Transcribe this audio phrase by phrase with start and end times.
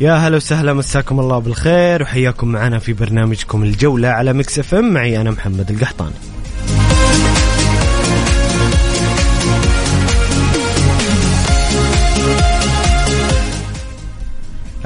[0.00, 4.92] يا هلا وسهلا مساكم الله بالخير وحياكم معنا في برنامجكم الجولة على Mix FM.
[4.92, 6.14] معي أنا محمد القحطاني.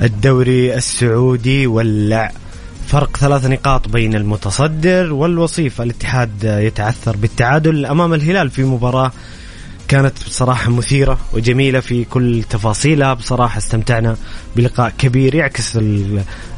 [0.02, 2.32] الدوري السعودي ولع
[2.86, 5.80] فرق ثلاث نقاط بين المتصدر والوصيف.
[5.80, 9.12] الاتحاد يتعثر بالتعادل أمام الهلال في مباراة
[9.92, 13.14] كانت بصراحة مثيرة وجميلة في كل تفاصيلها.
[13.14, 14.16] بصراحة استمتعنا
[14.56, 15.78] بلقاء كبير يعكس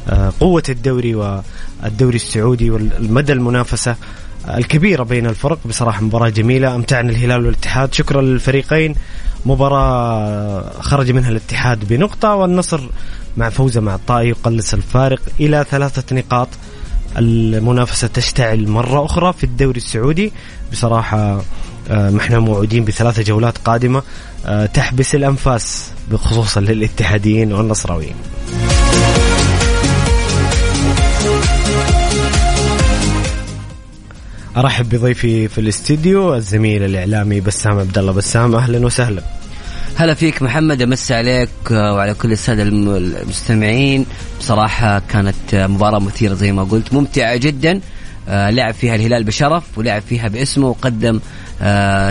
[0.09, 3.95] آه، قوة الدوري والدوري السعودي والمدى المنافسة
[4.49, 5.59] الكبيرة بين الفرق.
[5.65, 7.93] بصراحة مباراة جميلة أمتعنا الهلال والاتحاد.
[7.93, 8.95] شكرا للفريقين.
[9.45, 12.81] مباراة خرج منها الاتحاد بنقطة والنصر
[13.37, 16.47] مع فوزه مع الطائي يقلص الفارق إلى ثلاثة نقاط.
[17.17, 20.31] المنافسة تشتعل مرة أخرى في الدوري السعودي.
[20.71, 21.41] بصراحة
[21.89, 24.03] ما إحنا موعودين بثلاثة جولات قادمة
[24.45, 28.15] آه، تحبس الأنفاس خصوصا للاتحاديين والنصراويين.
[34.57, 39.23] أرحب بضيفي في الاستديو الزميل الإعلامي بسام عبد الله بسام أهلا وسهلا.
[39.95, 44.05] هلا فيك محمد امسي عليك وعلى كل السادة المستمعين.
[44.39, 47.81] بصراحة كانت مباراة مثيرة زي ما قلت ممتعة جدا.
[48.27, 51.19] آه، لعب فيها الهلال بشرف ولعب فيها باسمه وقدم آه،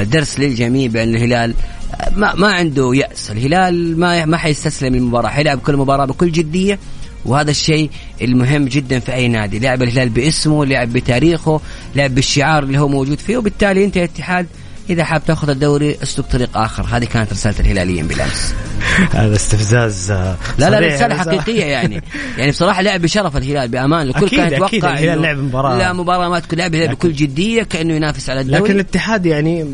[0.02, 1.54] درس للجميع بأن الهلال
[2.00, 3.30] آه، ما ما عنده يأس.
[3.30, 6.78] الهلال ما ما حيستسلم المباراة حيلعب كل مباراة بكل جدية
[7.24, 7.90] وهذا الشيء
[8.22, 9.58] المهم جدا في أي نادي.
[9.58, 11.60] لعب الهلال باسمه لعب بتاريخه
[11.96, 14.46] لعب بالشعار اللي هو موجود فيه وبالتالي أنت اتحاد
[14.90, 16.86] إذا حاب تأخذ الدوري اسلك طريق آخر.
[16.90, 18.54] هذه كانت رساله الهلاليين بالامس
[19.14, 22.02] هذا استفزاز لا لا رسالة حقيقية يعني.
[22.38, 24.08] يعني بصراحة لعب بشرف الهلال بأمان.
[24.08, 25.78] الكل كان يتوقع الهلال لعب مباراة.
[25.78, 28.62] لا مباراة ما تكون لعب بكل جدية كأنه ينافس على الدوري.
[28.62, 29.66] لكن الاتحاد يعني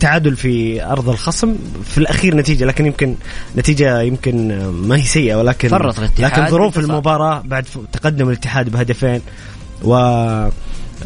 [0.00, 3.14] تعادل في أرض الخصم في الأخير نتيجة لكن يمكن
[3.56, 9.20] نتيجة يمكن ما هي سيئة ولكن فرط الاتحاد لكن ظروف المباراة بعد تقدم الاتحاد بهدفين
[9.82, 10.52] و آه،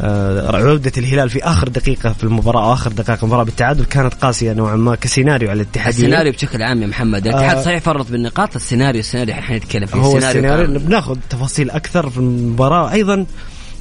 [0.01, 4.95] عودة الهلال في آخر دقيقة في المباراة آخر دقائق المباراة بالتعادل كانت قاسية نوعا ما
[4.95, 7.27] كسيناريو على الاتحاد السيناريو بشكل عام يا محمد.
[7.27, 9.99] الاتحاد آه صحيح فرط بالنقاط السيناريو السيناريو إحنا نتكلم فيه.
[9.99, 12.91] هو السيناريو بناخذ تفاصيل أكثر في المباراة.
[12.91, 13.25] أيضا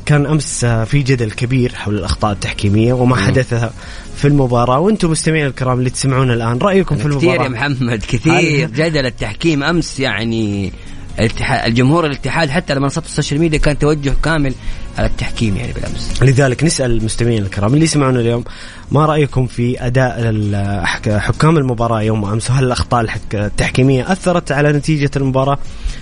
[0.06, 3.70] كان أمس آه، في جدل كبير حول الأخطاء التحكيمية وما حدث
[4.16, 4.78] في المباراة.
[4.78, 8.70] وأنتم مستمعين الكرام اللي تسمعون الآن رأيكم في المباراه كثير يا محمد كثير.
[8.70, 10.72] جدل التحكيم أمس يعني
[11.18, 14.54] الاتحاد الجمهور الاتحاد حتى على منصات ال social media كان توجه كامل
[14.98, 16.22] على التحكيم يعني بالأمس.
[16.22, 18.44] لذلك نسأل المستمعين الكرام اللي يسمعونا اليوم
[18.92, 20.32] ما رأيكم في أداء
[21.18, 25.58] حكام المباراة يوم أمس؟ وهل الأخطاء التحكيمية أثرت على نتيجة المباراة؟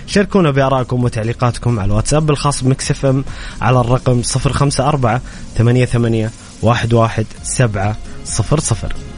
[0.07, 3.23] شاركونا بآرائكم وتعليقاتكم على الواتساب الخاص بمكس إف إم
[3.61, 5.19] على الرقم 054
[5.57, 6.29] 88
[6.63, 9.14] 11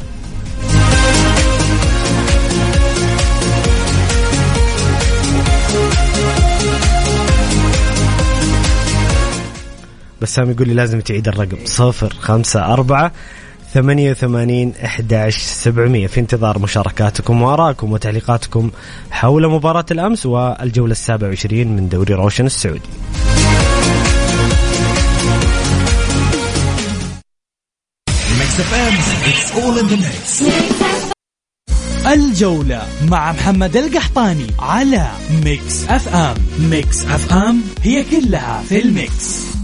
[10.22, 11.58] بسام يقول لي لازم تعيد الرقم.
[11.66, 13.12] صفر خمسة أربعة
[13.74, 16.08] ثمانية وثمانين أحد سبعمية.
[16.08, 18.72] في انتظار مشاركاتكم وآرائكم وتعليقاتكم
[19.12, 22.90] حول مباراة الأمس والجولة السابعة وعشرين من دوري روشن السعودي.
[32.08, 35.08] الجولة مع محمد القحطاني على
[35.46, 39.57] Mix FM Mix FM هي كلها في ال mix.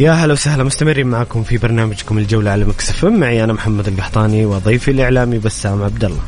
[0.00, 4.90] يا هلا وسهلا مستمرين معكم في برنامجكم الجولة على مكسف معي أنا محمد القحطاني وضيفي
[4.90, 6.20] الإعلامي بسام عبد الله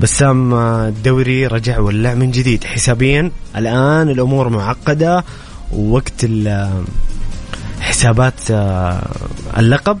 [0.00, 5.24] بسام الدوري رجع ولع من جديد؟ حسابيا الآن الأمور معقدة
[5.72, 6.26] ووقت
[7.80, 8.50] حسابات
[9.58, 9.98] اللقب.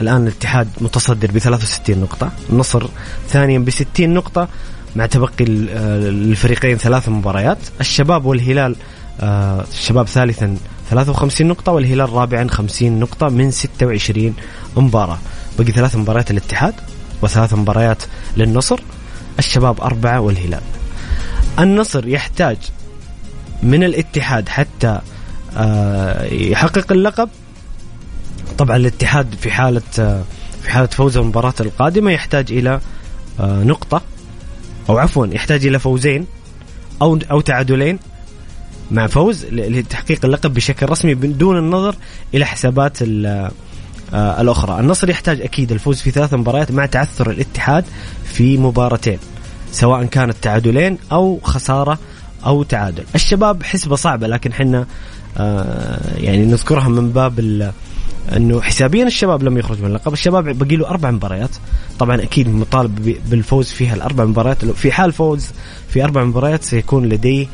[0.00, 2.86] الآن الاتحاد متصدر ب 63 نقطة النصر
[3.28, 4.48] ثانيا ب 60 نقطة
[4.96, 7.58] مع تبقي الفريقين ثلاث مباريات.
[7.80, 8.76] الشباب والهلال
[9.20, 10.56] آه، الشباب ثالثا
[10.90, 14.34] 53 نقطة والهلال رابعا 50 نقطة من 26
[14.76, 15.18] مباراة.
[15.58, 16.74] بقي ثلاث مباريات الاتحاد
[17.22, 18.02] وثلاث مباريات
[18.36, 18.80] للنصر.
[19.38, 20.60] الشباب أربعة والهلال.
[21.58, 22.56] النصر يحتاج
[23.62, 25.00] من الاتحاد حتى
[25.56, 27.28] آه، يحقق اللقب.
[28.58, 30.22] طبعا الاتحاد في حالة آه،
[30.62, 32.80] في حالة فوز المباراة القادمة يحتاج إلى
[33.40, 34.02] نقطة.
[34.88, 36.26] أو عفوا يحتاج إلى فوزين
[37.02, 37.98] أو أو تعادلين
[38.90, 41.96] مع فوز لتحقيق اللقب بشكل رسمي دون النظر
[42.34, 44.80] إلى حسابات آه، الأخرى.
[44.80, 47.84] النصر يحتاج أكيد الفوز في ثلاث مباريات مع تعثر الاتحاد
[48.24, 49.18] في مباراتين
[49.72, 51.98] سواء كانت تعادلين أو خسارة
[52.46, 53.04] أو تعادل.
[53.14, 54.86] الشباب حسبة صعبة لكن حنا
[55.36, 57.38] آه، يعني نذكرها من باب
[58.36, 61.50] إنه حسابيا الشباب لم يخرج من اللقب، الشباب بقي له أربع مباريات،
[61.98, 65.50] طبعا أكيد مطالب بالفوز فيها الأربع مباريات، في حال فوز
[65.88, 67.46] في أربع مباريات سيكون لديه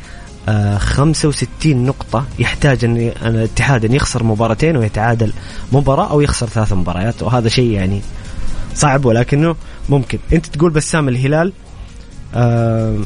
[0.49, 2.25] آه 65 نقطة.
[2.39, 5.33] يحتاج أن الاتحاد أن يخسر مباراتين ويتعادل
[5.73, 7.23] مباراة أو يخسر ثلاث مباريات.
[7.23, 8.01] وهذا شيء يعني
[8.75, 9.57] صعب ولكنه
[9.89, 10.19] ممكن.
[10.33, 11.53] أنت تقول بسام الهلال
[12.35, 12.99] آه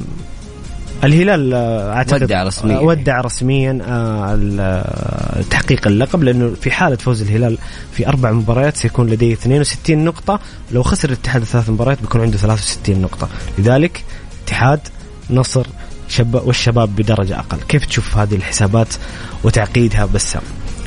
[1.04, 2.76] الهلال آه، أعتقد ودع رسميا.
[2.76, 7.58] آه، ودع رسميا آه، تحقيق اللقب لأنه في حالة فوز الهلال
[7.92, 10.40] في أربع مباريات سيكون لديه 62 نقطة.
[10.72, 13.28] لو خسر الاتحاد ثلاث مباريات بيكون عنده 63 نقطة.
[13.58, 14.04] لذلك
[14.44, 14.80] اتحاد
[15.30, 15.66] نصر
[16.08, 17.58] شب والشباب بدرجة أقل.
[17.68, 18.94] كيف تشوف هذه الحسابات
[19.44, 20.42] وتعقيدها بسام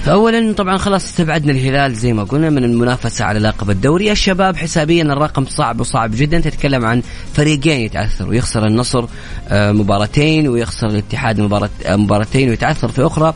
[0.07, 4.11] اولا طبعا خلاص استبعدنا الهلال زي ما قلنا من المنافسة على لقب الدوري.
[4.11, 6.39] الشباب حسابيا الرقم صعب وصعب جدا.
[6.39, 7.01] تتكلم عن
[7.33, 8.33] فريقين يتعثروا.
[8.33, 9.05] يخسر النصر
[9.49, 11.39] آه، مباراتين ويخسر الاتحاد
[11.85, 13.33] آه، مباراتين ويتعثر في أخرى.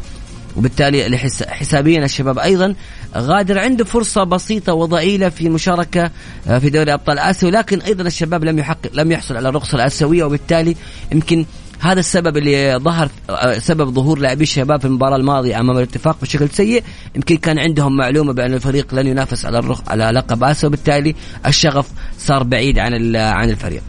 [0.57, 1.17] وبالتالي
[1.47, 2.75] حسابيا الشباب أيضا
[3.17, 6.11] غادر عنده فرصة بسيطة وضئيلة في مشاركة
[6.47, 7.47] آه، في دوري أبطال آسيا.
[7.47, 10.75] ولكن أيضا الشباب لم يحقق لم يحصل على الرخصة الآسيوية وبالتالي
[11.11, 11.45] يمكن
[11.85, 13.09] هذا السبب اللي ظهر
[13.57, 16.83] سبب ظهور لاعبي الشباب في المباراة الماضية أمام الاتفاق بشكل سيء.
[17.15, 21.15] يمكن كان عندهم معلومة بأن الفريق لن ينافس على الرخ على لقب اسيا وبالتالي
[21.45, 21.87] الشغف
[22.17, 23.81] صار بعيد عن عن الفريق.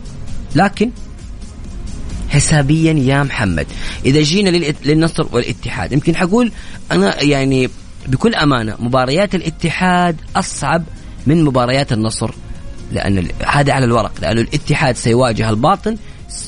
[0.55, 0.91] لكن
[2.29, 3.67] حسابيا يا محمد
[4.05, 6.53] إذا جينا للنصر والاتحاد يمكن حقول
[6.93, 7.71] أنا يعني
[8.07, 10.83] بكل أمانة مباريات الاتحاد أصعب
[11.27, 12.31] من مباريات النصر
[12.93, 15.97] لأن هذا على الورق لأنه الاتحاد سيواجه الباطن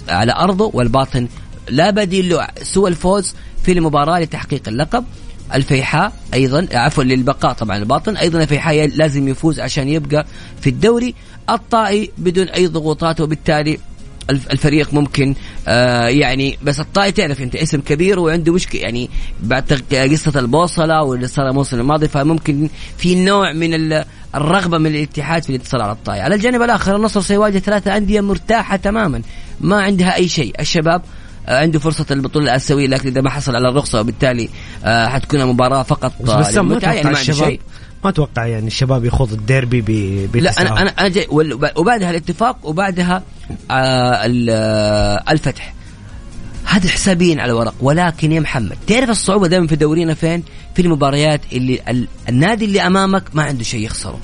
[0.08, 1.28] على أرضه والباطن.
[1.68, 5.04] لا بديل له سوى الفوز في المباراة لتحقيق اللقب.
[5.54, 8.16] الفيحاء أيضا عفوا للبقاء طبعا الباطن.
[8.16, 10.26] أيضا الفيحاء لازم يفوز عشان يبقى
[10.60, 11.14] في الدوري
[11.50, 13.78] الطائي بدون أي ضغوطات وبالتالي
[14.30, 15.34] الفريق ممكن
[15.68, 18.80] آه يعني بس الطائي تعرف أنت اسم كبير وعنده مشكلة.
[18.80, 19.10] يعني
[19.42, 22.68] بعد قصة البوصلة واللي صار الموسم الماضي فممكن
[22.98, 23.74] في نوع من
[24.34, 28.76] الرغبة من الاتحاد في الانتصار على الطائي على الجانب الآخر النصر سيواجه ثلاثة أندية مرتاحة
[28.76, 29.22] تماما.
[29.60, 30.60] ما عندها أي شيء.
[30.60, 31.02] الشباب
[31.48, 34.48] آه، عنده فرصة البطولة الآسيوية لكن إذا ما حصل على الرخصة وبالتالي
[34.84, 37.58] آه، حتكون مباراة فقط بس ما يعني ما الشباب؟
[38.04, 39.80] ما أتوقع يعني الشباب يخوض الديربي
[40.26, 41.26] ب لا أنا أنا جاي
[41.76, 43.22] وبعدها الاتفاق وبعدها
[43.70, 44.24] آه
[45.30, 45.74] الفتح.
[46.68, 50.42] هذا حسابيا على ورق ولكن يا محمد تعرف الصعوبة دائما في دورينا فين؟
[50.74, 54.18] في المباريات اللي النادي اللي أمامك ما عنده شيء يخسره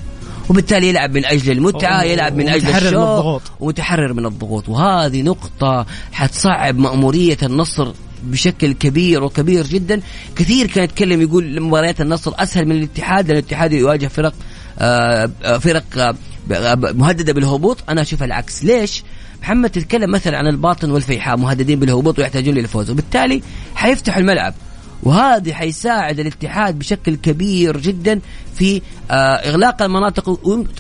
[0.51, 4.69] وبالتالي يلعب من أجل المتعة يلعب من أجل الشو ومتحرر من الضغوط.
[4.69, 10.01] وهذه نقطة حتصعب مأمورية النصر بشكل كبير وكبير جدا.
[10.37, 14.35] كثير كان يتكلم يقول مباريات النصر أسهل من الاتحاد لأن الاتحاد يواجه فرق
[14.79, 17.79] آه، آه، فرق آه، مهددة بالهبوط.
[17.89, 18.65] أنا أشوف العكس.
[18.65, 19.03] ليش؟
[19.45, 22.91] محمد تتكلم مثلا عن الباطن والفيحاء مهددين بالهبوط ويحتاجون للفوز.
[22.91, 23.43] وبالتالي
[23.75, 24.55] حيفتحوا الملعب
[25.03, 28.21] وهذه حيساعد الاتحاد بشكل كبير جدا
[28.55, 30.29] في آه، إغلاق المناطق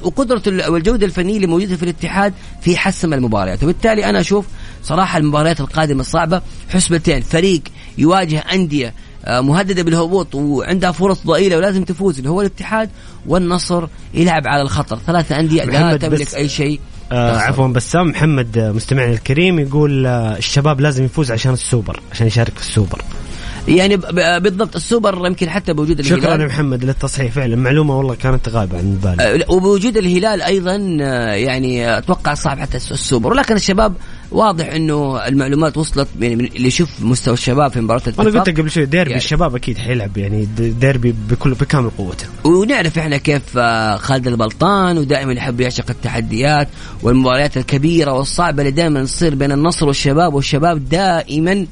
[0.02, 3.62] وقدرة والجوده الفنيه اللي موجودة في الاتحاد في حسم المباريات.
[3.62, 4.46] وبالتالي أنا أشوف
[4.82, 7.62] صراحة المباريات القادمة الصعبه حسبتين فريق
[7.98, 8.94] يواجه أندية
[9.24, 12.90] آه، مهددة بالهبوط وعندها فرص ضئيلة ولازم تفوز اللي هو الاتحاد
[13.26, 14.98] والنصر يلعب على الخطر.
[15.06, 16.80] ثلاثة أندية لا تملك أي شيء.
[17.14, 22.52] آه عفوا بسام محمد مستمعنا الكريم يقول آه الشباب لازم يفوز عشان السوبر عشان يشارك
[22.54, 23.02] في السوبر.
[23.68, 23.96] يعني
[24.40, 26.22] بالضبط السوبر يمكن حتى بوجود الهلال.
[26.22, 27.56] شكرا يا محمد للتصحيح فعلا.
[27.56, 29.44] معلومة والله كانت غايبة عن بالي.
[29.44, 30.76] أه، وبوجود الهلال أيضا
[31.34, 33.32] يعني أتوقع صعب حتى السوبر.
[33.32, 33.94] ولكن الشباب
[34.34, 38.58] واضح إنه المعلومات وصلت يعني من اللي يشوف مستوى الشباب في مباراة أنا الاتفاق قلت
[38.60, 39.22] قبل شوي ديربي يعني.
[39.22, 42.26] الشباب أكيد حيلعب يعني ديربي بكل بكامل قوته.
[42.44, 46.68] ونعرف إحنا كيف آه، خالد البلطان ودائما يحب يعشق التحديات
[47.02, 51.66] والمباريات الكبيرة والصعبة اللي دائما تصير بين النصر والشباب والشباب دائما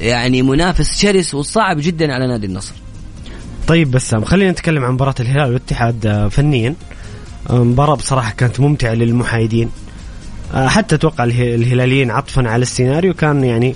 [0.00, 2.72] يعني منافس شرس وصعب جدا على نادي النصر.
[3.66, 6.74] طيب بسام خلينا نتكلم عن مباراة الهلال والاتحاد آه، فنيا.
[7.50, 9.70] آه، مباراة بصراحة كانت ممتعة للمحايدين.
[10.54, 13.74] حتى أتوقع اله- الهلاليين عطفا على السيناريو كان يعني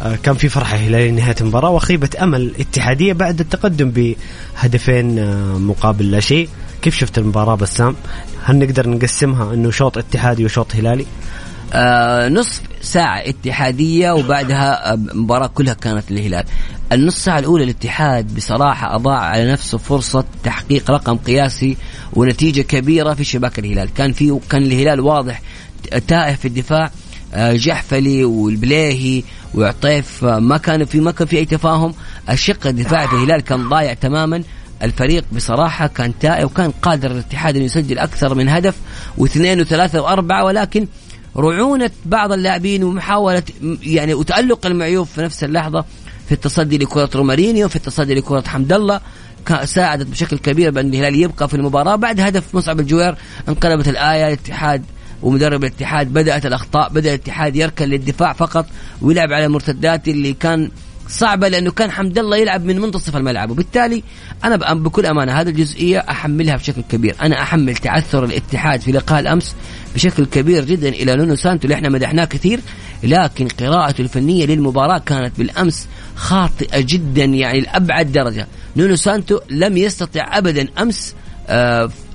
[0.00, 6.10] آه، كان في فرحة هلالية نهاية المباراة وخيبة أمل اتحادية بعد التقدم بهدفين آه، مقابل
[6.10, 6.48] لا شيء
[6.82, 7.94] كيف شفت المباراة بسام؟
[8.44, 11.06] هل نقدر نقسمها إنه شوط اتحادي وشوط هلالي؟
[11.72, 16.44] آه نصف ساعة اتحادية وبعدها آه، مباراة كلها كانت للهلال
[16.92, 21.76] النص ساعة الأولى الاتحاد بصراحة أضاع على نفسه فرصة تحقيق رقم قياسي
[22.12, 25.42] ونتيجة كبيرة في شباك الهلال كان في كان الهلال واضح
[26.08, 26.90] تائه في الدفاع
[27.34, 29.22] آه، جحفلي والبليهي
[29.54, 31.94] وعطيف آه، ما كان في ما كان في أي تفاهم.
[32.30, 34.42] الشق الدفاعي في الهلال كان ضايع تماما.
[34.82, 38.74] الفريق بصراحة كان تائه وكان قادر الاتحاد انه يسجل أكثر من هدف
[39.18, 40.86] واثنين وثلاثة وأربعة ولكن
[41.36, 43.42] رعونة بعض اللاعبين ومحاولة
[43.82, 45.84] يعني وتألق المعيوف في نفس اللحظة
[46.26, 49.00] في التصدي لكرة رومارينيو في التصدي لكرة حمد الله
[49.64, 51.96] ساعدت بشكل كبير بأن الهلال يبقى في المباراة.
[51.96, 53.14] بعد هدف مصعب الجوير
[53.48, 54.84] انقلبت الآية الاتحاد
[55.22, 58.66] ومدرب الاتحاد بدأت الأخطاء بدأ الاتحاد يركن للدفاع فقط
[59.02, 60.70] ويلعب على المرتدات اللي كان
[61.08, 63.50] صعبة لأنه كان حمد الله يلعب من منتصف الملعب.
[63.50, 64.02] وبالتالي
[64.44, 67.16] بأ- بكل أمانة هذه الجزئية أحملها بشكل كبير.
[67.22, 69.54] أنا أحمل تعثر الاتحاد في لقاء الأمس
[69.94, 72.60] بشكل كبير جدا إلى نونو سانتو اللي إحنا مدحناه كثير
[73.02, 78.46] لكن قراءته الفنية للمباراة كانت بالأمس خاطئة جدا يعني لأبعد درجة.
[78.76, 81.27] نونو سانتو لم يستطع أبدا أمس آه،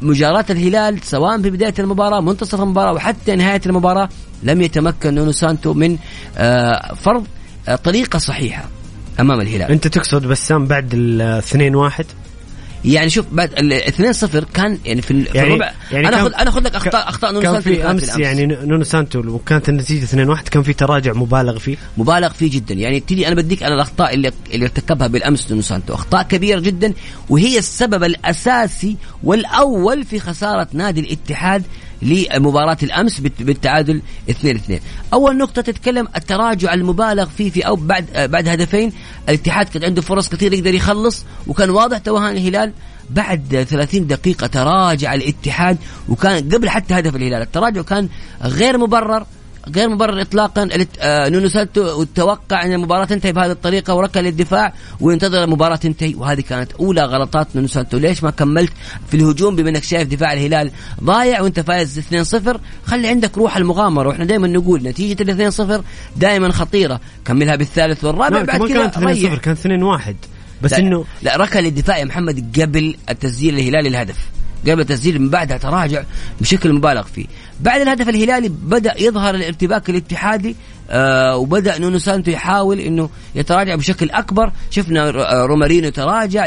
[0.01, 4.09] مجاراة الهلال سواء في بداية المباراة منتصف المباراة وحتى نهاية المباراة
[4.43, 5.97] لم يتمكن نونو سانتو من
[6.37, 7.27] آه، فرض
[7.67, 8.65] آه، طريقة صحيحة
[9.19, 9.71] أمام الهلال.
[9.71, 12.05] أنت تقصد بسام بعد الاثنين واحد؟
[12.85, 15.71] يعني شوف بعد ال 2 0 كان يعني في, يعني- الربع.
[15.91, 18.83] يعني أنا اخذ أنا أخذ لك اخطاء أخطاء نونو كان في كانت أمس يعني نونو
[18.83, 21.77] سانتو وكانت النتيجة 2-1 كان في تراجع مبالغ فيه.
[21.97, 22.73] مبالغ فيه جدا.
[22.73, 25.93] يعني تيجي أنا بديك على الأخطاء اللي اللي ارتكبها بالأمس نونو سانتو.
[25.93, 26.93] أخطاء كبيرة جدا
[27.29, 31.63] وهي السبب الأساسي والأول في خسارة نادي الاتحاد
[32.03, 34.79] لمباراة الأمس بالت- بالتعادل 2-2
[35.13, 38.91] أول نقطة تتكلم التراجع المبالغ فيه في أو بعد آه، بعد هدفين.
[39.29, 42.73] الاتحاد كان عنده فرص كثير يقدر يخلص وكان واضح توهان الهلال
[43.09, 45.77] بعد 30 دقيقة تراجع الاتحاد
[46.09, 47.41] وكان قبل حتى هدف الهلال.
[47.41, 48.09] التراجع كان
[48.41, 49.25] غير مبرر
[49.75, 55.43] غير مبرر اطلاقا آه، نونو سانتو توقع إن المباراة تنتهي بهذه الطريقة وركن للدفاع وينتظر
[55.43, 58.73] المباراة تنتهي وهذه كانت أولى غلطات نونو سانتو ليش ما كملت
[59.07, 60.71] في الهجوم بما انك شايف دفاع الهلال
[61.03, 65.83] ضايع وأنت فايز 2-0 خلي عندك روح المغامرة وإحنا دائما نقول نتيجة ال 2-0
[66.17, 66.99] دائما خطيرة.
[67.25, 69.35] كملها بالثالث والرابع بعد ما كذا كانت 2-0 ريح.
[69.35, 70.13] كان 2-1
[70.61, 74.17] بس إنه لا ركن للدفاع يا محمد قبل التسجيل الهلالي الهدف.
[74.69, 76.03] قبل التسجيل من بعدها تراجع
[76.41, 77.25] بشكل مبالغ فيه.
[77.59, 80.55] بعد الهدف الهلالي بدأ يظهر الارتباك الاتحادي
[80.89, 84.51] آه وبدأ نونو سانتو يحاول إنه يتراجع بشكل أكبر.
[84.71, 86.45] شفنا آه، رومارينيو تراجع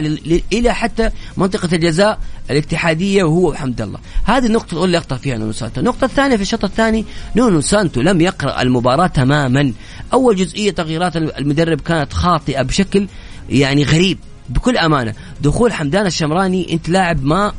[0.52, 2.18] إلى حتى منطقة الجزاء
[2.50, 3.98] الاتحادية وهو وحمد الله.
[4.24, 5.80] هذه النقطة الأولى اللي أخطأ فيها نونو سانتو.
[5.80, 7.04] النقطة الثانية في الشوط الثاني
[7.36, 9.72] نونو سانتو لم يقرأ المباراة تماما.
[10.12, 13.08] أول جزئية تغييرات المدرب كانت خاطئة بشكل
[13.50, 14.18] يعني غريب
[14.48, 15.14] بكل أمانة.
[15.40, 17.52] دخول حمدان الشمراني أنت لاعب ما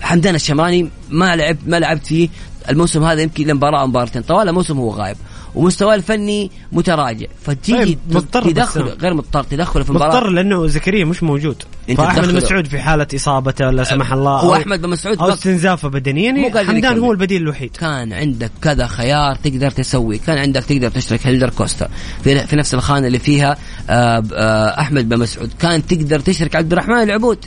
[0.00, 2.28] حمدان الشمراني ما لعب ما لعبت فيه
[2.70, 5.16] الموسم هذا يمكن لمباراه أو مباراتين طوال الموسم هو غايب
[5.56, 7.26] ومستواه الفني متراجع.
[7.42, 8.82] فتيجي طيب، مضطر تدخل.
[8.82, 10.16] غير مضطر تدخله في المباراة.
[10.16, 11.62] مضطر لأنه زكريا مش موجود.
[11.96, 12.34] فأحمد.
[12.34, 16.64] مسعود في حالة إصابته لا سمح الله هو أحمد بن مسعود أو استنزافه بدنيا.
[16.64, 16.98] حمدان.
[16.98, 17.76] هو البديل الوحيد.
[17.76, 21.88] كان عندك كذا خيار تقدر تسوي كان عندك تقدر تشترك هيلدر كوستا
[22.24, 23.56] في, في نفس الخانة اللي فيها
[23.90, 25.50] آه، آه، أحمد بن مسعود.
[25.60, 27.38] كان تقدر تشترك عبد الرحمن العبود.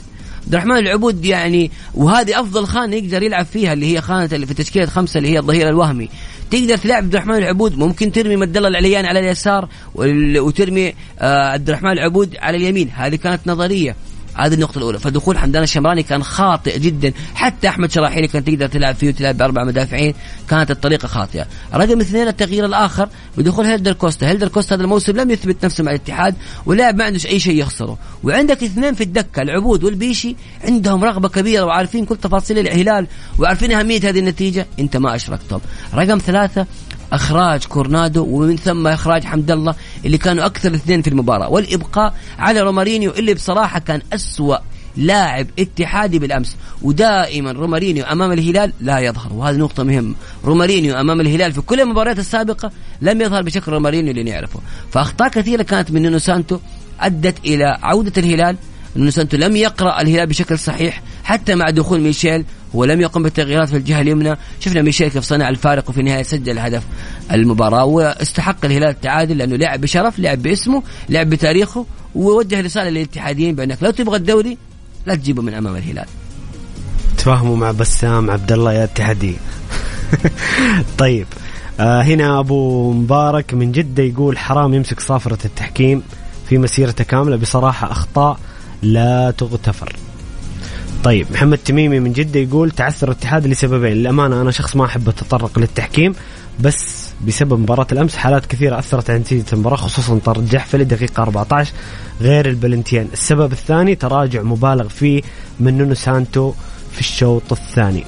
[0.50, 4.54] عبد الرحمن العبود يعني وهذه أفضل خانة يقدر يلعب فيها اللي هي خانة اللي في
[4.54, 6.08] تشكيلة خمسة اللي هي الظهير الوهمي.
[6.50, 11.68] تقدر تلعب عبد الرحمن العبود ممكن ترمي مد الله العليان على اليسار وترمي آه، عبد
[11.68, 12.90] الرحمن العبود على اليمين.
[12.94, 13.96] هذه كانت نظرية.
[14.34, 14.98] هذه النقطة الأولى.
[14.98, 17.12] فدخول حمدان الشمراني كان خاطئ جدا.
[17.34, 20.14] حتى أحمد شراحيلي كان تقدر تلعب فيه وتلعب بأربع مدافعين
[20.48, 21.46] كانت الطريقة خاطئة.
[21.74, 23.08] رقم اثنين التغيير الآخر
[23.38, 24.28] بدخول هيلدر كوستا.
[24.28, 26.34] هيلدر كوستا هذا الموسم لم يثبت نفسه مع الاتحاد
[26.66, 27.98] ولاعب ما عندوش أي شيء يخسره.
[28.24, 30.36] وعندك اثنين في الدكة العبود والبيشي.
[30.64, 33.06] عندهم رغبة كبيرة وعارفين كل تفاصيل الهلال
[33.38, 34.66] وعارفين أهمية هذه النتيجة.
[34.78, 35.60] أنت ما أشركتهم.
[35.94, 36.66] رقم ثلاثة
[37.12, 39.74] إخراج كورونادو ومن ثم إخراج حمد الله
[40.04, 41.48] اللي كانوا أكثر اثنين في المباراة.
[41.48, 44.56] والإبقاء على رومارينيو اللي بصراحة كان أسوأ
[44.96, 46.56] لاعب اتحادي بالأمس.
[46.82, 49.32] ودائما رومارينيو أمام الهلال لا يظهر.
[49.32, 50.14] وهذه نقطة مهمة.
[50.44, 52.70] رومارينيو أمام الهلال في كل المباريات السابقة
[53.02, 54.60] لم يظهر بشكل رومارينيو اللي نعرفه.
[54.92, 56.58] فأخطاء كثيرة كانت من نونو سانتو
[57.00, 58.56] أدت إلى عودة الهلال.
[58.96, 62.44] نونو سانتو لم يقرأ الهلال بشكل صحيح حتى مع دخول ميشيل.
[62.76, 64.36] هو لم يقم بالتغييرات في الجهة اليمنى.
[64.60, 66.82] شفنا ميشيل كيف صنع الفارق وفي النهاية سجل هدف
[67.32, 67.84] المباراة.
[67.84, 73.90] واستحق الهلال التعادل لأنه لعب بشرف لعب باسمه لعب بتاريخه ووجه رساله للاتحادين بأنك لو
[73.90, 74.58] تبغى الدوري
[75.06, 76.06] لا تجيبه من أمام الهلال.
[77.18, 79.36] تفاهموا مع بسام عبد الله يا اتحادي.
[80.98, 81.26] طيب
[81.80, 86.02] آه هنا أبو مبارك من جدة يقول حرام يمسك صافرة التحكيم
[86.48, 87.36] في مسيرته كاملة.
[87.36, 88.38] بصراحة أخطاء
[88.82, 89.96] لا تغتفر.
[91.04, 95.58] طيب محمد تميمي من جدة يقول تعثر الاتحاد لسببين للأمانة أنا شخص ما أحب أتطرق
[95.58, 96.14] للتحكيم
[96.60, 101.72] بس بسبب مباراة الأمس حالات كثيرة أثرت على نتيجة المباراة خصوصا طرد جحفلي دقيقة 14
[102.20, 103.08] غير البلنتيات.
[103.12, 105.22] السبب الثاني تراجع مبالغ فيه
[105.60, 106.52] من نونو سانتو
[106.92, 108.04] في الشوط الثاني.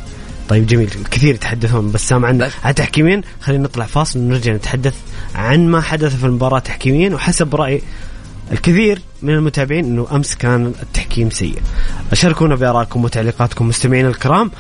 [0.49, 4.95] طيب جميل كثير يتحدثون بسام عن عن تحكيمين خلينا نطلع فاصل ونرجع نتحدث
[5.35, 7.83] عن ما حدث في المباراة تحكيميا وحسب رأي
[8.53, 11.63] الكثير من المتابعين إنه أمس كان التحكيم سيء.
[12.13, 14.51] شاركونا بآرائكم وتعليقاتكم مستمعينا الكرام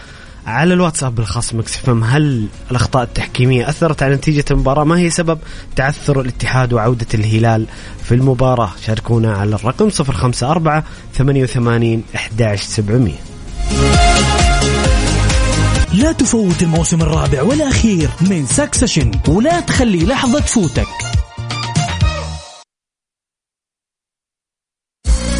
[0.46, 5.38] على الواتساب الخاص Mix FM هل الأخطاء التحكيمية أثرت على نتيجة المباراة؟ ما هي سبب
[5.76, 7.66] تعثر الاتحاد وعودة الهلال
[8.04, 10.82] في المباراة؟ شاركونا على الرقم 054
[11.14, 13.12] 88 11700.
[15.94, 20.88] لا تفوت الموسم الرابع والأخير من Succession ولا تخلي لحظة تفوتك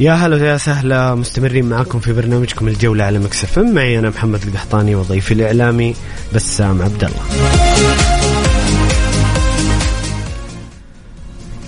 [0.00, 4.42] يا هلا ويا سهلا مستمرين معكم في برنامجكم الجولة على Mix FM معي أنا محمد
[4.42, 5.94] القحطاني وضيفي الإعلامي
[6.34, 7.20] بسام عبد الله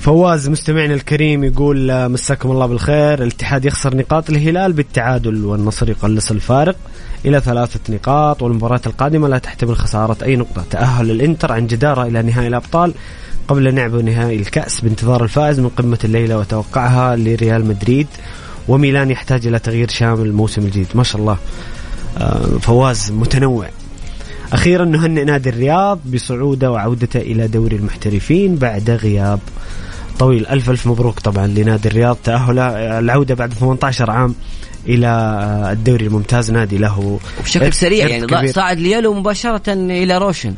[0.01, 3.23] فواز مستمعنا الكريم يقول مساكم الله بالخير.
[3.23, 6.77] الاتحاد يخسر نقاط الهلال بالتعادل والنصر يقلص الفارق
[7.25, 10.65] إلى ثلاثة نقاط والمباراة القادمة لا تحتمل خسارة أي نقطة.
[10.71, 12.95] تأهل الإنتر عن جدارة إلى نهائي الأبطال
[13.49, 18.07] قبل لعب نهائي الكأس بانتظار الفائز من قمة الليلة وتوقعها لريال مدريد
[18.69, 20.87] وميلان يحتاج إلى تغيير شامل الموسم الجديد.
[20.95, 21.39] ما شاء الله.
[22.19, 23.69] آه، فواز متنوع.
[24.53, 29.41] أخيرا نهنئ نادي الرياض بصعوده وعودته إلى دوري المحترفين بعد غياب
[30.19, 30.47] طويل.
[30.47, 32.17] ألف ألف مبروك طبعا لنادي الرياض.
[32.25, 34.35] تأهله العودة بعد 18 عام
[34.89, 35.09] إلى
[35.73, 36.51] الدوري الممتاز.
[36.51, 40.55] نادي له بشكل سريع يعني صعد ل Yelo مباشرة إلى روشن.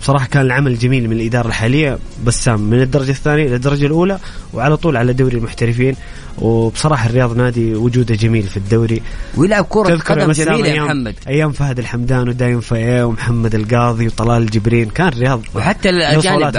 [0.00, 4.18] بصراحة كان العمل جميل من الإدارة الحالية بسام من الدرجة الثانية إلى الدرجة الأولى
[4.52, 5.96] وعلى طول على دوري المحترفين.
[6.38, 9.02] وبصراحة الرياض نادي وجوده جميل في الدوري.
[9.36, 11.14] ويلعب كرة قدم جميلة يا محمد.
[11.28, 14.88] أيام فهد الحمدان ودايم فايه ومحمد القاضي وطلال الجبرين.
[14.88, 16.56] كان الرياض وحتى الأجانب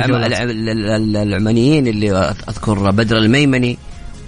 [1.15, 2.11] العمانيين اللي
[2.49, 3.77] أذكر بدر الميمني.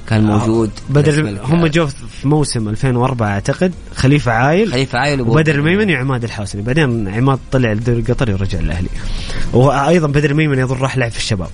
[0.09, 5.55] كان آه، موجود بدر هم جو في موسم 2004 أعتقد خليفة عايل خليفة عايل وبدر
[5.55, 6.61] الميمني وعماد الحوسني.
[6.61, 8.89] بعدين عماد طلع الدوري القطري ورجع الأهلي.
[9.53, 11.49] وأيضا بدر الميمني يظن راح لعب في الشباب.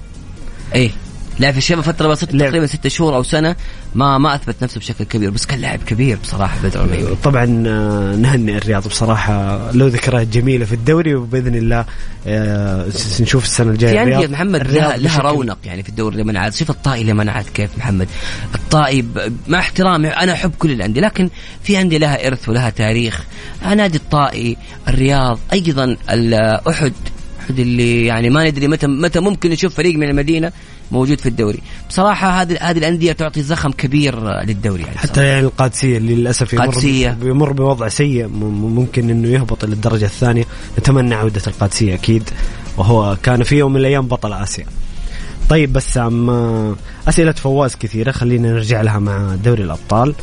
[0.75, 0.91] إيه.
[1.39, 3.56] لعب في الشباب فترة بسيطة تقريبا ستة شهور أو سنة
[3.95, 8.15] ما ما أثبت نفسه بشكل كبير بس كان لاعب كبير بصراحة بدر الميمي طبعا آه،
[8.15, 9.71] نهنئ الرياض بصراحة.
[9.71, 11.86] له ذكريات جميلة في الدوري وبإذن الله
[12.28, 12.88] آه،
[13.19, 16.54] نشوف السنة الجاية في انديه محمد لها, لها رونق يعني في الدوري لمن عاد.
[16.54, 18.08] شوف الطائي لمن عاد كيف محمد.
[18.56, 19.06] الطائي
[19.47, 21.30] مع احترامي أنا أحب كل الأندية لكن
[21.63, 23.23] في انديه لها إرث ولها تاريخ.
[23.75, 26.93] نادي الطائي الرياض أيضا أحد
[27.39, 30.52] أحد اللي يعني ما ندري متى متى ممكن نشوف فريق من المدينة.
[30.91, 31.60] موجود في الدوري.
[31.89, 36.65] بصراحة هذه هذه الأندية تعطي زخم كبير للدوري يعني حتى يعني القادسية اللي للأسف يمر
[36.65, 37.10] قادسية.
[37.10, 38.28] بيمر بوضع سيء.
[38.28, 40.45] ممكن إنه يهبط إلى الدرجه الثانية.
[40.80, 42.30] نتمنى عودة القادسية أكيد.
[42.78, 44.65] وهو كان في يوم من الأيام بطل آسيا.
[45.49, 46.30] طيب بس عم
[47.08, 48.12] أسئلة فواز كثيرة.
[48.12, 50.15] خلينا نرجع لها مع دوري الأبطال.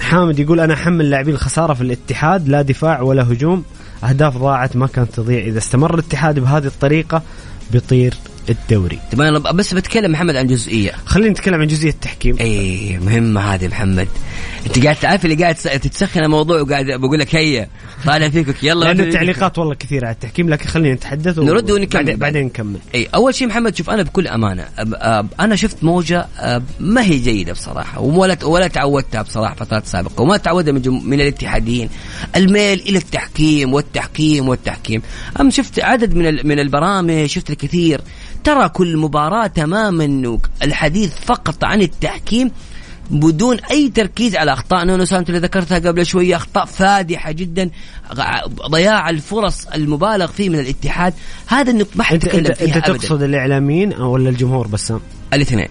[0.00, 2.48] حامد يقول أنا أحمل لاعبين الخسارة في الاتحاد.
[2.48, 3.64] لا دفاع ولا هجوم.
[4.04, 4.76] أهداف ضاعت.
[4.76, 5.44] ما كانت تضيع.
[5.44, 7.22] إذا استمر الاتحاد بهذه الطريقة
[7.72, 8.14] بيطير
[8.48, 8.98] الدوري.
[9.12, 10.92] طب أنا بس بتكلم محمد عن جزئية.
[11.06, 12.36] خلينا نتكلم عن جزئية التحكيم.
[12.40, 14.08] اي مهمة هذه محمد.
[14.66, 17.68] أنت قاعد تعرف اللي قاعد تتسخن الموضوع وقاعد بقول لك هيا
[18.06, 18.84] طالع فيك يلا.
[18.84, 22.02] لأنه التعليقات والله كثيرة على التحكيم لكن خلينا نتحدث نرد ونكمل.
[22.02, 22.78] بعدين, بعدين نكمل.
[22.94, 26.26] اي أول شيء محمد شوف أنا بكل أمانة أب أب أنا شفت موجة
[26.80, 31.88] ما هي جيدة بصراحة ولا ولا تعودتها بصراحة فترات سابقة وما تعودها من, من الاتحاديين.
[32.36, 35.02] الميل إلى التحكيم والتحكيم والتحكيم.
[35.40, 38.00] أم شفت عدد من من البرامج شفت الكثير.
[38.44, 42.50] ترى كل مباراة تماما الحديث فقط عن التحكيم
[43.10, 44.84] بدون أي تركيز على أخطاء.
[44.84, 47.70] نونو سانتو اللي ذكرتها قبل شوية أخطاء فادحة جدا.
[48.70, 51.14] ضياع الفرص المبالغ فيه من الاتحاد.
[51.46, 54.92] هذا النقطه ما حد انت, انت, أنت تقصد الإعلاميين ولا الجمهور بس؟
[55.32, 55.68] الاثنين.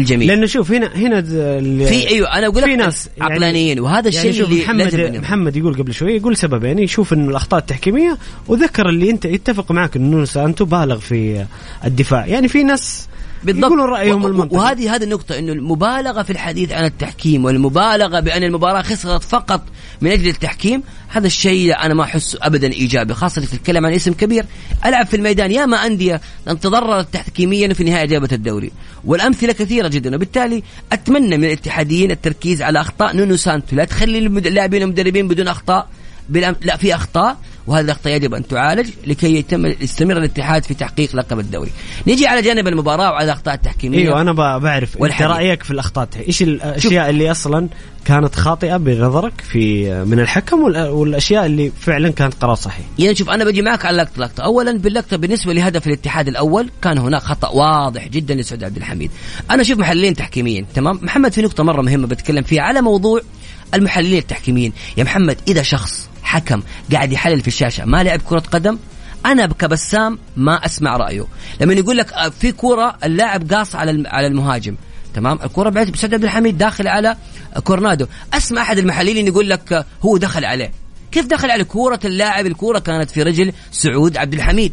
[0.00, 4.30] الجميع لأنه شوف هنا هنا في أيوه أنا أقول في ناس يعني عقلانيين وهذا يعني
[4.30, 9.10] الشيء اللي محمد محمد يقول قبل شوي يقول سببين يشوف إنه الأخطاء التحكيمية وذكر اللي
[9.10, 11.46] أنت يتفق معك إنه سانتو بالغ في
[11.84, 12.26] الدفاع.
[12.26, 13.08] يعني في ناس
[13.44, 13.64] بالضبط.
[13.64, 14.56] يقولون رأيهم المنطقي.
[14.56, 19.62] وهذه هذه النقطة إنه المبالغة في الحديث عن التحكيم والمبالغة بأن المباراة خسرت فقط
[20.00, 24.44] من أجل التحكيم هذا الشيء أنا ما احسه ابدا إيجابي خاصة تتكلم عن اسم كبير.
[24.84, 28.70] ألعب في الميدان يا ما أندية ان تضررت تحكيميا وفي النهايه جابت الدوري.
[29.04, 33.76] والأمثلة كثيرة جدا وبالتالي أتمنى من الاتحاديين التركيز على أخطاء نونو سانتو.
[33.76, 35.88] لا تخلي اللاعبين والمدربين بدون أخطاء
[36.62, 37.36] لا في أخطاء.
[37.66, 41.70] وهذه الأخطاء يجب أن تعالج لكي يتم يستمر الاتحاد في تحقيق لقب الدوري.
[42.06, 46.42] نيجي على جانب المباراة وعلى الأخطاء التحكيمية أيوه أنا بعرف أنت رأيك في الأخطاء إيش
[46.42, 47.68] الأشياء اللي أصلا
[48.04, 52.86] كانت خاطئة بنظرك في من الحكم والأشياء اللي فعلا كانت قرار صحيح.
[52.98, 56.98] يعني شوف أنا بجي معك على لقطه لقطة، اولا باللقطه بالنسبة لهدف الاتحاد الأول كان
[56.98, 59.10] هناك خطأ واضح جدا لسعود عبد الحميد.
[59.50, 63.20] أنا أشوف محللين تحكيميين تمام؟ محمد في نقطة مرة مهمة بتكلم فيها على موضوع
[63.74, 68.78] المحللين التحكيميين، يا محمد إذا شخص حكم قاعد يحلل في الشاشة ما لعب كرة قدم
[69.26, 71.24] أنا كبسام ما أسمع رأيه.
[71.60, 74.76] لما يقول لك آه، في كرة اللاعب قاص على على المهاجم.
[75.14, 77.16] تمام؟ الكرة بعد بسعد عبد الحميد داخل على
[77.64, 78.06] كورنادو.
[78.34, 80.72] أسمع أحد المحللين يقول لك آه، هو دخل عليه.
[81.12, 84.72] كيف دخل على كوره اللاعب؟ الكوره كانت في رجل سعود عبد الحميد.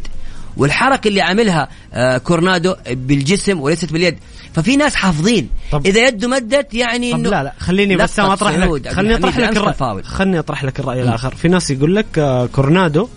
[0.58, 4.18] والحركة اللي عاملها آه، كورنادو بالجسم وليست باليد.
[4.54, 5.50] ففي ناس حافظين.
[5.72, 9.58] طب إذا يده مدت يعني إنه لا لا خليني بس أطرح لك خليني أطرح لك
[9.58, 11.36] الرأي خليني أطرح لك الرأي الآخر.
[11.36, 13.08] في ناس يقول لك آه، كورنادو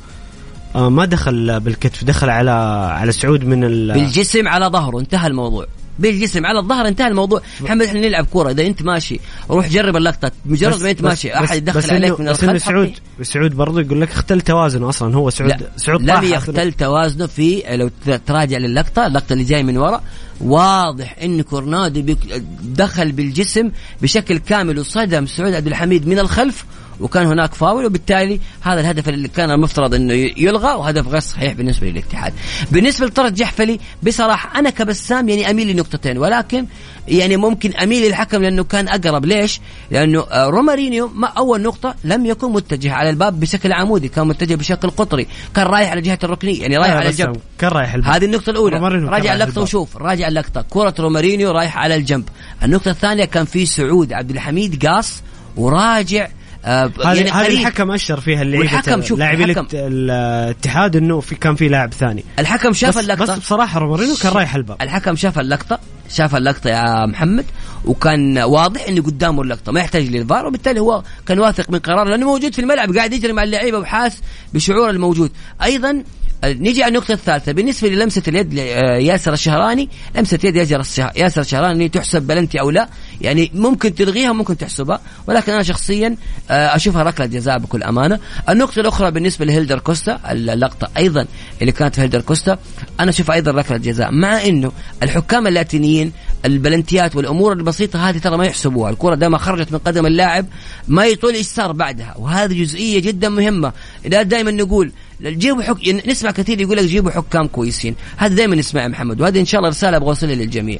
[0.74, 2.50] آه، ما دخل بالكتف دخل على
[2.90, 5.00] على سعود من بالجسم على ظهره.
[5.00, 5.66] انتهى الموضوع.
[5.98, 6.46] بالجسم.
[6.46, 7.42] على الظهر انتهى الموضوع.
[7.60, 8.50] محمد إحنا نلعب كورة.
[8.50, 10.30] إذا أنت ماشي روح جرب اللقطة.
[10.46, 14.10] مجرد ما أنت ماشي أحد يدخل عليك من الخلف بس سعود سعود برضه يقول لك
[14.10, 15.16] اختل توازنه أصلا.
[15.16, 17.90] هو سعود لا سعود لم يختل توازنه في لو
[18.26, 20.02] تراجع للقطة اللقطة اللي جاي من ورا.
[20.40, 22.14] واضح إن كورنادو
[22.62, 23.70] دخل بالجسم
[24.02, 26.64] بشكل كامل وصدم سعود عبد الحميد من الخلف.
[27.02, 31.86] وكان هناك فاول وبالتالي هذا الهدف اللي كان المفترض إنه يلغى وهدف غير صحيح بالنسبة
[31.86, 32.32] للاتحاد.
[32.70, 36.66] بالنسبة لطرد جحفلي بصراحة أنا كبسام يعني أميل لنقطتين ولكن
[37.08, 39.24] يعني ممكن أميل للحكم لأنه كان أقرب.
[39.24, 39.60] ليش؟
[39.90, 44.90] لأنه رومارينيو ما أول نقطة لم يكن متجه على الباب بشكل عمودي كان متجه بشكل
[44.90, 47.36] قطري كان رايح على جهة الركنية يعني رايح على الجنب.
[47.58, 48.14] كان رايح الباب.
[48.14, 48.76] هذه النقطة الأولى.
[49.08, 49.96] راجع اللقطة وشوف.
[49.96, 50.64] راجع اللقطة.
[50.70, 52.28] كرة رومارينيو رايح على الجنب.
[52.62, 55.22] النقطة الثانية كان في سعود عبد الحميد قاص
[55.56, 56.28] وراجع
[56.64, 61.68] آه يعني هذه الحكم أشر فيها اللي الحكم شوف لاعبين الاتحاد إنه في كان في
[61.68, 62.24] لاعب ثاني.
[62.38, 63.32] الحكم شاف بس اللقطة.
[63.32, 64.82] بس بصراحة رومارينو كان رايح الباب.
[64.82, 67.44] الحكم شاف اللقطة شاف اللقطة يا محمد
[67.84, 72.26] وكان واضح إنه قدامه اللقطة ما يحتاج للفار وبالتالي هو كان واثق من قراره لأنه
[72.26, 74.20] موجود في الملعب قاعد يجري مع اللعيبة وحاس
[74.54, 75.32] بشعور الموجود.
[75.62, 76.02] أيضا
[76.44, 77.52] نيجي على النقطة الثالثة.
[77.52, 82.88] بالنسبة للمسة اليد لياسر الشهراني لمسة يد ياسر الشهراني تحسب بلنتي أو لا؟
[83.20, 86.16] يعني ممكن تلغيها ممكن تحسبها ولكن أنا شخصيا
[86.50, 88.18] آه، أشوفها ركلة جزاء بكل أمانة.
[88.48, 91.26] النقطة الأخرى بالنسبة لهيلدر كوستا اللقطة أيضا
[91.60, 92.58] اللي كانت في هيلدر كوستا
[93.00, 94.10] أنا أشوفها أيضا ركلة جزاء.
[94.10, 96.12] مع أنه الحكام اللاتينيين
[96.44, 100.46] البلنتيات والأمور البسيطة هذه ترى ما يحسبوها، الكرة دائما خرجت من قدم اللاعب
[100.88, 103.72] ما يطول إيش صار بعدها، وهذه جزئية جدا مهمة،
[104.04, 104.92] دائما نقول
[105.24, 105.86] جيبوا حك...
[105.86, 107.94] يعني نسمع كثير يقول لك جيبوا حكام كويسين.
[108.16, 110.78] هذا دائما نسمع يا محمد وهذا إن شاء الله رسالة أبغى أوصلها للجميع.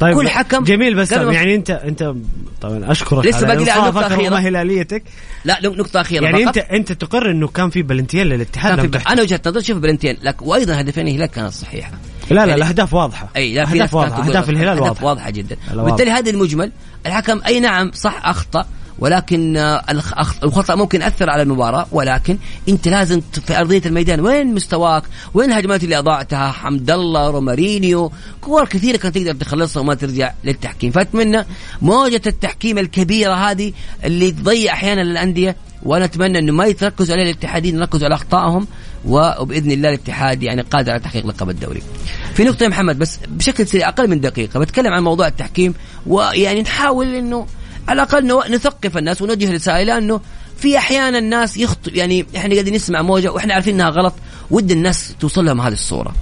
[0.00, 2.14] طيب كل حكم جميل بس يعني أنت أنت
[2.60, 4.36] طبعا أشكرك لسه باقي لي نقطة أخيرة.
[4.36, 5.02] هلاليتك
[5.44, 6.44] لا نقطة أخيرة يعني.
[6.44, 10.80] أنت أنت تقر إنه كان في بلنتيين للاتحاد أنا وجهة نظري شوف بلنتيين لك وأيضا
[10.80, 11.92] هدفين الهلال كانت صحيحة.
[12.30, 13.28] لا لا يعني الاهداف واضحة.
[13.36, 14.28] أي لا في أهداف واضحة.
[14.28, 15.04] أهداف الهلال واضحة.
[15.04, 15.56] واضحة جدا.
[15.76, 16.72] وبالتالي هذا المجمل
[17.06, 18.66] الحكم أي نعم صح أخطأ
[18.98, 19.56] ولكن
[20.42, 25.02] الخطأ ممكن يأثر على المباراة ولكن أنت لازم في أرضية الميدان وين مستواك؟
[25.34, 30.90] وين الهجمات اللي أضاعتها؟ حمد الله رومارينيو كور كثيرة كانت تقدر تخلصها وما ترجع للتحكيم
[30.90, 31.44] فأتمنى
[31.82, 33.72] موجة التحكيم الكبيرة هذه
[34.04, 38.66] اللي تضيع أحيانا الانديه وأنا اتمنى إنه ما يتركزوا عليه الاتحادين يركزوا على أخطائهم
[39.06, 41.82] وبإذن الله الاتحاد يعني قادر على تحقيق لقب الدوري.
[42.34, 45.74] في نقطة يا محمد بس بشكل سريع أقل من دقيقة بتكلم عن موضوع التحكيم
[46.06, 47.46] ويعني نحاول إنه
[47.88, 50.20] على الأقل نثقف الناس ونوجه رسائل انه
[50.58, 51.98] في أحيانا الناس يخطئ.
[51.98, 54.14] يعني إحنا قاعدين نسمع موجة وإحنا عارفين إنها غلط
[54.50, 56.14] ود الناس توصل لهم هذه الصورة.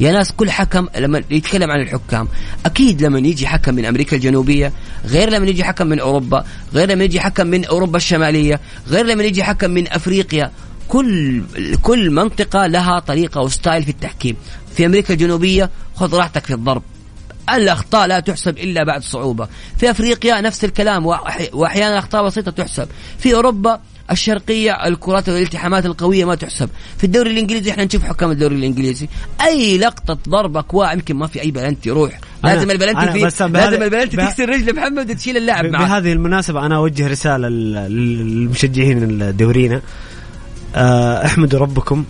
[0.00, 2.28] يا ناس كل حكم لما يتكلم عن الحكام
[2.66, 4.72] أكيد لما يجي حكم من أمريكا الجنوبية
[5.06, 6.44] غير لما يجي حكم من أوروبا
[6.74, 10.50] غير لما يجي حكم من أوروبا الشمالية غير لما يجي حكم من أفريقيا
[10.88, 11.42] كل
[11.82, 14.36] كل منطقة لها طريقة وستايل في التحكيم.
[14.76, 16.82] في أمريكا الجنوبية خذ راحتك في الضرب.
[17.56, 19.48] الأخطاء لا تحسب إلا بعد صعوبة.
[19.78, 21.06] في أفريقيا نفس الكلام
[21.52, 22.88] وأحيانا أخطاء بسيطة تحسب.
[23.18, 26.68] في أوروبا الشرقية الكرات والالتحامات القوية ما تحسب.
[26.98, 29.08] في الدوري الإنجليزي إحنا نشوف حكام الدوري الإنجليزي.
[29.46, 33.82] أي لقطة ضربه كواع يمكن ما في أي بلنتي روح أنا- لازم البلنتي في لازم
[33.82, 35.84] البلنتي به- تكسر رجل محمد وتشيل اللاعب معه.
[35.84, 39.80] بهذه المناسبة أنا أوجه رسالة لل- للمشجعين الدورينا
[40.74, 42.04] آه، احمدوا ربكم.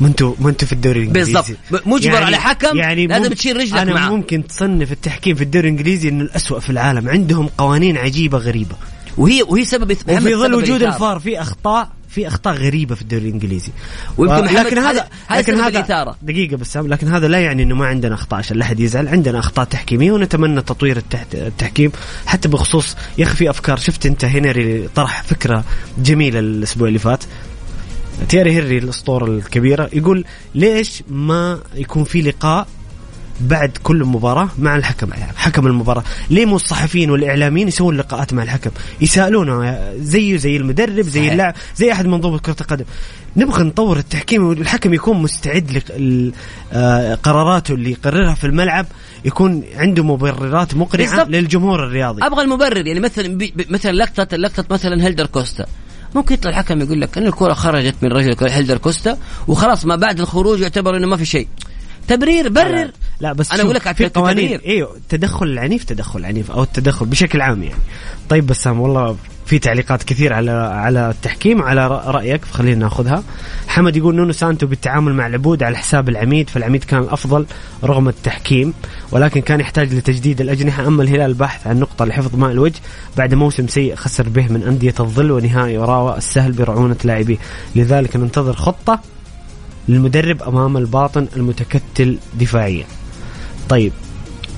[0.00, 1.86] ما أنتوا ما أنتوا في الدوري الإنجليزي بالضبط.
[1.86, 4.08] مجبر على حكم لازم مم- تشيل رجلك أنا معه.
[4.10, 8.74] ممكن تصنف التحكيم في الدوري الإنجليزي إنه الأسوأ في العالم عندهم قوانين عجيبة غريبة
[9.16, 10.82] وهي وهي سبب وفي ظل وجود.
[10.82, 13.72] الفار في اخطاء في أخطاء غريبة في الدوري الإنجليزي
[14.18, 16.16] ويمكن محمد لكن هذا- لكن هذا الإثارة.
[16.22, 19.38] دقيقة بس لكن هذا لا يعني إنه ما عندنا أخطاء عشان لا أحد يزعل عندنا
[19.38, 21.02] أخطاء تحكيمية ونتمنى تطوير
[21.34, 21.92] التحكيم
[22.26, 25.64] حتى بخصوص يا أخي في أفكار شفت أنت هنري طرح فكرة
[25.98, 27.24] جميلة الأسبوع اللي فات
[28.28, 32.66] تيري هنري الأسطورة الكبيرة يقول ليش ما يكون في لقاء
[33.40, 36.04] بعد كل مباراة مع الحكم؟ حكم المباراة.
[36.30, 41.32] ليه مو الصحفيين والإعلاميين يسوون لقاءات مع الحكم؟ يسألونه زيه زي المدرب زي.
[41.32, 42.84] اللاعب زي أحد منظومة كرة القدم.
[43.36, 45.82] نبغى نطور التحكيم والحكم يكون مستعد
[46.72, 48.86] لقراراته اللي يقررها في الملعب
[49.24, 51.24] يكون عنده مبررات مقنعة.
[51.24, 52.26] للجمهور الرياضي.
[52.26, 53.38] أبغى المبرر يعني مثلا
[53.70, 55.66] مثلا لقطة لقطة مثلا هيلدر كوستا.
[56.14, 60.20] ممكن يطلع الحكم يقول لك إن الكرة خرجت من رجل هيلدر كوستا وخلاص ما بعد
[60.20, 61.48] الخروج يعتبر إنه ما في شيء.
[62.08, 62.90] تبرير برر.
[63.20, 64.60] لا بس أنا شوف، أقول لك على في قوانين.
[64.60, 67.80] إيوه التدخل العنيف تدخل عنيف أو التدخل بشكل عام يعني.
[68.28, 73.22] طيب بسام والله في تعليقات كثير على على التحكيم وعلى رأ- رأيك فخلينا ناخذها.
[73.68, 77.46] حمد يقول نونو سانتو بالتعامل مع العبود على حساب العميد فالعميد كان الأفضل
[77.84, 78.74] رغم التحكيم
[79.10, 82.80] ولكن كان يحتاج لتجديد الأجنحة أما الهلال البحث عن نقطة لحفظ ماء الوجه
[83.16, 87.36] بعد موسم سيء خسر به من أندية الظل ونهائي وراوى السهل برعونة لاعبيه.
[87.76, 89.00] لذلك ننتظر خطة
[89.88, 92.84] للمدرب أمام الباطن المتكتل دفاعيا.
[93.68, 93.92] طيب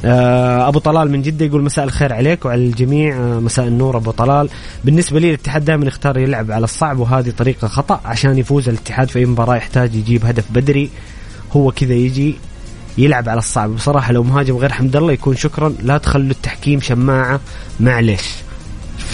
[0.05, 3.17] أبو طلال من جدة يقول مساء الخير عليك وعلى الجميع.
[3.17, 4.49] آه، مساء النور أبو طلال.
[4.85, 9.19] بالنسبة لي الاتحاد دائما يختار يلعب على الصعب وهذه طريقة خطأ عشان يفوز الاتحاد في
[9.19, 10.91] أي مباراة يحتاج يجيب هدف بدري.
[11.53, 12.37] هو كذا يجي
[12.99, 13.71] يلعب على الصعب.
[13.71, 15.75] بصراحة لو مهاجم غير حمد الله يكون شكرا.
[15.83, 17.41] لا تخلوا التحكيم شماعة.
[17.81, 18.44] معلش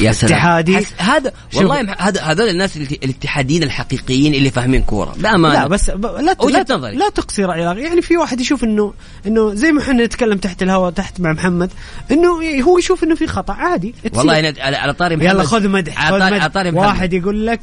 [0.00, 0.86] يا سلام اتحادي.
[0.98, 1.32] هذا.
[1.56, 6.32] والله هذا هذول الناس الات- الاتحاديين الحقيقيين اللي فاهمين كورة بأمانة لا بس ب- لا
[6.32, 6.96] ت- لا, نظري.
[6.96, 7.60] لا تقصي راي.
[7.60, 8.92] يعني في واحد يشوف انه
[9.26, 11.70] إنه زي ما إحنا نتكلم تحت الهواء تحت مع محمد
[12.10, 12.28] إنه
[12.62, 14.18] هو يشوف إنه في خطأ عادي تصير.
[14.18, 16.40] والله أنا على, على طاري محمد يلا خذ مدح على طاري.
[16.40, 16.86] على طاري محمد.
[16.86, 17.60] واحد يقول لك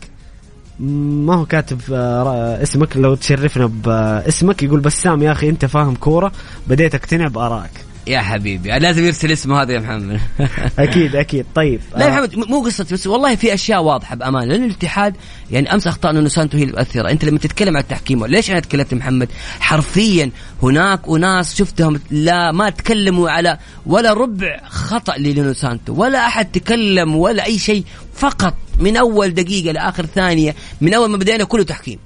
[0.79, 6.31] ما هو كاتب آه، اسمك لو تشرفنا باسمك يقول بسام يا أخي أنت فاهم كورة
[6.67, 7.71] بديت أقتنع بآرائك
[8.07, 8.79] يا حبيبي.
[8.79, 10.19] لازم يرسل اسمه هذا يا محمد.
[10.79, 11.45] أكيد أكيد.
[11.55, 11.79] طيب.
[11.95, 14.45] لا يا محمد مو قصة بس والله في أشياء واضحة بأمانة.
[14.45, 15.15] لأن الاتحاد
[15.51, 17.11] يعني أمس اخطاء نونو سانتو هي المؤثرة.
[17.11, 20.31] أنت لما تتكلم عن التحكيم ليش أنا تكلمت محمد؟ حرفيا
[20.63, 25.93] هناك أناس شفتهم لا ما تكلموا على ولا ربع خطأ لنونو سانتو.
[25.93, 28.53] ولا أحد تكلم ولا أي شيء فقط.
[28.79, 31.99] من أول دقيقة لآخر ثانية من أول ما بدينا كله تحكيم.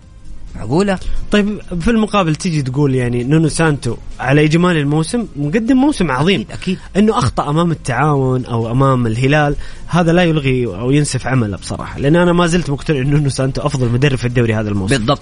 [0.55, 0.99] معقولة؟
[1.31, 6.41] طيب في المقابل تيجي تقول يعني نونو سانتو على إجمالي الموسم مقدم موسم عظيم.
[6.41, 6.51] أكيد.
[6.51, 9.55] أكيد إنه أخطأ أمام التعاون أو أمام الهلال
[9.87, 13.61] هذا لا يلغي أو ينسف عمله بصراحة لأن أنا ما زلت مقتنع انه نونو سانتو
[13.61, 14.97] أفضل مدرب في الدوري هذا الموسم.
[14.97, 15.21] بالضبط.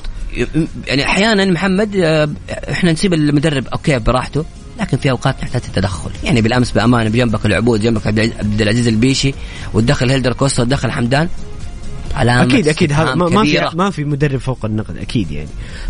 [0.87, 2.29] يعني أحيانا محمد آه،
[2.71, 4.45] إحنا نسيب المدرب أوكي براحته
[4.79, 6.11] لكن في أوقات نحتاج التدخل.
[6.23, 9.33] يعني بالأمس بأمانة بجنبك العبود جنبك عبد العزيز- عبد العزيز البيشي
[9.73, 11.29] وتدخل هيلدر كوستا وتدخل حمدان.
[12.15, 12.93] علامة أكيد أكيد.
[12.93, 13.69] هذا ما, في.
[13.75, 15.49] ما في مدرب فوق النقد أكيد يعني.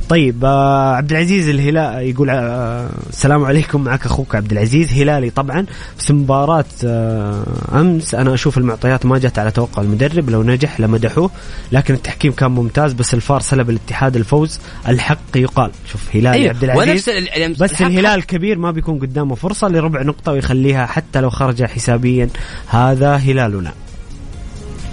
[0.09, 4.93] طيب آه عبد العزيز الهلال يقول آه السلام عليكم معك أخوك عبد العزيز.
[4.93, 5.65] هلالي طبعا
[5.99, 11.31] بس مباراة آه أمس أنا أشوف المعطيات ما جت على توقع المدرب لو نجح لمدحوه
[11.71, 15.71] لكن التحكيم كان ممتاز بس الفار سلب الاتحاد الفوز الحق يقال.
[15.91, 16.49] شوف هلالي أيوة.
[16.49, 21.29] عبد العزيز ال- بس الهلال كبير ما بيكون قدامه فرصة لربع نقطة ويخليها حتى لو
[21.29, 22.29] خرج حسابيا.
[22.67, 23.73] هذا هلالنا.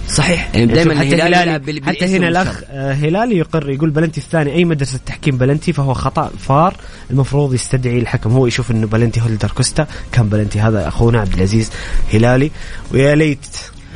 [0.07, 0.49] صحيح.
[0.55, 2.27] يعني دائما حتى هلالي حتى هنا.
[2.27, 6.75] الأخ آه، هلالي يقر يقول بلنتي الثاني أي مدرسة تحكيم بلنتي فهو خطأ فار.
[7.11, 11.71] المفروض يستدعي الحكم هو يشوف إنه بلنتي هيلدر كوستا كان بلنتي هذا أخونا عبد العزيز
[12.13, 12.51] هلالي.
[12.93, 13.47] ويا ليت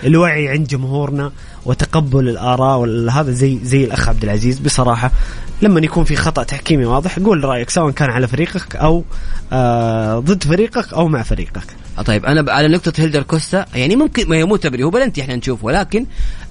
[0.03, 1.31] الوعي عند جمهورنا
[1.65, 5.11] وتقبل الآراء وهذا زي زي الأخ عبد العزيز بصراحة.
[5.61, 9.03] لما يكون في خطأ تحكيمي واضح قول رأيك سواء كان على فريقك أو
[9.53, 11.63] آه ضد فريقك أو مع فريقك.
[11.97, 15.21] آه، طيب أنا على نقطة هيلدر كوستا يعني ممكن ما هي مو تبري هو بلنتي
[15.21, 16.05] إحنا نشوفه ولكن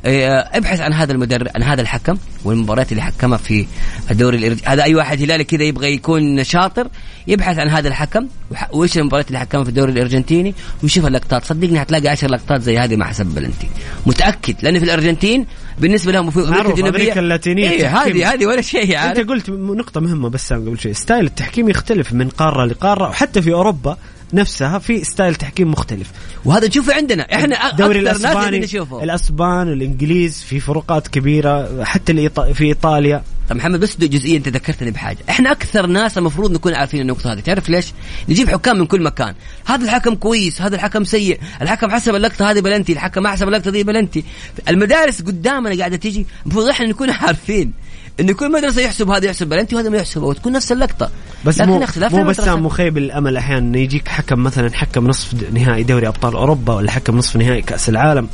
[0.04, 3.66] آه، ابحث عن هذا المدرب عن هذا الحكم والمباريات اللي حكمها في
[4.10, 4.58] الدوري الإرج...
[4.64, 6.88] هذا أي واحد هلالي كذا يبغى يكون شاطر
[7.26, 8.28] يبحث عن هذا الحكم
[8.72, 11.44] وإيش المباريات اللي حكمها في الدوري الأرجنتيني ويشوف اللقطات.
[11.44, 13.68] صدقني حتلاقي 10 لقطات زي هذه مع حسب بلنتي
[14.06, 15.46] متأكد لأن في الأرجنتين
[15.80, 16.88] بالنسبة لهم في أمريكا الجنوبية.
[16.90, 17.86] أمريكا اللاتينية إيه.
[18.02, 19.18] هذه هذه ولا شيء عارف.
[19.18, 20.94] أنت قلت م- نقطة مهمة بس قبل شوي.
[20.94, 23.96] style التحكيم يختلف من قارة لقارة وحتى في أوروبا
[24.34, 26.10] نفسها في style تحكيم مختلف.
[26.44, 27.34] وهذا نشوفه عندنا.
[27.34, 28.66] إحنا الدوري الأسباني
[29.02, 33.22] الأسبان والانجليز في فروقات كبيرة حتى في إيطاليا.
[33.48, 37.40] طب محمد بس جزئيه أنت ذكرتني بحاجة، إحنا أكثر ناس المفروض نكون عارفين النقطة هذه،
[37.40, 37.92] تعرف ليش؟
[38.28, 39.34] نجيب حكام من كل مكان،
[39.66, 43.70] هذا الحكم كويس، هذا الحكم سيء، الحكم حسب اللقطة هذه بلنتي، الحكم ما حسب اللقطة
[43.70, 44.24] دي بلنتي،
[44.68, 47.72] المدارس قدامنا قاعدة تيجي، المفروض إحنا نكون عارفين.
[48.20, 51.10] انه كل مدرسة يحسب هذا يحسب بلنتي وهذا ما يحسب وتكون نفس اللقطة.
[51.44, 52.24] بس لكن مو اختلاف مو.
[52.24, 56.90] بسام مخيب الأمل أحيانا انه يجيك حكم مثلا حكم نصف نهائي دوري أبطال أوروبا ولا
[56.90, 58.28] حكم نصف نهائي كأس العالم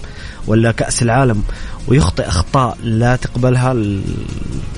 [0.46, 1.42] ولا كأس العالم
[1.88, 4.02] ويخطئ أخطاء لا تقبلها ال...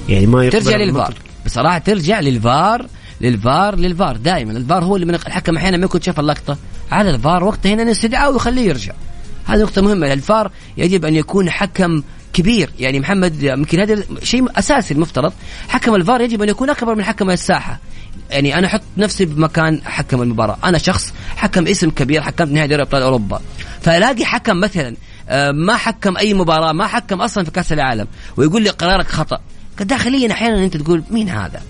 [0.08, 1.14] يعني ما يقبل ترجع للفار.
[1.46, 2.86] بصراحة ترجع للفار
[3.20, 4.16] للفار للفار.
[4.16, 6.56] دائما الفار هو اللي من الحكم أحيانا ما يكون شاف اللقطة.
[6.90, 8.92] على الفار وقتها هنا نستدعاه ويخليه يرجع.
[9.44, 10.12] هذه نقطة مهمة.
[10.12, 12.70] الفار يجب أن يكون حكم كبير.
[12.78, 15.32] يعني محمد يمكن هذا شيء أساسي المفترض.
[15.68, 17.78] حكم الفار يجب أن يكون أكبر من حكم الساحة.
[18.30, 20.58] يعني أنا أحط نفسي بمكان حكم المباراة.
[20.64, 23.40] أنا شخص حكم اسم كبير حكمت نهائي دوري أبطال أوروبا.
[23.80, 24.96] فألاقي حكم مثلا
[25.28, 29.40] آه، ما حكم أي مباراة ما حكم أصلا في كأس العالم ويقول لي قرارك خطأ.
[29.80, 31.62] داخليا أحيانا أنت تقول مين هذا؟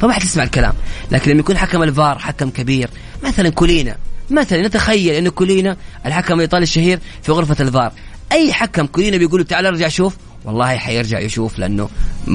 [0.00, 0.74] فما حتسمع الكلام.
[1.10, 2.90] لكن لما يكون حكم الفار حكم كبير
[3.24, 3.96] مثلا كولينا.
[4.30, 7.92] مثلا نتخيل انه كولينا الحكم الإيطالي الشهير في غرفة الفار.
[8.32, 8.86] أي حكم.
[8.86, 11.88] كولينا بيقول تعال أرجع شوف والله حيرجع يشوف لأنه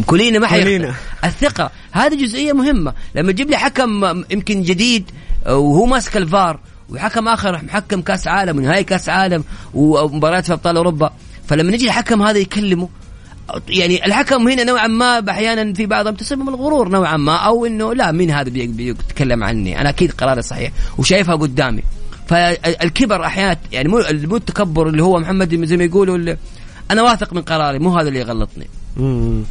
[0.05, 0.47] كولينا ما.
[0.47, 0.91] حيخطئ
[1.23, 1.71] الثقة.
[1.91, 2.93] هذه جزئية مهمة.
[3.15, 5.11] لما تجيب لي حكم يمكن جديد
[5.45, 11.13] وهو ماسك الفار وحكم آخر محكم كأس عالم ونهائي كأس عالم ومباريات في أبطال أوروبا.
[11.47, 12.89] فلما نجي الحكم هذا يكلمه
[13.69, 18.11] يعني الحكم هنا نوعا ما أحيانا في بعضهم تسبب الغرور نوعا ما أو إنه لا
[18.11, 21.83] مين هذا بي- بيتكلم عني؟ أنا أكيد قراري صحيح وشايفها قدامي.
[22.27, 26.35] فالكبر أحيانا يعني مو مو التكبر اللي هو محمد زي ما يقولوا
[26.91, 29.43] أنا واثق من قراري مو هذا اللي يغلطني مم.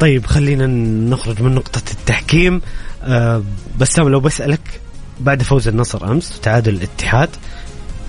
[0.00, 0.66] طيب خلينا
[1.10, 2.60] نخرج من نقطة التحكيم
[3.02, 3.42] آه
[3.78, 4.80] بسام لو بسألك
[5.20, 7.28] بعد فوز النصر أمس وتعادل الاتحاد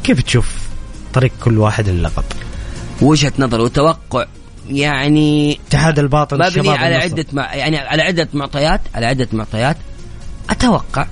[0.03, 0.55] كيف تشوف
[1.13, 2.23] طريق كل واحد للقب
[3.01, 4.25] وجهة نظر وتوقع
[4.69, 7.13] يعني اتحاد الباطل مبني على النصر.
[7.13, 9.77] عدة مع يعني على عدة معطيات على عدة معطيات
[10.49, 11.07] أتوقع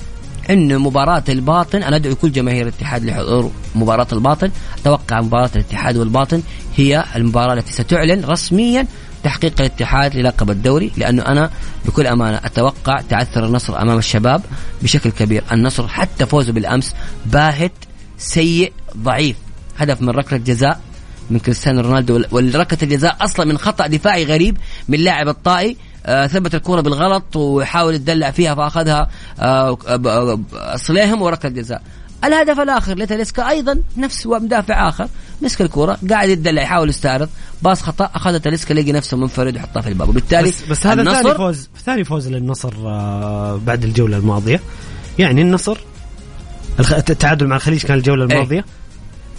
[0.49, 4.51] أن مباراة الباطن أنا أدعو كل جماهير الاتحاد لحضور مباراة الباطن.
[4.81, 6.41] أتوقع مباراة الاتحاد والباطن
[6.75, 8.87] هي المباراة التي ستعلن رسميا
[9.23, 11.49] تحقيق الاتحاد للقب الدوري لأنه أنا
[11.85, 14.41] بكل أمانة أتوقع تعثر النصر أمام الشباب
[14.81, 15.43] بشكل كبير.
[15.51, 16.93] النصر حتى فوزه بالأمس
[17.25, 17.71] باهت
[18.17, 19.35] سيء ضعيف.
[19.77, 20.79] هدف من ركلة جزاء
[21.29, 25.77] من كريستيانو رونالدو وال- والركلة الجزاء أصلا من خطأ دفاعي غريب من لاعب الطائي.
[26.05, 30.43] آه ثبت الكرة بالغلط ويحاول يتدلع فيها فأخذها آه ب-
[30.75, 31.81] صليهم وركله جزاء
[32.23, 35.07] الهدف الآخر لتاليسكا أيضا نفس مدافع آخر
[35.41, 37.29] مسك الكرة قاعد يتدلع يحاول يستعرض.
[37.61, 40.09] باص خطأ أخذ تاليسكا لقي نفسه منفرد وحطها في الباب.
[40.09, 44.59] وبالتالي بس, بس هذا ثاني فوز ثاني فوز للنصر آه بعد الجولة الماضية.
[45.19, 45.77] يعني النصر.
[46.79, 48.31] التعادل مع الخليج كان الجولة إيه.
[48.37, 48.65] الماضية.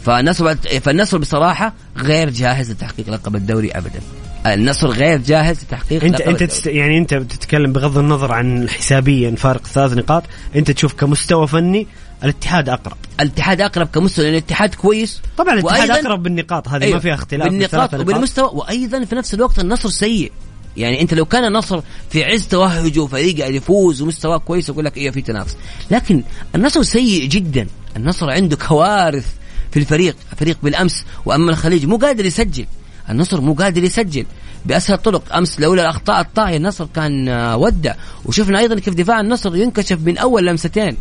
[0.04, 4.00] فالنصر فالنصر بصراحة غير جاهز لتحقيق لقب الدوري ابدا.
[4.46, 6.42] النصر غير جاهز لتحقيق انت أنت.
[6.42, 6.66] تست...
[6.66, 10.22] يعني أنت بتتكلم بغض النظر عن حسابيا فارق ثلاث نقاط
[10.56, 11.86] أنت تشوف كمستوى فني
[12.24, 12.96] الاتحاد أقرب.
[13.20, 15.20] الاتحاد أقرب كمستوى لأن الاتحاد كويس.
[15.38, 17.94] طبعا الاتحاد وأيضاً- أقرب بالنقاط هذه أيوة، ما فيها اختلاف بالنقاط.
[17.94, 20.32] وبالمستوى وأيضا في نفس الوقت النصر سيء.
[20.76, 21.80] يعني أنت لو كان النصر
[22.10, 25.56] في عز توهجه وفريق قاعد يفوز ومستواه كويس يقول لك إيه في تنافس.
[25.90, 26.22] لكن
[26.54, 27.66] النصر سيء جدا.
[27.96, 29.26] النصر عنده كوارث
[29.70, 32.66] في الفريق فريق بالأمس واما الخليج مو قادر يسجل.
[33.10, 34.26] النصر مو قادر يسجل.
[34.66, 37.94] بأسهل طرق أمس لولا الاخطاء الطاغيه النصر كان آه، ودع.
[38.24, 40.96] وشفنا أيضا كيف دفاع النصر ينكشف من أول لمستين.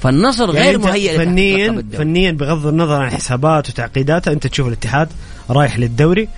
[0.00, 1.84] فالنصر يعني غير مهيئ فنيا.
[1.92, 5.08] فنيا بغض النظر عن حسابات وتعقيداتها أنت تشوف الاتحاد
[5.50, 6.28] رايح للدوري.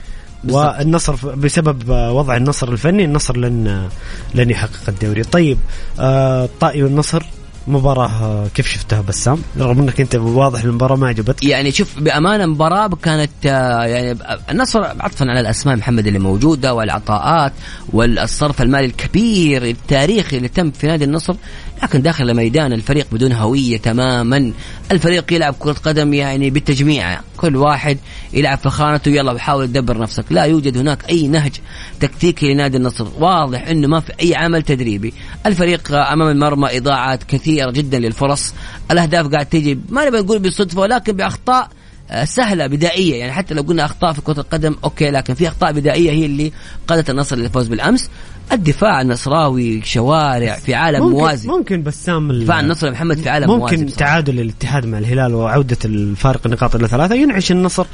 [0.44, 0.76] بالضبط.
[0.78, 3.88] والنصر بسبب آه، وضع النصر الفني النصر لن آه،
[4.34, 5.22] لن يحقق الدوري.
[5.22, 5.58] طيب
[6.00, 7.22] آه، الطائي والنصر
[7.68, 12.46] مباراة آه، كيف شفتها بسام؟ رغم إنك أنت واضح المباراة ما عجبتك يعني شوف بأمانة
[12.46, 14.18] مباراة كانت آه، يعني
[14.50, 17.52] النصر عطفا على الأسماء محمد اللي موجودة والعطاءات
[17.92, 21.34] والصرف المالي الكبير التاريخي اللي تم في نادي النصر
[21.82, 24.52] لكن داخل الميدان الفريق بدون هوية تماما.
[24.92, 27.20] الفريق يلعب كرة قدم يعني بالتجميع.
[27.36, 27.98] كل واحد
[28.32, 30.24] يلعب في خانته يلا وحاول تدبر نفسك.
[30.30, 31.52] لا يوجد هناك أي نهج
[32.00, 33.06] تكتيكي لنادي النصر.
[33.18, 35.14] واضح إنه ما في أي عمل تدريبي.
[35.46, 38.54] الفريق أمام المرمى إضاعات كثيرة جدا للفرص.
[38.90, 41.68] الأهداف قاعد تيجي ما نبي نقول بالصدفة ولكن بأخطاء
[42.10, 43.16] آه، سهلة بدائية.
[43.16, 46.52] يعني حتى لو قلنا أخطاء في كرة القدم أوكي لكن في أخطاء بدائية هي اللي
[46.88, 48.10] قادت النصر للفوز بالأمس.
[48.52, 51.48] الدفاع النصراوي شوارع في عالم ممكن موازي.
[51.48, 53.94] ممكن بسام دفاع النصر محمد في عالم موازي ممكن.
[53.96, 57.14] تعادل الاتحاد مع الهلال وعودة الفارق النقاط إلى ثلاثة.
[57.14, 57.86] ينعش النصر.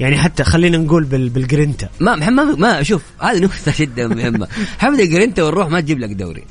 [0.00, 1.88] يعني حتى خلينا نقول بال- بالجرينتا.
[2.00, 4.48] ما محمد ما شوف هذه نقطة جدا مهمة.
[4.78, 6.44] محمد الجرينتا والروح ما تجيب لك دوري.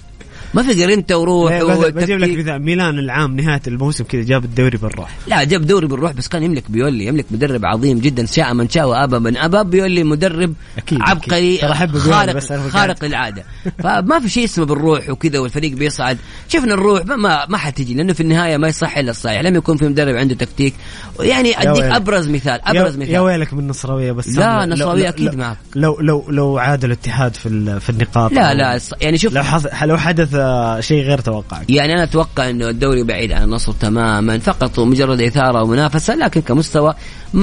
[0.53, 2.37] ما في جرينتا وروح لا، بس- بجيب لك.
[2.39, 6.43] مثال ميلان العام نهاية الموسم كذا جاب الدوري بالروح لا جاب دوري بالروح بس كان
[6.43, 10.99] يملك بيولي يملك مدرب عظيم جدا شاء من شاء وأبى من أبى بيولي مدرب أكيد،
[11.01, 11.97] عبقري أكيد.
[11.97, 13.43] خارق بس خارق للعاده
[13.83, 16.17] فما في شيء اسمه بالروح وكذا والفريق بيصعد
[16.47, 19.85] شفنا الروح ما ما, حتجي لأنه في النهاية ما يصح إلا الصحيح لما يكون في
[19.87, 20.73] مدرب عنده تكتيك
[21.19, 21.83] يعني أديك.
[21.83, 24.63] أبرز مثال أبرز يا, مثال يا ويلك من النصراوية بس لا،
[25.09, 25.57] أكيد لو- معك.
[25.75, 30.35] لو لو لو عاد الاتحاد في في النقاط لا لا يعني شوف لو حدث
[30.79, 35.63] شيء غير توقع يعني أنا أتوقع إنه الدوري بعيد عن النصر تماما فقط مجرد إثارة
[35.63, 36.93] ومنافسة لكن كمستوى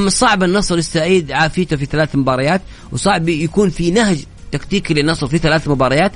[0.09, 2.61] صعب النصر يستعيد عافيته في ثلاث مباريات
[2.93, 4.19] وصعب يكون في نهج
[4.53, 6.13] تكتيكي للنصر في ثلاث مباريات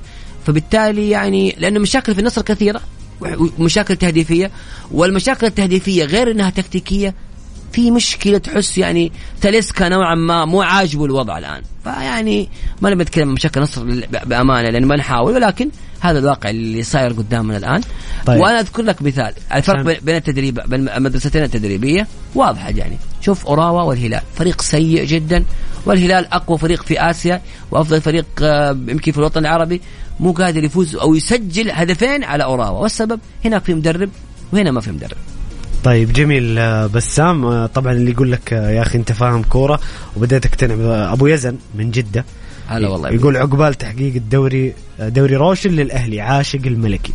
[0.46, 2.80] فبالتالي يعني لأنه مشاكل في النصر كثيرة
[3.58, 4.50] ومشاكل تهديفية
[4.92, 7.14] والمشاكل التهديفية غير إنها تكتيكية
[7.72, 11.62] في مشكلة تحس يعني تاليسكا نوعا ما مو عاجبه الوضع الآن.
[11.84, 12.48] فيعني
[12.82, 15.70] ما نبي نتكلم عن مشاكل النصر ب- بأمانة لأن ما نحاول ولكن
[16.00, 17.80] هذا الواقع اللي صاير قدامنا الآن.
[18.26, 18.40] طيب.
[18.40, 19.32] وأنا أذكر لك مثال.
[19.54, 22.98] الفرق عشان- بين- التدريب بين المدرستين التدريبية واضحة يعني.
[23.20, 24.20] شوف أوراوا والهلال.
[24.34, 25.44] فريق سيء جدا.
[25.86, 29.80] والهلال أقوى فريق في آسيا وأفضل فريق آه، يمكن في الوطن العربي.
[30.20, 32.78] مو قادر يفوز أو يسجل هدفين على أوراوا.
[32.78, 34.10] والسبب هناك في مدرب
[34.52, 35.16] وهنا ما في مدرب.
[35.84, 37.44] طيب جميل آه، بسام.
[37.44, 39.80] آه، طبعا اللي يقول لك يا أخي أنت فاهم كورة
[40.16, 40.80] وبديت تقتنع ب-
[41.12, 42.24] أبو يزن من جدة.
[42.68, 47.12] هلا والله يقول عقبال تحقيق الدوري دوري روشن للأهلي عاشق الملكي.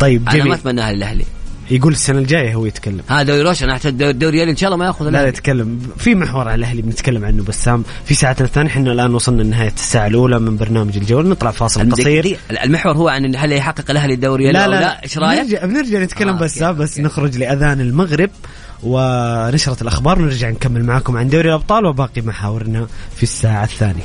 [0.00, 1.24] طيب أنا ما جميل اتمناها للأهلي.
[1.70, 3.00] يقول السنة الجاية هو يتكلم.
[3.08, 5.80] هذا دوري روشن احتاج الدوري إن شاء الله ما يأخذ لا يتكلم.
[5.98, 10.06] في محور على الأهلي بنتكلم عنه بسام في ساعتنا الثانية إحنا الآن وصلنا لنهاية الساعة
[10.06, 11.28] الأولى من برنامج الجولة.
[11.28, 12.38] نطلع فاصل قصير.
[12.64, 16.28] المحور هو عن هل يحقق الأهلي الدوري لا لا, لا إيش رأيك؟ بنرجع, بنرجع نتكلم
[16.36, 17.02] آه، بس okay، بس okay.
[17.02, 18.30] نخرج لأذان المغرب
[18.82, 24.04] ونشرة الأخبار ونرجع نكمل معاكم عن دوري الأبطال وباقي محاورنا في الساعة الثانية.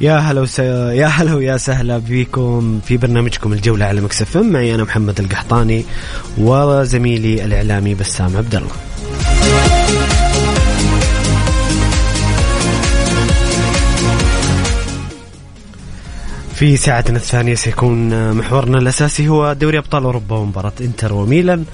[0.00, 0.58] يا هلا وس...
[0.58, 5.84] يا هلا ويا سهلا بكم في برنامجكم الجولة على مكسف معي أنا محمد القحطاني
[6.38, 8.70] وزميلي الإعلامي بسام عبد الله.
[16.54, 21.64] في ساعتنا الثانية سيكون محورنا الأساسي هو دوري أبطال أوروبا ومباراة إنتر وميلان.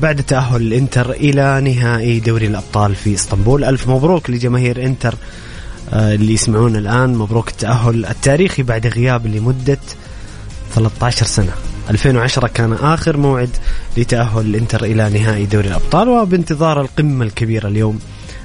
[0.00, 3.64] بعد تأهل الإنتر إلى نهائي دوري الأبطال في إسطنبول.
[3.64, 5.14] ألف مبروك لجماهير إنتر
[5.92, 9.78] اللي يسمعون الآن مبروك التأهل التاريخي بعد غياب لمدة
[10.74, 11.52] 13 سنة.
[11.90, 13.50] 2010 كان آخر موعد
[13.96, 17.98] لتأهل الإنتر إلى نهائي دوري الأبطال وبانتظار القمة الكبيرة اليوم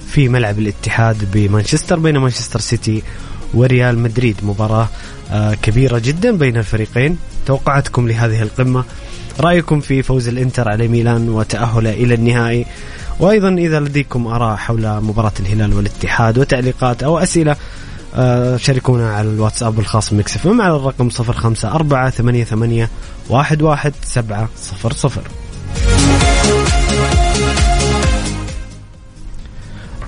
[0.07, 3.03] في ملعب الاتحاد بمانشستر بين مانشستر سيتي
[3.53, 4.35] وريال مدريد.
[4.43, 4.87] مباراة
[5.31, 7.17] آه، كبيرة جدا بين الفريقين.
[7.45, 8.83] توقعاتكم لهذه القمة.
[9.39, 12.65] رأيكم في فوز الإنتر على ميلان وتأهله إلى النهائي.
[13.19, 17.55] وأيضا إذا لديكم آراء حول مباراة الهلال والاتحاد وتعليقات أو أسئلة
[18.15, 22.87] آه، شاركونا على الواتساب الخاص بمكس إف إم على الرقم 054 88
[23.31, 25.23] 11 700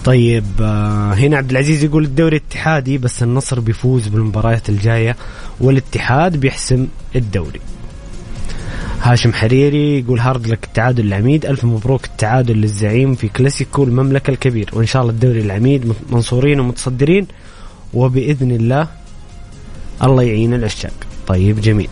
[0.06, 5.16] طيب آه، هنا عبد العزيز يقول الدوري اتحادي بس النصر بيفوز بالمباريات الجاية
[5.60, 7.62] والاتحاد بيحسم الدوري.
[9.06, 11.46] هاشم حريري يقول hard luck التعادل العميد.
[11.46, 14.70] ألف مبروك التعادل للزعيم في كلاسيكو المملكة الكبير.
[14.74, 17.28] وإن شاء الله الدوري العميد منصورين ومتصدرين.
[17.94, 18.88] وبإذن الله
[20.04, 20.94] الله يعين العشاق.
[21.28, 21.90] طيب جميل.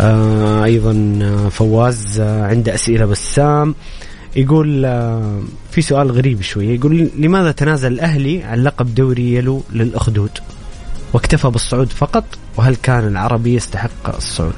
[0.00, 3.74] آه أيضا آه، فواز آه عنده أسئلة بسام.
[4.36, 10.30] يقول آه في سؤال غريب شوية يقول لماذا تنازل الأهلي عن لقب دوري يلو للأخدود؟
[11.12, 12.24] واكتفى بالصعود فقط؟
[12.56, 14.54] وهل كان العربي يستحق الصعود؟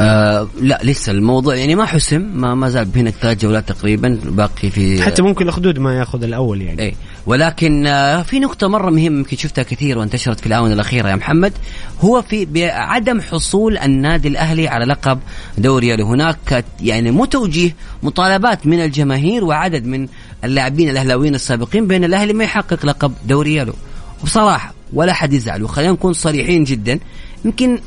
[0.00, 4.70] آه لا لسه الموضوع يعني ما حسم ما ما زال هنا ثلاث جولات تقريبا باقي
[4.70, 6.82] في حتى ممكن الاخدود ما ياخذ الأول يعني.
[6.82, 6.94] اي
[7.26, 11.52] ولكن آه في نقطة مرة مهمة يمكن شفتها كثير وانتشرت في الآونة الأخيرة يا محمد.
[12.00, 15.18] هو في بعدم حصول النادي الأهلي على لقب
[15.58, 20.08] دوري هناك يعني مو توجيه مطالبات من الجماهير وعدد من
[20.44, 23.74] اللاعبين الأهلاويين السابقين بأن الأهلي ما يحقق لقب دوري يلو
[24.22, 26.98] وبصراحة ولا حد يزعل وخلينا نكون صريحين جدا
[27.44, 27.78] يمكن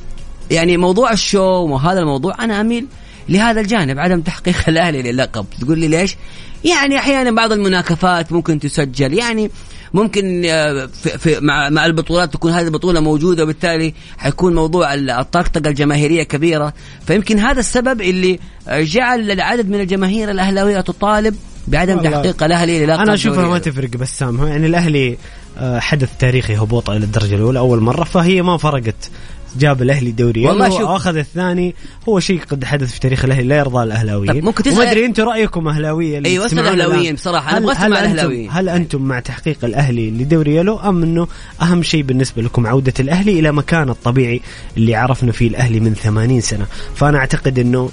[0.51, 2.43] يعني موضوع الشو وهذا الموضوع.
[2.43, 2.87] أنا أميل
[3.29, 5.45] لهذا الجانب عدم تحقيق الأهلي للقب.
[5.61, 6.15] تقول لي ليش؟
[6.63, 9.13] يعني أحيانا بعض المناكفات ممكن تسجل.
[9.13, 9.51] يعني
[9.93, 15.69] ممكن آه، في, في مع, مع البطولات تكون هذه البطولة موجودة وبالتالي حيكون موضوع الطقطقه
[15.69, 16.73] الجماهيرية كبيرة.
[17.07, 18.39] فيمكن هذا السبب اللي
[18.69, 21.35] جعل العدد من الجماهير الأهلاوية تطالب
[21.67, 22.99] بعدم تحقيق الأهلي للقب.
[22.99, 25.17] أنا أشوفها ما تفرق بسام يعني الأهلي
[25.57, 29.11] آه، حدث تاريخي هبوط إلى الدرجة الأولى أول مرة فهي ما فرقت.
[29.59, 31.75] جاب الأهلي دوري والله شوف آخذ الثاني
[32.09, 34.45] هو شيء قد حدث في تاريخ الأهلي لا يرضى الأهلاويين.
[34.45, 37.49] ممكن تسال وما أدري أنتم رأيكم أهلاوية أيوه أسأل الاهلاويين بصراحة.
[37.49, 38.51] أنا أبغى أسمع الأهلاويين.
[38.51, 41.27] هل أنتم مع تحقيق الأهلي لدوري يلو أم أنه
[41.61, 44.41] أهم شيء بالنسبة لكم عودة الأهلي إلى مكانه الطبيعي
[44.77, 47.89] اللي عرفنا فيه الأهلي من 80 سنة؟ فأنا أعتقد أنه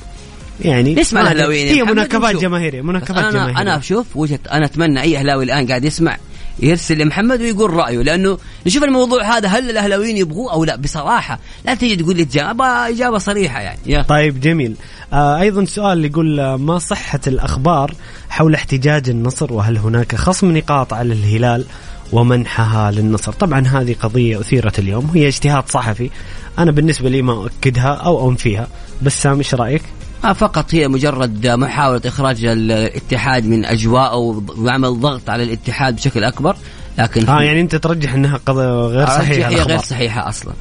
[0.60, 1.74] يعني نسمع الأهلاويين.
[1.74, 6.16] هي مناكفات جماهيرية مناكفات جماهيريه أنا أشوف وجهه أنا أتمنى أي أهلاوي الآن قاعد يسمع.
[6.61, 8.03] يرسل لمحمد ويقول رأيه.
[8.03, 13.18] لأنه نشوف الموضوع هذا هل الأهلاويين يبغوه أو لا؟ بصراحة لا تيجي تقول لي إجابة
[13.18, 14.03] صريحة يعني.
[14.03, 14.76] طيب جميل.
[15.12, 17.94] آه أيضا سؤال يقول آه، ما صحة الأخبار
[18.30, 21.64] حول احتجاج النصر؟ وهل هناك خصم نقاط على الهلال
[22.12, 26.11] ومنحها للنصر؟ طبعا هذه قضية أثيرت اليوم هي اجتهاد صحفي.
[26.59, 28.68] أنا بالنسبة لي ما أؤكدها أو أنفيها
[29.03, 29.82] بس سامي إيش رأيك؟
[30.25, 34.18] آه فقط هي مجرد محاولة إخراج الاتحاد من أجواء
[34.59, 36.57] وعمل ضغط على الاتحاد بشكل أكبر
[36.99, 40.53] لكن آه يعني أنت ترجح أنها قضية غير صحيحة هي غير صحيحة أصلا.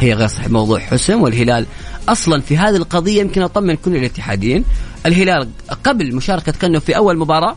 [0.00, 0.48] هي غير صحيحة.
[0.48, 1.66] موضوع حسم والهلال.
[2.08, 4.64] أصلا في هذه القضية يمكن أطمن كل الاتحاديين.
[5.06, 5.48] الهلال
[5.84, 7.56] قبل مشاركة كانه في أول مباراة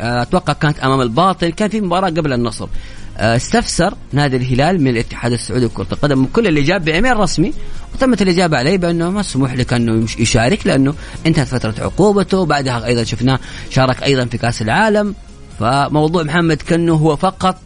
[0.00, 2.68] آه، أتوقع كانت أمام الباطن كان في مباراة قبل النصر.
[3.16, 7.52] استفسر نادي الهلال من الاتحاد السعودي لكرة القدم كل اللي جاب بايميل رسمي.
[7.94, 10.94] وتمت الاجابه عليه بأنه مسموح لك أنه يشارك لأنه
[11.26, 12.46] انتهت فترة عقوبته.
[12.46, 13.38] بعدها أيضا شفناه
[13.70, 15.14] شارك أيضا في كأس العالم.
[15.58, 17.58] فموضوع محمد كنو هو فقط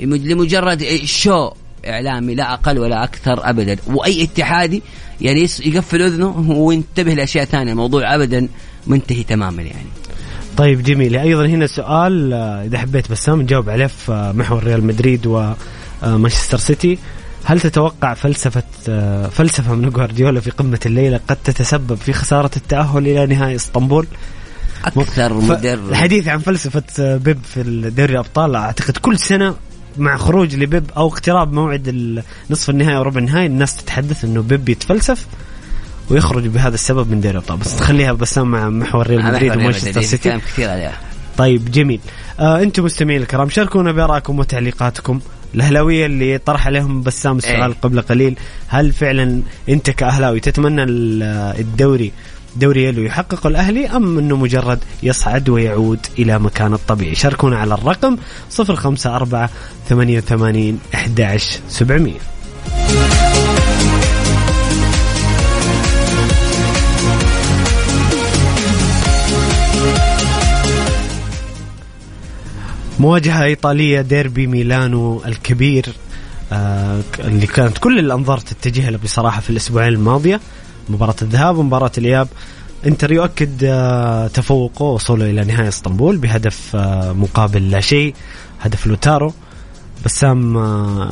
[0.00, 1.50] لمجرد شو
[1.86, 3.76] إعلامي لا أقل ولا أكثر ابدا.
[3.86, 4.82] وأي اتحادي
[5.20, 7.72] يعني يقفل أذنه وينتبه لأشياء ثانية.
[7.72, 8.48] الموضوع ابدا
[8.86, 9.86] منتهي تماما يعني.
[10.56, 11.16] طيب جميل.
[11.16, 15.26] أيضا هنا سؤال آه، إذا حبيت بسام نجاوب عليه في آه، محور ريال مدريد
[16.02, 16.98] ومانشستر سيتي.
[17.44, 23.08] هل تتوقع فلسفة آه، فلسفة من جوارديولا في قمة الليلة قد تتسبب في خسارة التأهل
[23.08, 24.06] إلى نهائي إسطنبول؟
[24.84, 25.88] أكثر مدرب.
[25.88, 27.62] الحديث عن فلسفة بيب في
[27.96, 29.54] دوري الأبطال أعتقد كل سنة
[29.98, 34.68] مع خروج لبيب أو اقتراب موعد نصف النهائي أو ربع النهائي الناس تتحدث أنه بيب
[34.68, 35.26] يتفلسف.
[36.10, 40.28] ويخرج بهذا السبب من دوري الابطال بس تخليها بسام مع محور ريال مدريد ومانشستر سيتي.
[40.28, 40.98] كلام كثير عليها
[41.38, 42.00] طيب جميل.
[42.40, 45.20] آه أنتم مستمعين الكرام شاركونا بارائكم وتعليقاتكم.
[45.54, 48.36] الأهلاوية اللي طرح عليهم بسام السؤال إيه؟ قبل قليل
[48.68, 52.12] هل فعلا أنت كأهلاوي تتمنى الدوري
[52.56, 58.16] دوري يلو يحقق الأهلي أم إنه مجرد يصعد ويعود إلى مكانه الطبيعي؟ شاركونا على الرقم
[58.58, 59.48] 054
[59.88, 62.12] 88 11700
[73.02, 75.86] مواجهة إيطالية ديربي ميلانو الكبير
[76.52, 80.40] آه اللي كانت كل الأنظار تتجه له بصراحة في الأسبوعين الماضية.
[80.88, 82.28] مباراة الذهاب ومباراة الإياب.
[82.86, 88.14] إنتر يؤكد آه تفوقه وصوله إلى نهائي إسطنبول بهدف آه مقابل لا شيء
[88.60, 89.34] هدف لوتارو.
[90.04, 90.56] بسام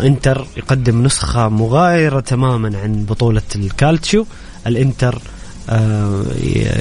[0.00, 4.26] إنتر يقدم نسخة مغايرة تماما عن بطولة الكالتشيو.
[4.66, 5.22] الإنتر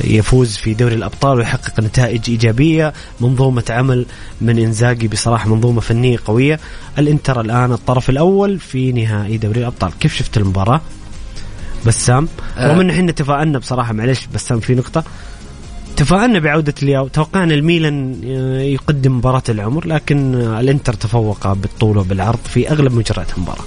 [0.03, 4.05] يفوز في دوري الأبطال ويحقق نتائج إيجابية منظومه عمل
[4.41, 6.59] من إنزاجي بصراحة منظومه فنية قوية.
[6.97, 9.91] الإنتر الآن الطرف الأول في نهائي دوري الأبطال.
[9.99, 10.81] كيف شفت المباراة؟
[11.85, 12.27] بسام؟
[12.57, 15.03] رغم إن إحنا تفائلنا بصراحة معلش بسام في نقطة.
[15.97, 17.07] تفائلنا بعودة لياو.
[17.07, 18.23] توقعنا الميلان
[18.61, 23.63] يقدم مباراة العمر لكن الإنتر تفوق بالطول وبالعرض في أغلب مجريات المباراة.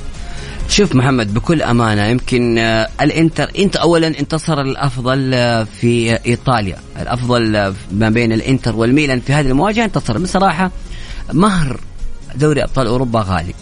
[0.73, 6.77] شوف محمد بكل أمانة يمكن آه، الإنتر إنت اولا انتصر الأفضل آه، في إيطاليا.
[7.01, 9.85] الأفضل آه، ما بين الإنتر والميلان في هذه المواجهة.
[9.85, 10.71] انتصر بصراحة
[11.33, 11.81] مهر
[12.35, 13.55] دوري أبطال أوروبا غالي.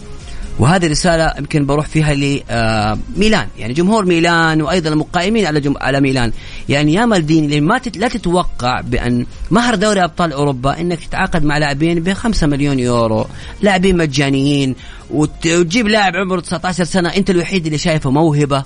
[0.61, 5.73] وهذه رسالة يمكن بروح فيها لميلان يعني جمهور ميلان وأيضا المقائمين على جم...
[5.77, 6.31] على ميلان.
[6.69, 7.97] يعني يا مالديني ما تت...
[7.97, 13.27] لا تتوقع بأن مهر دوري أبطال أوروبا إنك تتعاقد مع لاعبين ب 5 مليون يورو
[13.61, 14.75] لاعبين مجانيين
[15.11, 15.47] وت...
[15.47, 18.63] وتجيب لاعب عمره 19 سنة أنت الوحيد اللي شايفه موهبة.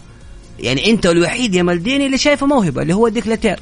[0.59, 3.59] يعني أنت الوحيد يا مالديني اللي شايفه موهبة اللي هو ديكلاتير.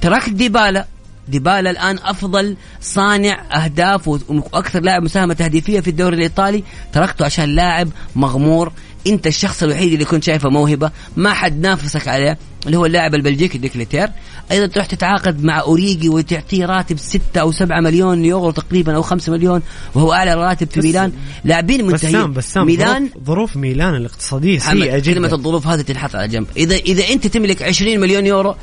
[0.00, 0.86] تركت ديبالا
[1.30, 6.64] ديبالا الآن أفضل صانع أهداف وأكثر لاعب مساهمة تهديفية في الدوري الإيطالي.
[6.92, 8.72] تركته عشان لاعب مغمور.
[9.06, 10.90] أنت الشخص الوحيد اللي كنت شايفه موهبة.
[11.16, 14.08] ما حد نافسك عليه اللي هو اللاعب البلجيكي دي كيتيلير
[14.50, 19.32] أيضا تروح تتعاقد مع أوريجي وتعطيه راتب 6 أو 7 مليون يورو تقريبا أو 5
[19.32, 19.62] مليون
[19.94, 21.12] وهو أعلى راتب في ميلان.
[21.44, 25.14] لاعبين منتهين بسام بسام ميلان ظروف, ظروف ميلان الاقتصادية سيئة جدا.
[25.14, 26.46] كلمة الظروف هذه تنحط على جنب.
[26.56, 28.54] اذا إذا أنت تملك 20 مليون يورو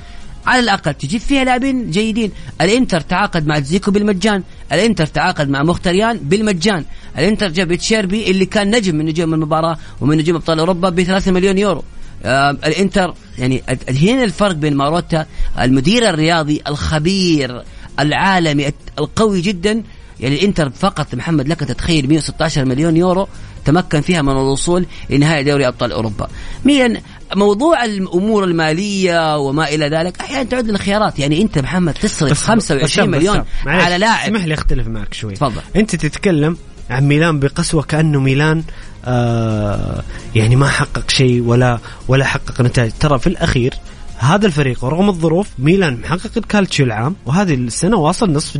[0.47, 2.31] على الأقل تجيب فيها لاعبين جيدين.
[2.61, 4.43] الإنتر تعاقد مع دزيكو بالمجان.
[4.71, 6.85] الإنتر تعاقد مع مختاريان بالمجان.
[7.17, 11.31] الإنتر جاب أتشيربي اللي كان نجم من نجوم المباراة ومن نجوم أبطال أوروبا ب 3
[11.31, 11.83] مليون يورو.
[12.25, 15.25] آه الإنتر يعني هنا الفرق بين ماروتا
[15.59, 17.63] المدير الرياضي الخبير
[17.99, 19.83] العالمي القوي جدا.
[20.19, 23.27] يعني الإنتر فقط محمد لك تتخيل 116 مليون يورو
[23.65, 26.27] تمكن فيها من الوصول لنهائي دوري أبطال أوروبا.
[26.65, 26.97] مين
[27.35, 33.43] موضوع الأمور المالية وما إلى ذلك أحيانا تعد الخيارات يعني أنت محمد تصرف 25 مليون
[33.65, 34.25] على لاعب.
[34.35, 35.33] اسمح لي أختلف معك شوي.
[35.33, 35.61] تفضل.
[35.75, 36.57] أنت تتكلم
[36.89, 38.63] عن ميلان بقسوة كأنه ميلان
[39.05, 40.03] آه
[40.35, 42.91] يعني ما حقق شيء ولا ولا حقق نتائج.
[42.99, 43.73] ترى في الأخير
[44.19, 48.57] هذا الفريق ورغم الظروف ميلان محقق الكالتشيو العام وهذه السنة واصل نصف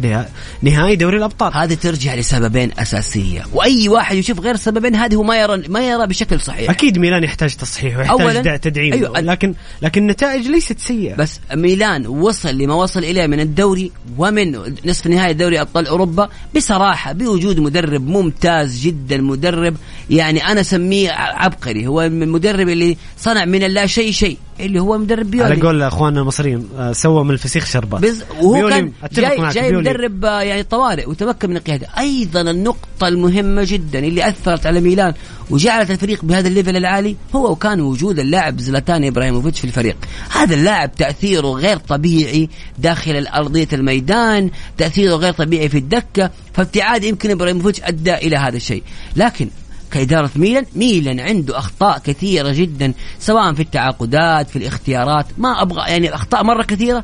[0.61, 1.53] نهائي دوري الأبطال.
[1.53, 3.43] هذه ترجع لسببين أساسية.
[3.53, 6.69] وأي واحد يشوف غير السببين هذه هو ما يرى ما يرى بشكل صحيح.
[6.69, 8.93] أكيد ميلان يحتاج تصحيح ويحتاج تدعيم.
[8.93, 11.15] أيوة لكن لكن النتائج ليست سيئة.
[11.15, 17.11] بس ميلان وصل لما وصل إليه من الدوري ومن نصف نهائي دوري أبطال أوروبا بصراحة
[17.11, 19.75] بوجود مدرب ممتاز جدا مدرب
[20.09, 21.87] يعني أنا أسميه عبقري.
[21.87, 24.37] هو المدرب اللي صنع من اللا شيء شيء.
[24.59, 25.49] اللي هو مدرب بيولي.
[25.53, 28.23] على قول أخواننا المصريين آه، سوى من الفسيخ شربات بز...
[28.41, 31.87] وهو كان جاي, جاي مدرب آه، يعني طوارئ وتمكن من القيادة.
[31.97, 35.13] أيضا النقطة المهمة جدا اللي أثرت على ميلان
[35.49, 39.95] وجعلت الفريق بهذا الليفل العالي هو وكان وجود اللاعب زلاتان إبراهيموفيتش في الفريق.
[40.29, 42.49] هذا اللاعب تأثيره غير طبيعي
[42.79, 48.83] داخل أرضية الميدان تأثيره غير طبيعي في الدكة فابتعاد يمكن إبراهيموفيتش أدى إلى هذا الشيء.
[49.15, 49.49] لكن
[49.91, 50.65] كإدارة ميلان.
[50.75, 55.25] ميلان عنده أخطاء كثيرة جدا سواء في التعاقدات في الاختيارات.
[55.37, 57.03] ما أبغى يعني أخطاء مرة كثيرة.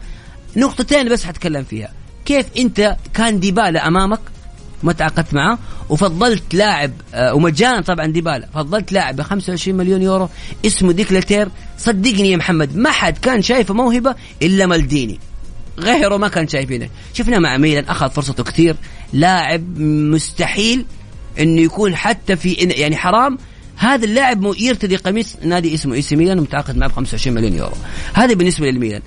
[0.57, 1.91] نقطتين بس حتكلم فيها.
[2.25, 4.19] كيف أنت كان ديبالا أمامك؟
[4.83, 5.59] ما تعاقدت معه
[5.89, 8.47] وفضلت لاعب آه، ومجانا طبعا ديبالا.
[8.53, 10.29] فضلت لاعب ب 25 مليون يورو
[10.65, 15.19] اسمه دي كيتلاير صدقني يا محمد ما حد كان شايفه موهبة إلا مالديني.
[15.79, 16.89] غيره ما كان شايفينه.
[17.13, 18.75] شفنا مع ميلان أخذ فرصته كثير.
[19.13, 20.85] لاعب مستحيل
[21.39, 23.37] إنه يكون حتى في يعني حرام.
[23.75, 27.73] هذا اللاعب يرتدي قميص نادي اسمه إي سي ميلان ومتعاقد معه ب 25 مليون يورو.
[28.13, 29.01] هذا بالنسبة للميلان.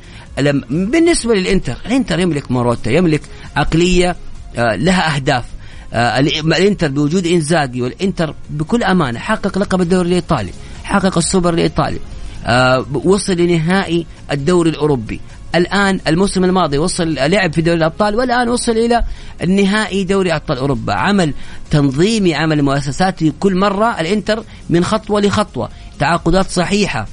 [0.70, 3.22] بالنسبة للإنتر الإنتر يملك ماروتا يملك
[3.56, 4.16] عقلية
[4.56, 5.44] آه، لها أهداف.
[5.92, 10.50] آه، الإنتر بوجود إنزاجي والإنتر بكل أمانة حقق لقب الدوري الإيطالي
[10.84, 11.98] حقق السوبر الإيطالي.
[12.46, 15.20] آه، وصل لنهائي الدوري الأوروبي.
[15.54, 19.04] الآن الموسم الماضي وصل لعب في دوري الأبطال والآن وصل إلى
[19.42, 20.92] النهائي دوري أبطال أوروبا.
[20.92, 21.34] عمل
[21.70, 25.68] تنظيمي عمل مؤسساتي كل مرة الإنتر من خطوة لخطوة.
[25.98, 27.06] تعاقدات صحيحة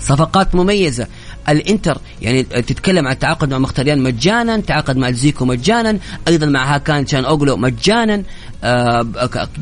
[0.00, 1.06] صفقات مميزة
[1.50, 7.06] الانتر يعني تتكلم عن التعاقد مع مختاريان مجانا تعاقد مع دزيكو مجانا أيضا مع هاكان
[7.06, 8.22] شالهان اوغلو مجانا
[8.64, 9.00] آه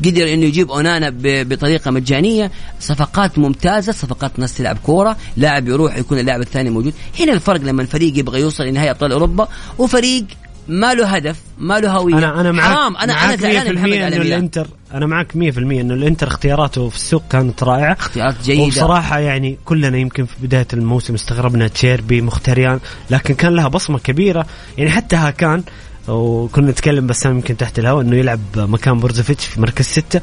[0.05, 2.51] قدر إنه يجيب أونانا بطريقة مجانية.
[2.79, 6.93] صفقات ممتازة صفقات ناس تلعب كورة لاعب يروح يكون اللاعب الثاني موجود.
[7.19, 10.25] هنا الفرق لما الفريق يبغى يوصل لنهائي أبطال أوروبا وفريق
[10.67, 12.17] ما له هدف ما له هوية.
[12.17, 16.27] أنا أنا معك حرام أنا أنا زعلان محمد إنه الانتر أنا معك 100% إنه الإنتر
[16.27, 17.93] اختياراته في السوق كانت رائعة.
[17.93, 18.63] اختيارات جيدة.
[18.63, 22.79] وبصراحة يعني كلنا يمكن في بداية الموسم استغربنا أتشيربي مختاريان
[23.11, 24.45] لكن كان لها بصمة كبيرة.
[24.77, 25.63] يعني حتى هاكان
[26.07, 30.21] وكنا نتكلم بس يمكن تحت الهواء إنه يلعب مكان بروزوفيتش في مركز ستة.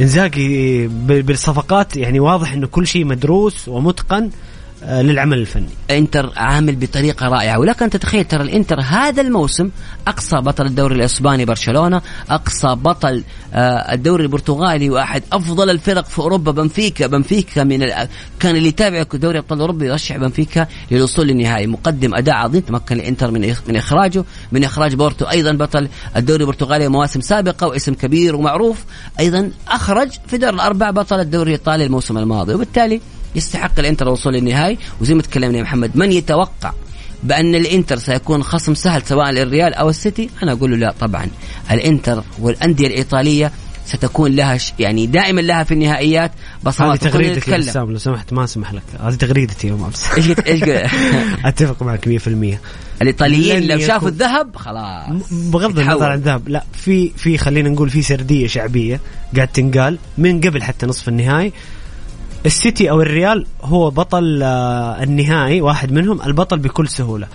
[0.00, 4.30] إنزاجي بالصفقات يعني واضح إنه كل شيء مدروس ومتقن.
[4.82, 5.68] للعمل الفني.
[5.90, 7.58] انتر عامل بطريقة رائعة.
[7.58, 9.70] ولكن تتخيل ترى الإنتر هذا الموسم
[10.08, 13.24] أقصى بطل الدوري الإسباني برشلونة أقصى بطل
[13.54, 16.52] آه، الدوري البرتغالي واحد أفضل الفرق في أوروبا.
[16.52, 18.08] بنفيكا بنفيكا من ال...
[18.40, 21.66] كان اللي يتابع دوري أبطال أوروبا يرشح بنفيكا للوصول للنهائي.
[21.66, 22.60] مقدم أداء عظيم.
[22.60, 24.24] تمكن الإنتر من من إخراجه.
[24.52, 28.84] من إخراج بورتو أيضا بطل الدوري البرتغالي مواسم سابقة واسم كبير ومعروف.
[29.20, 32.54] أيضا أخرج في دور الأربع بطل الدوري الإيطالي الموسم الماضي.
[32.54, 33.00] وبالتالي
[33.34, 34.78] يستحق الإنتر الوصول للنهائي.
[35.00, 36.72] وزي ما تكلمنا يا محمد من يتوقع
[37.22, 41.26] بأن الإنتر سيكون خصم سهل سواء للريال أو السيتي؟ أنا أقول له لا طبعا.
[41.70, 43.52] الإنتر والأندية الإيطالية
[43.86, 44.72] ستكون لها ش...
[44.78, 46.32] يعني دائما لها في النهائيات.
[46.64, 48.82] بصمات هذه تغريدتك يا بسام لو سمحت ما أسمح لك.
[49.00, 50.62] هذه تغريدتي يا امس إيش إيش
[51.44, 52.28] أتفق معك 100%
[53.02, 55.32] الإيطاليين لو شافوا الذهب خلاص.
[55.32, 59.00] بغض النظر عن الذهب لا في في خلينا نقول في سردية شعبية
[59.36, 61.52] قاعد تنقال من قبل حتى نصف النهائي.
[62.46, 67.26] السيتي أو الريال هو بطل آه، النهائي واحد منهم البطل بكل سهولة.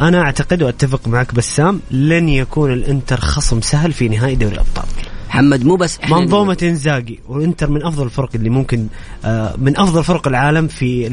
[0.00, 4.84] أنا أعتقد وأتفق معك بسام لن يكون الإنتر خصم سهل في نهائي دوري الأبطال.
[5.28, 8.86] محمد مو بس منظومة إنزاجي والانتر من أفضل الفرق اللي ممكن
[9.24, 11.10] آه، من أفضل فرق العالم في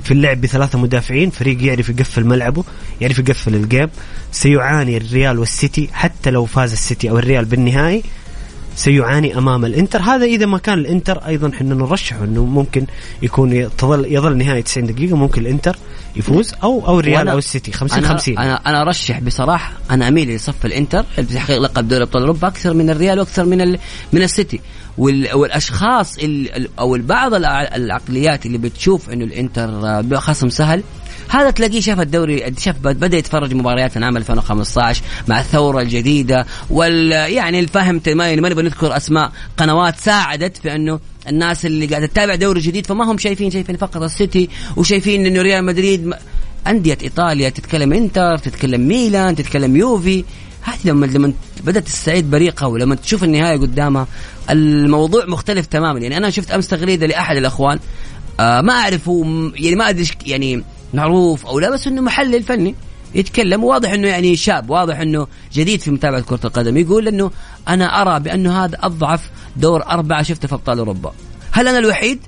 [0.00, 1.30] في اللعب بثلاثة مدافعين.
[1.30, 2.64] فريق يعرف يقفل ملعبه
[3.00, 3.88] يعرف يقفل ال game
[4.32, 8.02] سيعاني الريال والسيتي حتى لو فاز السيتي أو الريال بالنهائي.
[8.78, 10.02] سيعاني أمام الإنتر.
[10.02, 12.86] هذا إذا ما كان الإنتر أيضا إحنا نرشحه إنه ممكن
[13.22, 15.16] يكون يظل يظل نهايه 90 دقيقة.
[15.16, 15.76] ممكن الإنتر
[16.16, 17.72] يفوز أو أو الريال أو السيتي.
[17.72, 22.02] 50 أنا 50 أنا أنا أرشح بصراحة أنا أميل لصف الإنتر اللي بتحقيق لقب دوري
[22.02, 23.78] أبطال أوروبا أكثر من الريال وأكثر من ال
[24.12, 24.60] من السيتي.
[24.98, 26.16] والأشخاص
[26.78, 30.82] أو بعض العقليات اللي بتشوف إنه الإنتر خصم سهل
[31.28, 37.12] هذا تلاقيه شاف الدوري شاف بدأ يتفرج مباريات من عام 2015 مع الثورة الجديدة وال
[37.12, 42.60] يعني الفهم ما نبغى نذكر أسماء قنوات ساعدت في أنه الناس اللي قاعدة تتابع دوري
[42.60, 46.14] جديد فما هم شايفين شايفين فقط السيتي وشايفين إنه ريال مدريد
[46.66, 50.24] أندية إيطاليا تتكلم إنتر تتكلم ميلان تتكلم يوفي.
[50.62, 51.32] هذه لما لما
[51.64, 54.06] بدأت تستعيد بريقها ولما تشوف النهاية قدامها
[54.50, 55.98] الموضوع مختلف تماما.
[55.98, 57.78] يعني أنا شفت أمس تغريدة لأحد الأخوان
[58.40, 59.10] آه ما أعرف
[59.54, 60.64] يعني ما أدري يعني
[60.94, 62.74] معروف أو لا بس إنه محلل فني
[63.14, 63.64] يتكلم.
[63.64, 66.76] واضح إنه يعني شاب واضح إنه جديد في متابعة كرة القدم.
[66.76, 67.30] يقول إنه
[67.68, 71.12] أنا أرى بانه هذا أضعف دور أربعة شفته في أبطال أوروبا.
[71.50, 72.20] هل أنا الوحيد؟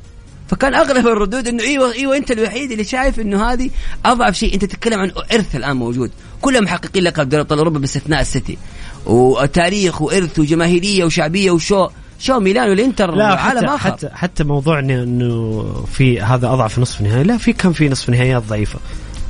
[0.48, 3.70] فكان أغلب الردود إنه إيوه إيوه أنت الوحيد اللي شايف إنه هذه
[4.04, 4.54] أضعف شيء.
[4.54, 6.10] أنت تتكلم عن إرث الآن موجود.
[6.40, 8.58] كلهم محققين لقب دوري أبطال أوروبا باستثناء السيتي.
[9.06, 11.88] وتاريخ وإرث وجماهيرية وشعبية وشو.
[12.20, 17.00] شو ميلان والإنتر لا عالم حتى اخر حتى حتى موضوع انه في هذا أضعف نصف
[17.00, 17.24] نهائي.
[17.24, 18.78] لا في كان في نصف نهائيات ضعيفة.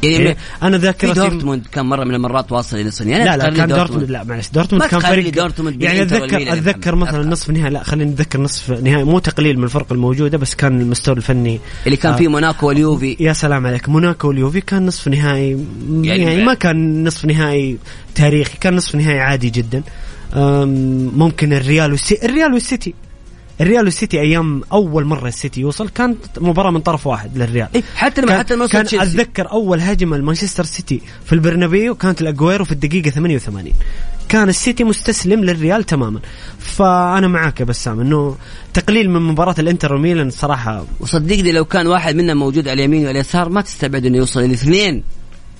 [0.02, 3.50] يعني, يعني أنا ذاكرتي دورتموند كان مرة من المرات واصل إلى نصف النهائي لا لا
[3.50, 7.70] كان دورتموند لا معلش دورتموند كان فريق دورتموند يعني اتذكر أتذكر مثلا نصف نهائي.
[7.70, 9.04] لا خلينا نتذكر نصف نهائي.
[9.04, 11.60] مو تقليل من الفرق الموجودة بس كان المستوى الفني.
[11.86, 13.16] اللي كان فيه آه موناكو واليوفي.
[13.20, 13.88] يا سلام عليك.
[13.88, 15.66] موناكو واليوفي كان نصف نهائي
[16.02, 17.78] يعني, يعني ما كان نصف نهائي
[18.14, 19.82] تاريخي كان نصف نهائي عادي جدا.
[21.16, 22.94] ممكن الريال والسيتي الريال والسيتي.
[23.60, 27.68] الريال والسيتي أيام أول مرة السيتي يوصل كانت مباراة من طرف واحد للريال.
[27.74, 32.64] إيه حتى لما حتى لما كان أتذكر أول هجمة لمانشستر سيتي في البرنابيو كانت لأجويرو
[32.64, 33.72] في الدقيقة 88
[34.28, 36.20] كان السيتي مستسلم للريال تماما.
[36.58, 38.36] فأنا معاك يا بسام إنه
[38.74, 43.48] تقليل من مباراة الإنتر وميلان صراحة وصدقني لو كان واحد منا موجود على اليمين واليسار
[43.48, 45.02] ما تستبعد إنه يوصل الاثنين.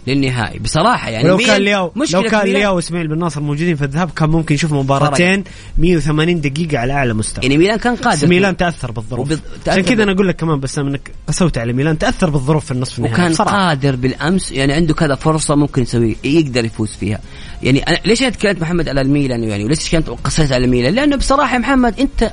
[0.06, 0.58] للنهائي.
[0.58, 4.30] بصراحة يعني لو كان لياو لو كان لياو وإسماعيل بن ناصر موجودين في الذهاب كان
[4.30, 5.44] ممكن يشوف مباراتين
[5.78, 7.42] 180 دقيقة على أعلى مستوى.
[7.44, 8.28] يعني ميلان كان قادر.
[8.28, 9.30] ميلان تأثر بالظروف.
[9.30, 9.40] وبض...
[9.66, 12.98] عشان كذا أنا أقول لك كمان بس انك قسوت على ميلان تأثر بالظروف في النصف
[12.98, 13.14] النهائي.
[13.14, 13.68] وكان صراحة.
[13.68, 17.20] قادر بالأمس يعني عنده كذا فرصة ممكن يسوي يقدر يفوز فيها.
[17.62, 21.16] يعني أنا ليش أنا تكلمت محمد على الميلان؟ يعني وليش كنت قصيت على الميلان؟ لأنه
[21.16, 22.32] بصراحة محمد أنت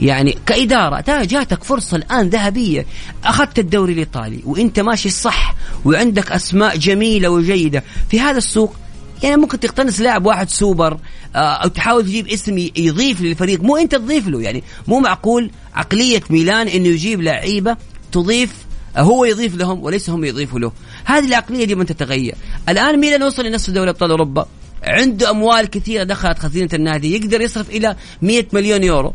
[0.00, 1.24] يعني كإدارة.
[1.24, 2.86] جاتك فرصة الآن ذهبية.
[3.24, 7.84] أخذت الدوري الإيطالي وأنت ماشي صح وعندك أسماء جميلة وجيدة.
[8.10, 8.76] في هذا السوق
[9.22, 10.98] يعني ممكن تقتنص لاعب واحد سوبر
[11.34, 13.62] آه، أو تحاول تجيب اسم يضيف للفريق.
[13.62, 14.62] مو أنت تضيف له يعني.
[14.88, 17.76] مو معقول عقلية ميلان إنه يجيب لعيبة
[18.12, 18.54] تضيف
[18.96, 20.72] آه، هو يضيف لهم وليس هم يضيفوا له.
[21.04, 22.34] هذه العقلية دي من تتغير.
[22.68, 24.46] الآن ميلان وصل لنصف دوري أبطال أوروبا.
[24.82, 27.16] عنده أموال كثيرة دخلت خزينة النادي.
[27.16, 29.14] يقدر يصرف إلى 100 مليون يورو.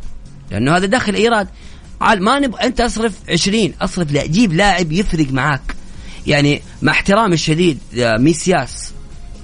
[0.51, 1.47] لأنه هذا دخل إيراد.
[2.01, 5.75] ما نبغى أنت أصرف 20 أصرف لا جيب لاعب يفرق معاك.
[6.27, 8.91] يعني مع احترامي الشديد ميسياس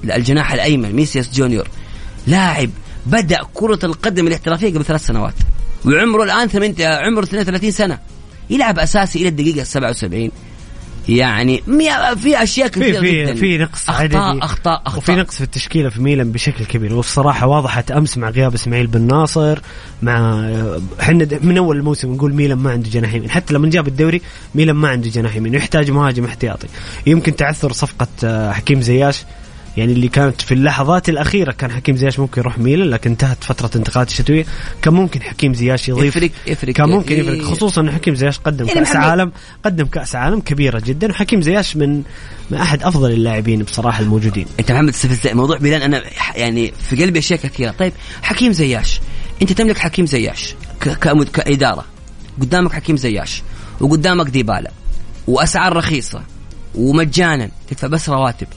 [0.03, 1.67] الجناح الأيمن ميسياس جونيور.
[2.27, 2.69] لاعب
[3.05, 5.33] بدأ كرة القدم الاحترافية قبل ثلاث سنوات.
[5.85, 7.99] وعمره الآن ثمانية عمره 32 سنة.
[8.49, 10.31] يلعب أساسي إلى الدقيقة 77
[11.09, 14.97] يعني مية- في أشياء في كثيرة في في نقص اخطاء عددي اخطاء أخطاء.
[14.97, 16.93] وفي نقص في التشكيلة في ميلان بشكل كبير.
[16.93, 19.59] والصراحة وضحت أمس مع غياب إسماعيل بن ناصر
[20.01, 20.39] مع
[21.01, 24.21] إحنا من أول الموسم نقول ميلان ما عنده جناح يمين حتى لما جاب الدوري
[24.55, 26.67] ميلان ما عنده جناح يمين يحتاج مهاجم احتياطي.
[27.05, 29.23] يمكن تعثر صفقة آه، حكيم زياش.
[29.77, 33.69] يعني اللي كانت في اللحظات الأخيرة كان حكيم زياش ممكن يروح ميلان لكن انتهت فترة
[33.75, 34.45] انتقالات الشتوية.
[34.81, 36.73] كان ممكن حكيم زياش يضيف يفرق يفرق.
[36.73, 37.33] كان ممكن يفرق.
[37.33, 37.41] إيه.
[37.41, 39.31] خصوصا إن حكيم زياش قدم يعني كأس عالم
[39.65, 42.03] قدم كأس عالم كبيرة جدا وحكيم زياش من
[42.49, 44.45] من أحد أفضل اللاعبين بصراحة الموجودين.
[44.59, 46.03] أنت محمد استفزت موضوع ميلان أنا
[46.35, 47.71] يعني في قلبي أشياء كثيرة.
[47.71, 49.01] طيب حكيم زياش
[49.41, 50.55] أنت تملك حكيم زياش
[51.33, 51.85] كإدارة.
[52.41, 53.41] قدامك حكيم زياش
[53.79, 54.71] وقدامك ديبالا
[55.27, 56.21] وأسعار رخيصة
[56.75, 58.47] ومجانا تدفع بس رواتب.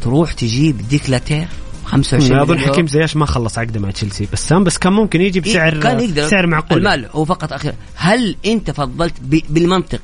[0.00, 1.48] تروح تجيب ديكلاتير
[1.84, 5.72] 25 اظن حكيم زياش ما خلص عقده مع تشيلسي بس بس كان ممكن يجي بسعر
[5.72, 6.28] إيه، كان يقدر.
[6.28, 6.78] سعر معقول.
[6.78, 9.14] المال هو فقط اخير هل أنت فضلت
[9.50, 10.00] بالمنطق؟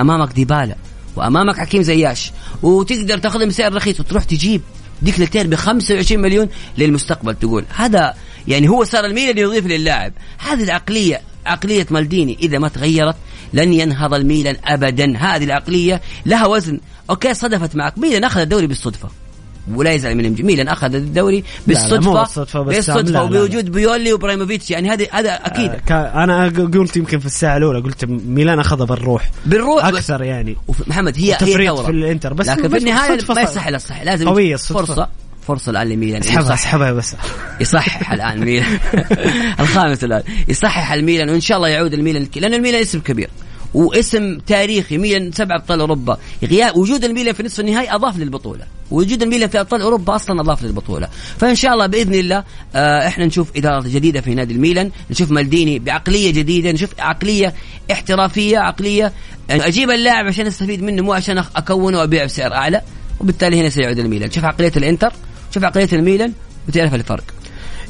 [0.00, 0.76] أمامك ديبالا
[1.16, 2.32] وأمامك حكيم زياش
[2.62, 4.60] وتقدر تاخذهم بسعر رخيص وتروح تجيب
[5.02, 7.64] دي كيتلاير ب 25 مليون للمستقبل تقول.
[7.76, 8.14] هذا
[8.48, 10.12] يعني هو صار الميلان يضيف للاعب.
[10.38, 13.16] هذه العقليه عقلية مالديني إذا ما تغيرت
[13.52, 15.16] لن ينهض الميلان ابدا.
[15.16, 16.80] هذه العقلية لها وزن.
[17.10, 17.98] okay صدفت معك.
[17.98, 19.23] ميلان أخذ الدوري بالصدفة.
[19.72, 23.22] ولا يزعل من ميلان أخذ الدوري لا، لا، مو بالصدفة بالصدفة، بالصدفة لا، لا.
[23.22, 25.70] وبوجود بيولي وابراهيموفيتش يعني هذه هذا أكيد.
[25.90, 29.30] آه، أنا قلت يمكن في الساعة الأولى قلت ميلان أخذها بالروح.
[29.46, 30.56] بالروح أكثر يعني.
[30.86, 31.76] محمد هي هي.
[31.84, 32.34] في الإنتر.
[32.34, 33.42] بس لكن في النهاية ما.
[33.42, 34.84] يصح إلا الصح لازم الصدفة.
[34.84, 35.08] فرصه
[35.46, 36.20] فرصة الآن لميلان.
[36.20, 37.16] اسحبها اسحبها بس.
[37.60, 38.78] يصحح الآن ميلان.
[39.60, 40.22] الخامس الآن.
[40.48, 43.30] يصحح الميلان وإن شاء الله يعود الميلان لأن الميلان اسم كبير.
[43.74, 46.18] واسم تاريخي ميلان سبع أبطال أوروبا.
[46.42, 48.64] غياب وجود الميلان في نصف النهائي أضاف للبطولة.
[48.90, 51.08] وجود الميلان في أبطال أوروبا أصلا أضاف للبطولة.
[51.38, 52.44] فإن شاء الله بإذن الله
[52.74, 57.54] آه إحنا نشوف إدارة جديدة في نادي الميلان نشوف مالديني بعقلية جديدة نشوف عقلية
[57.92, 59.12] احترافية عقلية
[59.48, 62.80] يعني أجيب اللاعب عشان أستفيد منه مو عشان أكونه وأبيعه بسعر أعلى.
[63.20, 64.30] وبالتالي هنا سيعود الميلان.
[64.30, 65.12] شوف عقلية الإنتر.
[65.54, 66.32] شوف عقلية الميلان
[66.68, 67.24] وتعرف الفرق.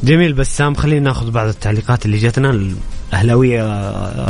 [0.05, 2.74] جميل بسام خلينا ناخذ بعض التعليقات اللي جاتنا.
[3.09, 3.62] الاهلاويه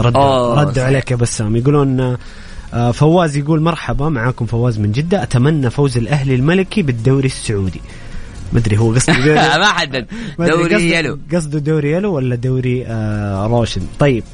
[0.00, 0.82] ردوا أوه، ردوا.
[0.82, 1.56] عليك يا بسام.
[1.56, 2.16] يقولون
[2.74, 5.22] آه، فواز يقول مرحبا معاكم فواز من جدة.
[5.22, 7.80] أتمنى فوز الأهلي الملكي بالدوري السعودي.
[8.52, 10.06] مدري هو قصده دوري ما حدد
[10.38, 11.18] دوري يلو.
[11.34, 14.24] قصده دوري يلو ولا دوري آه روشن؟ طيب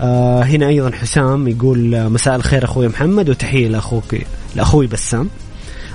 [0.00, 4.14] آه هنا أيضا حسام يقول آه، مساء الخير أخوي محمد وتحية لأخوك
[4.56, 5.28] لأخوي بسام.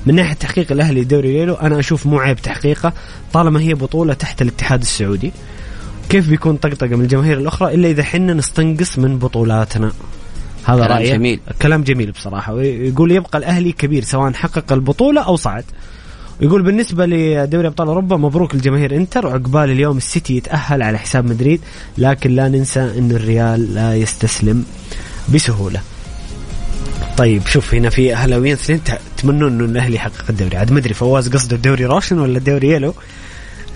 [0.06, 2.94] من ناحية تحقيق الأهلي دوري يلو أنا أشوف مو عيب تحقيقه
[3.34, 5.32] طالما هي بطولة تحت الاتحاد السعودي.
[6.10, 9.92] كيف بيكون طقطقة من الجماهير الأخرى إلا إذا حنا نستنقص من بطولاتنا؟
[10.64, 11.40] هذا كلام رايي جميل.
[11.62, 12.54] كلام جميل بصراحة.
[12.54, 15.64] ويقول يبقى الأهلي كبير سواء حقق البطولة أو صعد.
[16.42, 21.62] يقول بالنسبة لدوري أبطال أوروبا مبروك لجماهير إنتر وعقبال اليوم السيتي يتأهل على حساب مدريد
[21.98, 24.64] لكن لا ننسى انه الريال لا يستسلم
[25.34, 25.82] بسهولة.
[27.18, 30.58] طيب شوف هنا في أهلاويين اثنين ت- تمنون انه الأهلي يحقق الدوري.
[30.58, 32.94] عاد ما أدري فواز قصده الدوري روشن ولا الدوري يلو؟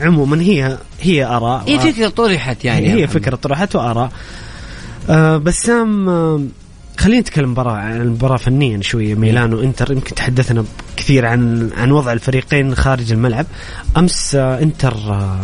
[0.02, 3.10] عموما هي هي آراء هي فكرة طرحت يعني هي محمد.
[3.10, 4.12] فكرة طرحت وآراء.
[5.10, 6.42] آه بسام آه
[6.98, 9.16] خلينا نتكلم مباراة عن المباراة فنيا شوية.
[9.16, 10.66] ميلان وانتر يمكن تحدثنا
[10.98, 13.46] كثير عن عن وضع الفريقين خارج الملعب.
[13.98, 15.40] أمس آه إنتر آه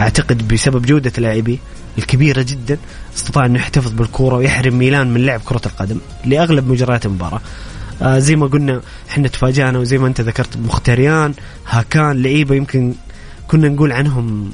[0.00, 1.56] أعتقد بسبب جودة لاعبيه
[1.98, 2.78] الكبيرة جدا
[3.16, 7.40] استطاع انه يحتفظ بالكورة ويحرم ميلان من لعب كرة القدم لأغلب مجريات المباراة.
[8.02, 11.34] آه زي ما قلنا إحنا تفاجأنا وزي ما أنت ذكرت مختاريان
[11.68, 12.94] هاكان لعيبة يمكن
[13.48, 14.50] كنا نقول عنهم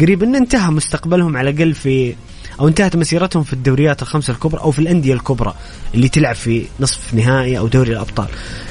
[0.00, 2.14] قريب إن انتهى مستقبلهم على الأقل في
[2.60, 5.54] أو انتهت مسيرتهم في الدوريات الخمسة الكبرى أو في الأندية الكبرى
[5.94, 8.26] اللي تلعب في نصف نهائي أو دوري الأبطال.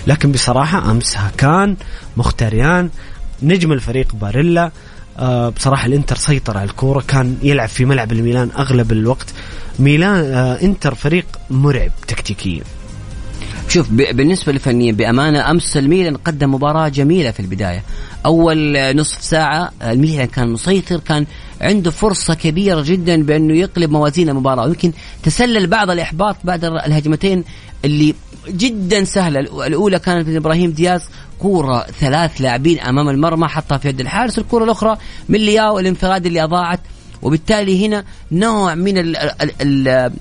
[0.08, 1.76] لكن بصراحة امس هاكان
[2.18, 2.90] مختاريان
[3.44, 4.72] نجم الفريق باريلا.
[5.20, 9.34] آه بصراحة الإنتر سيطر على الكورة كان يلعب في ملعب الميلان أغلب الوقت.
[9.80, 12.64] ميلان آه إنتر فريق مرعب تكتيكيا.
[13.70, 17.84] شوف بالنسبة لفنيا بأمانة أمس الميلان قدم مباراة جميلة في البداية.
[18.26, 21.26] أول نصف ساعة الميلان كان مسيطر كان
[21.62, 24.64] عنده فرصة كبيرة جدا بأنه يقلب موازين المباراة.
[24.64, 24.92] ويمكن
[25.24, 27.44] تسلل بعض الإحباط بعد الهجمتين
[27.86, 28.16] اللي
[28.50, 29.40] جدا سهلة.
[29.40, 31.02] الأولى كانت من إبراهيم دياز
[31.40, 34.40] كورة ثلاث لاعبين أمام المرمى حطها في يد الحارس.
[34.40, 34.98] الكورة الأخرى
[35.30, 36.80] من لياو الانفراد اللي أضاعت.
[37.22, 40.12] وبالتالي هنا نوع من ال ال ال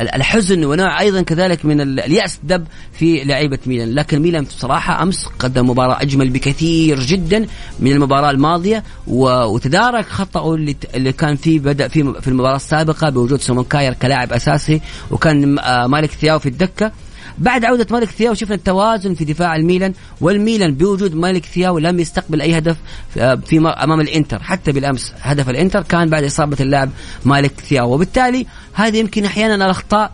[0.00, 5.26] الحزن ونوع أيضا كذلك من ال- اليأس دب في لعيبة ميلان، لكن ميلان بصراحة أمس
[5.38, 7.46] قدم مباراة أجمل بكثير جدا
[7.80, 10.54] من المباراة الماضية وتدارك خطأه
[10.94, 14.80] اللي كان فيه بدأ في في المباراة السابقة بوجود سيمون كاير كلاعب أساسي
[15.10, 16.92] وكان آه، مالك ثياو في الدكة.
[17.38, 22.40] بعد عودة مالك ثياو شفنا التوازن في دفاع الميلان والميلان بوجود مالك ثياو لم يستقبل
[22.40, 22.76] أي هدف
[23.18, 24.42] آه، في أمام الإنتر.
[24.42, 26.90] حتى بالأمس هدف الإنتر كان بعد إصابة اللاعب
[27.24, 27.94] مالك ثياو.
[27.94, 30.12] وبالتالي هذه يمكن أحيانا الأخطاء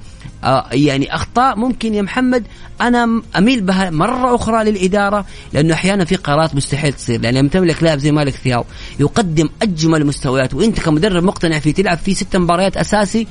[0.72, 2.46] يعني أخطاء ممكن يا محمد
[2.80, 7.82] أنا أميل بها مرة أخرى للإدارة لأنه أحيانا في قرارات مستحيل تصير لأن لما تملك
[7.82, 8.64] لاعب زي مالك ثياو
[9.00, 13.26] يقدم أجمل مستويات وأنت كمدرب مقتنع فيه تلعب فيه ست مباريات أساسي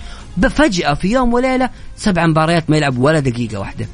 [0.49, 3.87] فجاه في يوم وليلة سبع مباريات ما يلعب ولا دقيقة واحدة.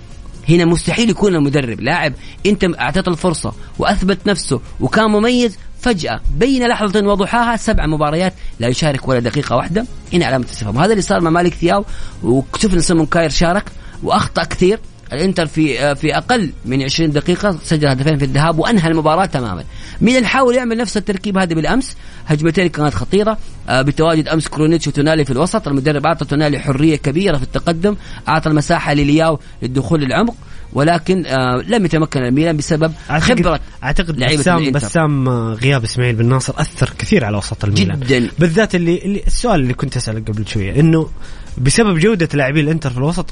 [0.50, 2.14] هنا مستحيل يكون المدرب لاعب
[2.46, 9.08] أنت اعطيته الفرصة وأثبت نفسه وكان مميز فجأة بين لحظة وضحاها سبع مباريات لا يشارك
[9.08, 9.86] ولا دقيقة واحدة.
[10.14, 11.86] هنا علامة استفهام هذا اللي صار مع مالك ثياو
[12.24, 13.64] وشفنا سمون كاير شارك
[14.04, 14.80] وأخطأ كثير.
[15.14, 19.64] الإنتر في آه، في أقل من 20 دقيقة سجل هدفين في الذهاب وأنهى المباراة تماما.
[20.02, 21.96] ميلان حاول يعمل نفس التركيب هذا بالأمس.
[22.28, 23.38] هجمتين كانت خطيرة.
[23.70, 25.68] آه، بتواجد أمس كرونيتش وتونالي في الوسط.
[25.68, 27.96] المدرب أعطى تونالي حرية كبيرة في التقدم.
[28.28, 30.36] أعطى المساحة للياو للدخول للعمق.
[30.74, 34.72] ولكن آه لم يتمكن الميلان بسبب خبرة أعتقد بسام.
[34.72, 39.62] بسام غياب إسماعيل بن ناصر أثر كثير على وسط الميلان جدا بالذات اللي, اللي السؤال
[39.62, 41.10] اللي كنت أسأله قبل شوية إنه
[41.58, 43.26] بسبب جودة لاعبين الإنتر في الوسط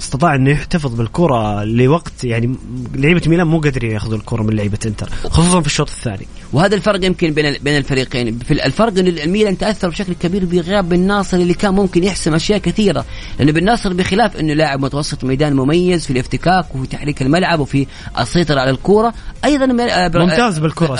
[0.00, 2.56] استطاع إنه يحتفظ بالكرة لوقت يعني
[2.94, 6.26] لعيبة ميلان مو قادرين يأخذوا الكرة من لعيبة إنتر خصوصا في الشوط الثاني.
[6.52, 8.38] وهذا الفرق يمكن بين بين الفريقين.
[8.38, 12.58] في الفرق إن الميلان تأثر بشكل كبير بغياب بن ناصر اللي كان ممكن يحسم أشياء
[12.58, 13.04] كثيرة.
[13.38, 17.86] لأنه بن ناصر بخلاف إنه لاعب متوسط ميدان مميز في الافتكاك وفي تحريك الملعب وفي
[18.18, 19.14] السيطرة على الكورة.
[19.44, 20.94] أيضا آه، ممتاز بالكرة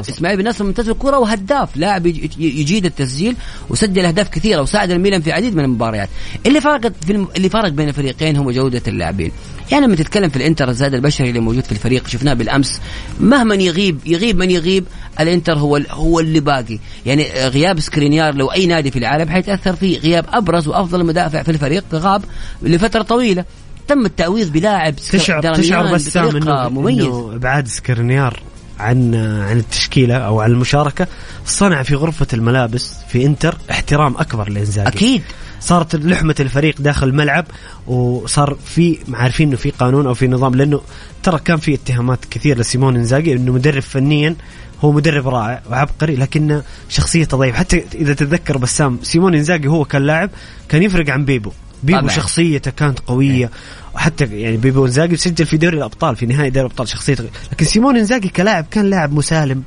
[0.00, 0.64] إسماعيل بن ناصر.
[0.64, 2.06] ممتاز بالكرة وهداف لاعب
[2.38, 3.36] يجيد التسجيل
[3.70, 6.08] وسجل أهداف كثيرة وساعد الميلان في عديد من المباريات.
[6.46, 9.32] اللي فرق في اللي فرق بين الفريقين هم جوده اللاعبين.
[9.72, 12.80] يعني لما تتكلم في الإنتر الزاد البشري اللي موجود في الفريق شفناه بالأمس
[13.20, 14.84] مهما يغيب يغيب من يغيب
[15.20, 16.78] الإنتر هو هو اللي باقي.
[17.06, 19.98] يعني غياب سكرينيار لو أي نادي في العالم حيتأثر فيه.
[19.98, 22.22] غياب أبرز وأفضل مدافع في الفريق غاب
[22.62, 23.44] لفترة طويلة.
[23.88, 28.40] تم التعويض بلاعب تشعر تشعر بسام إنه مميز إنه ابعاد سكرينيار
[28.78, 29.14] عن
[29.48, 31.06] عن التشكيلة أو عن المشاركة.
[31.46, 34.88] صنع في غرفة الملابس في إنتر احترام أكبر لإنزاجي.
[34.88, 35.22] أكيد.
[35.60, 37.46] صارت لحمة الفريق داخل الملعب
[37.86, 40.80] وصار في عارفين إنه في قانون أو في نظام لأنه
[41.22, 44.36] ترى كان في اتهامات كثير لسيمون إنزاجي إنه مدرب فنيا
[44.84, 50.02] هو مدرب رائع وعبقري لكن شخصيته ضعيف حتى إذا تتذكر بسام سيمون إنزاجي هو كان
[50.02, 50.30] لاعب
[50.68, 51.52] كان يفرق عن بيبو.
[51.82, 52.10] بيبو طبعا.
[52.10, 53.50] شخصيته كانت قوية
[53.94, 57.96] وحتى يعني بيبو إنزاجي سجل في دوري الأبطال في نهائي دوري الأبطال شخصيته لكن سيمون
[57.96, 59.62] إنزاجي كلاعب كان لاعب مسالم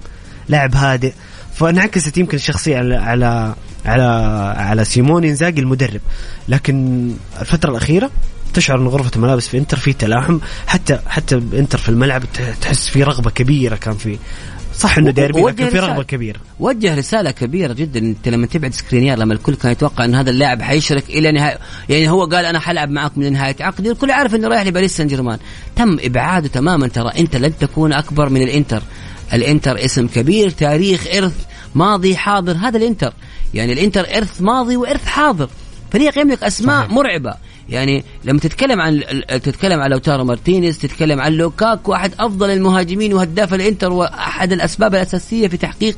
[0.49, 1.13] لاعب هادئ
[1.53, 3.55] فأنعكست يمكن الشخصية على على
[3.85, 4.03] على
[4.57, 6.01] على سيمون إنزاجي المدرب.
[6.47, 7.09] لكن
[7.41, 8.11] الفترة الأخيرة
[8.53, 10.39] تشعر إن غرفة الملابس في إنتر في تلاحم.
[10.67, 12.23] حتى حتى إنتر في الملعب
[12.61, 14.17] تحس في رغبة كبيرة كان في.
[14.77, 16.39] صح إنه ديربي لكن في رغبة كبيرة.
[16.59, 20.61] وجه رسالة كبيرة جدا أنت لما تبعد سكرينيار لما الكل كان يتوقع إن هذا اللاعب
[20.61, 21.57] حيشارك إلى نهايه
[21.89, 25.39] يعني هو قال أنا حلعب معاكم لنهاية عقدي الكل عارف إنه رايح لباريس سان جيرمان.
[25.75, 28.81] تم إبعاده تماما ترى انت لن تكون أكبر من الإنتر.
[29.33, 31.33] الإنتر اسم كبير تاريخ إرث
[31.75, 33.13] ماضي حاضر هذا الإنتر.
[33.53, 35.49] يعني الإنتر إرث ماضي وإرث حاضر.
[35.91, 36.91] فريق يملك أسماء صحيح.
[36.91, 37.33] مرعبة.
[37.69, 43.53] يعني لما تتكلم عن تتكلم عن لوتارو مارتينيز تتكلم عن لوكاكو أحد أفضل المهاجمين وهداف
[43.53, 45.95] الإنتر وأحد الأسباب الأساسية في تحقيق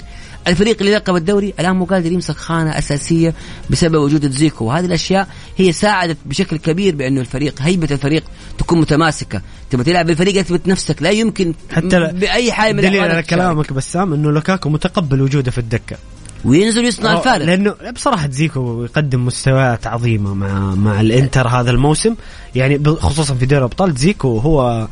[0.47, 3.33] الفريق اللي لقب الدوري الآن مو قادر يمسك خانة أساسية
[3.69, 5.27] بسبب وجود زيكو وهذه الأشياء
[5.57, 8.23] هي ساعدت بشكل كبير بانه الفريق هيبة الفريق
[8.57, 9.41] تكون متماسكة.
[9.69, 11.01] تبغى تلعب بالفريق اثبت نفسك.
[11.01, 15.57] لا يمكن حتى بأي حال من دليل على كلامك بسام إنه لوكاكو متقبل وجوده في
[15.57, 15.97] الدكة.
[16.45, 17.45] وينزل يصنع الفارق.
[17.45, 22.15] لأنه بصراحة زيكو يقدم مستويات عظيمة مع مع الإنتر هذا الموسم.
[22.55, 24.87] يعني خصوصا في دوري الأبطال زيكو هو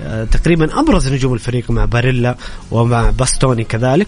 [0.00, 2.36] آه، تقريبا أبرز نجوم الفريق مع باريلا
[2.70, 4.06] ومع باستوني كذلك.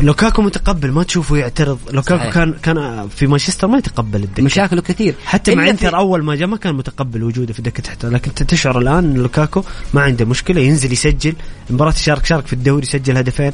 [0.00, 1.78] لوكاكو متقبل ما تشوفه يعترض.
[1.90, 2.34] لوكاكو صحيح.
[2.34, 4.42] كان كان في مانشستر ما يتقبل الدكة.
[4.42, 5.14] مشاكله كثير.
[5.24, 5.96] حتى مع إنتر في...
[5.96, 9.64] أول ما جاء ما كان متقبل وجوده في الدكه تحت لكن تشعر الآن ان لوكاكو
[9.94, 11.34] ما عنده مشكلة ينزل يسجل.
[11.70, 13.52] مباراة شارك شارك في الدوري سجل هدفين.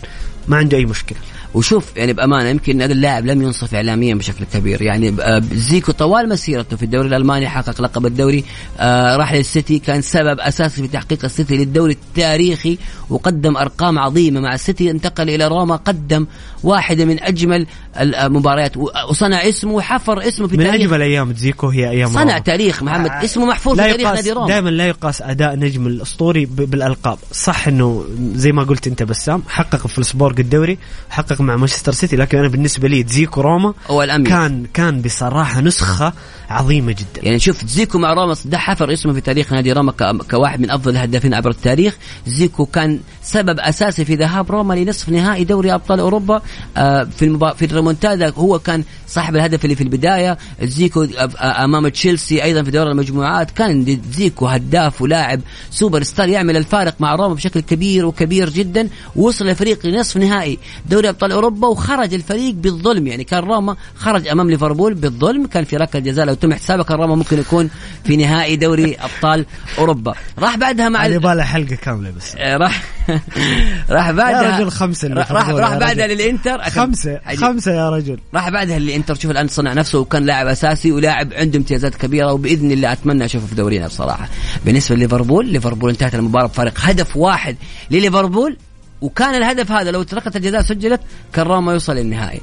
[0.49, 1.19] ما عنده أي مشكلة.
[1.55, 4.83] وشوف يعني بأمانة يمكن هذا اللاعب لم ينصف اعلاميا بشكل كبير.
[4.83, 8.45] يعني آه، زيكو طوال مسيرته في الدوري الألماني حقق لقب الدوري
[8.79, 12.79] آه راح للسيتي كان سبب أساسي في تحقيق السيتي للدوري التاريخي
[13.11, 16.27] وقدم أرقام عظيمة مع السيتي انتقل إلى روما قدم
[16.63, 17.67] واحدة من أجمل
[18.01, 18.77] المباريات
[19.11, 22.39] وصنع اسمه وحفر اسمه في من تاريخ أجمل أيام زيكو هي أيام صنع روما.
[22.39, 23.11] تاريخ محمد.
[23.11, 24.49] آه اسمه محفوظ في تاريخ نادي روما.
[24.49, 27.19] دائما لا يقاس أداء نجم الأسطوري بالألقاب.
[27.33, 30.79] صح إنه زي ما قلت أنت بسام حقق فولفسبورغ الدوري
[31.11, 34.03] حقق مع مانشستر سيتي لكن أنا بالنسبة لي تزيكو روما هو.
[34.25, 36.13] كان كان بصراحة نسخة
[36.53, 37.23] عظيمة جدا.
[37.23, 39.93] يعني شوف زيكو مع روما ده حفر اسمه في تاريخ نادي روما
[40.31, 41.97] كواحد من أفضل الهدافين عبر التاريخ.
[42.27, 46.43] زيكو كان سبب أساسي في ذهاب روما لنصف نهائي دوري أبطال أوروبا
[46.77, 47.53] آه، في المبا...
[47.53, 48.33] في الريمونتادا.
[48.37, 50.39] هو كان صاحب الهدف اللي في البداية.
[50.63, 51.07] زيكو
[51.41, 53.51] أمام تشيلسي أيضا في دوري المجموعات.
[53.51, 55.41] كان زيكو هداف ولاعب
[55.71, 58.89] سوبر ستار يعمل الفارق مع روما بشكل كبير وكبير جدا.
[59.17, 60.59] وصل الفريق لنصف نهائي
[60.91, 63.07] دوري أبطال أوروبا وخرج الفريق بالظلم.
[63.07, 65.47] يعني كان روما خرج أمام ليفربول بالظلم.
[65.47, 67.71] كان في ركلة جزاء لو قلتم حسابك الروما ممكن يكون
[68.05, 69.47] في نهائي دوري أبطال
[69.79, 70.15] أوروبا.
[70.39, 72.35] راح بعدها مع على بالها حلقة كاملة بس.
[72.37, 72.83] آه، راح
[73.91, 74.71] راح بعدها يا رجل
[75.05, 76.07] اللي راح راح, بعدها.
[76.07, 76.63] للإنتر.
[76.63, 77.21] خمسة.
[77.37, 78.19] خمسة يا رجل.
[78.35, 79.15] راح بعدها للإنتر.
[79.15, 83.47] شوف الآن صنع نفسه وكان لاعب أساسي ولاعب عنده امتيازات كبيرة وبإذن الله أتمنى أشوفه
[83.47, 84.29] في دورينا بصراحة.
[84.65, 87.57] بالنسبة لليفربول ليفربول انتهت المباراة بفارق هدف واحد
[87.91, 88.57] لليفربول.
[89.01, 91.01] وكان الهدف هذا لو تركت الجزاء سجلت
[91.33, 92.41] كان روما يوصل للنهائي.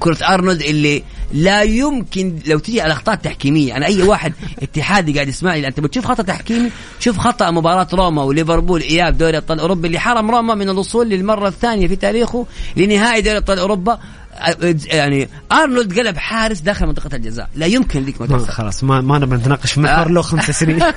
[0.00, 1.02] كرة أرنولد اللي
[1.32, 3.76] لا يمكن لو تيجي على أخطاء تحكيمية.
[3.76, 6.70] أنا أي واحد اتحادي قاعد يسمعني أنت بتشوف خطأ تحكيمي
[7.00, 11.48] شوف خطأ مباراة روما وليفربول إياب دوري أبطال أوروبا اللي حرم روما من الوصول للمرة
[11.48, 13.98] الثانية في تاريخه لنهائي دوري أبطال أوروبا.
[14.40, 17.48] آه، يعني أرنولد قلب حارس داخل منطقة الجزاء.
[17.54, 20.10] لا يمكن ذيك ما تحصل خلاص ما ما نبغى نتناقش في محور آه.
[20.10, 20.82] له خمس سنين.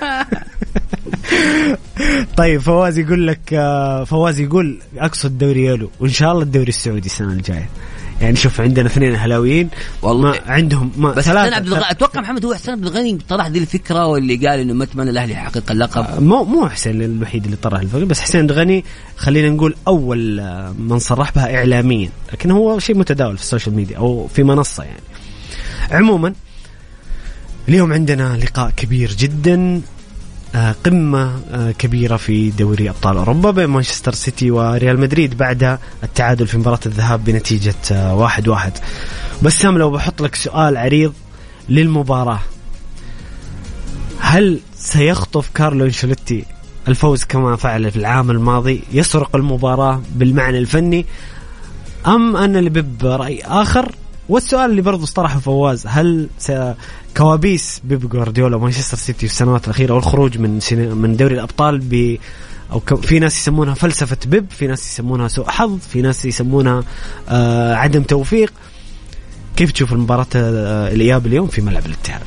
[2.37, 7.05] طيب فواز يقول لك آه، فواز يقول أقصد دوري يلو وإن شاء الله الدوري السعودي
[7.05, 7.69] السنة الجاية.
[8.23, 9.69] يعني شوف عندنا اثنين اهلاويين
[10.01, 10.31] والله.
[10.31, 13.59] ما عندهم ما بس حسين عبد الغني أتوقع محمد هو حسين عبد الغني طرح ذي
[13.59, 16.21] الفكرة واللي قال إنه ما أتمنى الأهلي يحقق اللقب.
[16.21, 18.85] مو مو حسين الوحيد اللي طرح الفريق بس حسين دغني
[19.17, 23.75] خلينا نقول أول آه، من صرح بها اعلاميا لكن هو شيء متداول في ال social
[23.75, 24.99] media أو في منصة يعني.
[25.91, 26.33] عموما
[27.69, 29.55] اليوم عندنا لقاء كبير جدا.
[29.75, 29.92] آه،
[30.55, 36.57] قمة آه، كبيرة في دوري أبطال أوروبا بين مانشستر سيتي وريال مدريد بعد التعادل في
[36.57, 38.71] مباراة الذهاب بنتيجة آه، واحد واحد.
[39.43, 41.13] بسام لو بحط لك سؤال عريض
[41.69, 42.39] للمباراة
[44.19, 46.45] هل سيخطف كارلو أنشيلوتي
[46.87, 51.05] الفوز كما فعل في العام الماضي يسرق المباراة بالمعنى الفني
[52.07, 53.95] أم أن لبيب رأي آخر؟
[54.29, 56.29] والسؤال اللي برضو حطرحه فواز هل.
[57.17, 60.59] كوابيس بيب جوارديولا ومانشستر سيتي في السنوات الأخيرة والخروج من.
[61.01, 62.17] من دوري الأبطال ب
[62.79, 62.95] ك...
[62.95, 66.83] في ناس يسمونها فلسفة بيب في ناس يسمونها سوء حظ في ناس يسمونها
[67.29, 68.53] آه عدم توفيق
[69.55, 72.21] كيف تشوف المباراة آه الإياب اليوم في ملعب الاتحاد؟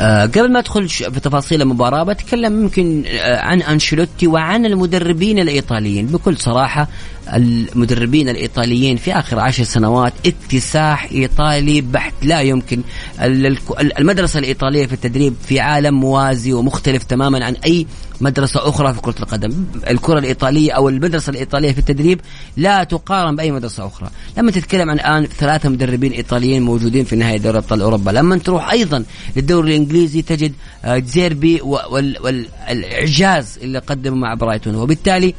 [0.00, 6.06] آه، قبل ما ادخل في تفاصيل المباراة بتكلم يمكن آه، عن أنشيلوتي وعن المدربين الإيطاليين
[6.06, 6.88] بكل صراحة
[7.36, 12.82] المدربين الإيطاليين في آخر عشر سنوات اكتساح إيطالي بحت لا يمكن.
[13.22, 17.86] ال- ال- المدرسة الإيطالية في التدريب في عالم موازي ومختلف تماما عن أي
[18.20, 19.64] مدرسة أخرى في كرة القدم.
[19.90, 22.20] الكرة الإيطالية أو المدرسة الإيطالية في التدريب
[22.56, 24.10] لا تقارن بأي مدرسة أخرى.
[24.38, 28.70] لما تتكلم عن الآن ثلاثة مدربين إيطاليين موجودين في نهايه دوري أبطال أوروبا لما تروح
[28.70, 29.04] أيضا
[29.36, 30.52] للدوري الإنجليزي تجد
[30.84, 34.74] آه، جزيربي والاعجاز اللي قدمه مع برايتون.
[34.74, 35.34] وبالتالي ال-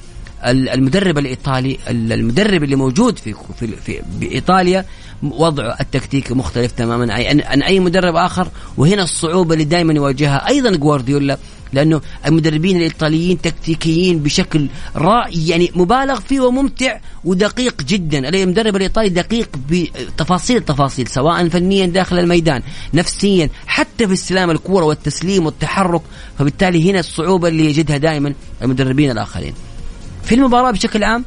[0.45, 4.85] المدرب الإيطالي ال- المدرب اللي موجود في في, في بإيطاليا
[5.23, 7.13] وضعه التكتيكي مختلف تماما.
[7.13, 11.37] عن عن أي مدرب آخر وهنا الصعوبة اللي دائما يواجهها أيضا جوارديولا
[11.73, 18.29] لأنه المدربين الإيطاليين تكتيكيين بشكل رائع يعني مبالغ فيه وممتع ودقيق جدا.
[18.29, 22.61] المدرب الإيطالي دقيق بتفاصيل التفاصيل سواء فنيا داخل الميدان
[22.93, 26.01] نفسيا حتى في استلام الكورة والتسليم والتحرك.
[26.39, 29.53] فبالتالي هنا الصعوبة اللي يجدها دائما المدربين الآخرين.
[30.24, 31.26] في المباراة بشكل عام؟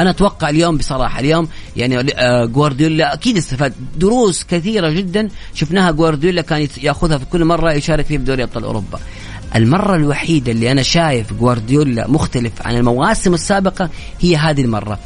[0.00, 3.72] أنا أتوقع اليوم بصراحة اليوم يعني آه، جوارديولا أكيد استفاد.
[3.96, 8.64] دروس كثيرة جدا شفناها جوارديولا كان يأخذها في كل مرة يشارك فيها في دوري أبطال
[8.64, 8.98] أوروبا.
[9.56, 13.90] المرة الوحيدة اللي أنا شايف جوارديولا مختلف عن المواسم السابقة
[14.20, 14.98] هي هذه المرة.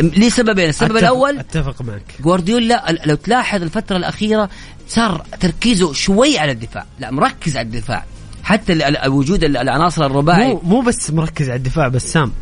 [0.00, 2.02] لسببين السبب أتفق- الأول أتفق معك.
[2.20, 4.48] جوارديولا لو تلاحظ الفترة الأخيرة
[4.88, 8.04] صار تركيزه شوي على الدفاع لا مركز على الدفاع.
[8.46, 8.72] حتى
[9.06, 10.48] وجود ال- العناصر الرباعي.
[10.48, 12.32] مو مو بس مركز على الدفاع بسام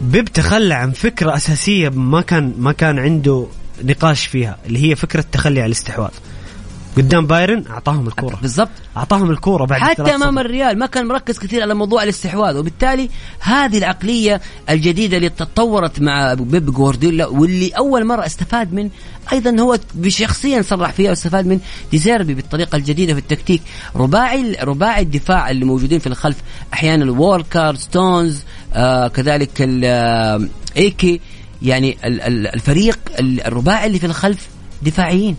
[0.00, 3.46] بيب تخلى عن فكرة أساسية ما كان ما كان عنده
[3.84, 6.10] نقاش فيها اللي هي فكرة التخلي عن الاستحواذ.
[6.96, 8.36] قدام بايرن أعطاهم الكورة.
[8.42, 8.68] بالضبط.
[8.96, 10.38] أعطاهم الكورة بعد حتى أمام.
[10.38, 13.10] الريال ما كان مركز كثير على موضوع الاستحواذ وبالتالي
[13.40, 18.90] هذه العقلية الجديدة اللي تطورت مع بيب جوارديولا واللي أول مرة استفاد من
[19.32, 21.60] أيضا هو بشخصيا صرح فيها واستفاد من
[21.90, 23.62] ديزيربي بالطريقة الجديدة في التكتيك.
[23.96, 26.36] رباعي رباعي الدفاع اللي موجودين في الخلف
[26.74, 28.42] أحيانا ووركر ستونز
[28.74, 31.20] آه كذلك آه، إيكي
[31.62, 34.48] يعني ال- ال- الفريق ال- الرباعي اللي في الخلف
[34.82, 35.36] دفاعيين.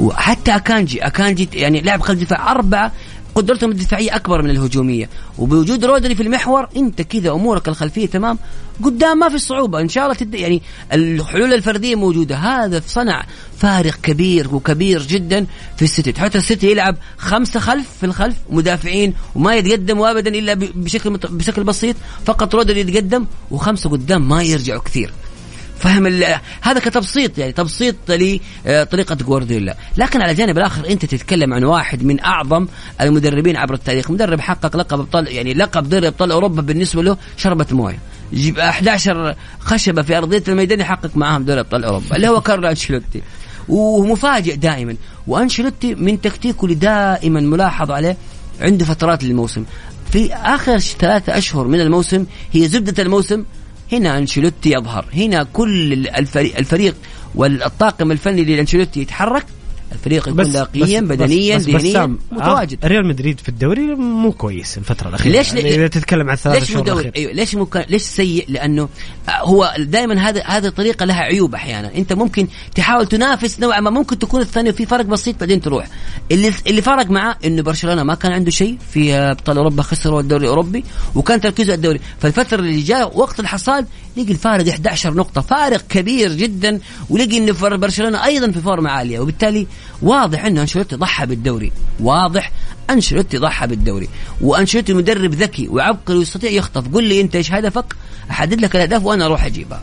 [0.00, 2.92] وحتى أكانجي أكانجي يعني لاعب خلف دفاع أربعة
[3.34, 5.08] قدرتهم الدفاعية أكبر من الهجومية.
[5.38, 8.38] وبوجود رودري في المحور أنت كذا أمورك الخلفية تمام.
[8.84, 10.34] قدام ما في صعوبة إن شاء الله تد...
[10.34, 12.36] يعني الحلول الفردية موجودة.
[12.36, 13.24] هذا صنع
[13.58, 15.46] فارق كبير وكبير جدا
[15.76, 16.20] في السيتي.
[16.20, 21.16] حتى السيتي يلعب خمسة خلف في الخلف مدافعين وما يتقدموا ابدا إلا بشكل.
[21.16, 21.96] بشكل بسيط.
[22.26, 25.12] فقط رودري يتقدم وخمسة قدام ما يرجعوا كثير.
[25.80, 26.06] فهم
[26.60, 32.20] هذا كتبسيط يعني تبسيط لطريقه جوارديولا لكن على الجانب الآخر أنت تتكلم عن واحد من
[32.20, 32.66] أعظم
[33.00, 34.10] المدربين عبر التاريخ.
[34.10, 37.98] مدرب حقق لقب ابطال يعني لقب دوري أبطال أوروبا بالنسبة له شربة موية.
[38.32, 42.16] يجيب 11 خشبة في أرضية الميدان يحقق معاهم دوري أبطال أوروبا.
[42.16, 43.22] اللي هو كارلو أنشيلوتي.
[43.68, 44.96] ومفاجئ دائما.
[45.26, 48.16] وأنشيلوتي من تكتيكه اللي دائما ملاحظ عليه
[48.60, 49.64] عنده فترات للموسم.
[50.12, 53.44] في آخر ثلاثة أشهر من الموسم هي زبدة الموسم
[53.92, 55.04] هنا أنشيلوتي يظهر.
[55.14, 55.92] هنا كل
[56.58, 56.94] الفريق,
[57.34, 59.46] والطاقم الفني لأنشيلوتي يتحرك.
[59.92, 62.84] الفريق يكون لاقيا بدنيا بس بس ذهنيا بس متواجد.
[62.86, 65.32] ريال مدريد في الدوري مو كويس الفترة الأخيرة.
[65.32, 67.16] ليش يعني إذا تتكلم عن ثلاث ليش مو شهور دوري الأخيرة.
[67.16, 68.88] أيوه ليش مو كان- ليش سيء؟ لأنه
[69.28, 71.94] آه، هو دائما هذا هذه الطريقة لها عيوب أحيانا.
[71.94, 75.86] أنت ممكن تحاول تنافس نوعا ما ممكن تكون الثانية في فرق بسيط بعدين تروح.
[76.32, 80.20] اللي اللي فرق معاه إنه برشلونة ما كان عنده شيء في آه، ابطال أوروبا خسروا
[80.20, 80.84] الدوري الأوروبي
[81.14, 82.00] وكان تركيزه الدوري.
[82.20, 83.86] فالفترة اللي جاء وقت الحصاد
[84.22, 85.40] لقي الفارق 11 نقطة.
[85.40, 86.80] فارق كبير جدا
[87.10, 89.18] ولقي انه فر- برشلونة أيضا في فورمة عالية.
[89.18, 89.66] وبالتالي
[90.02, 91.72] واضح إنه أنشيلوتي ضحى بالدوري.
[92.00, 92.52] واضح
[92.90, 94.08] أنشيلوتي ضحى بالدوري.
[94.40, 96.88] وأنشيلوتي مدرب ذكي وعبقري ويستطيع يخطف.
[96.94, 97.94] قل لي أنت إيش هدفك؟
[98.30, 99.82] أحدد لك الأهداف وأنا أروح أجيبها.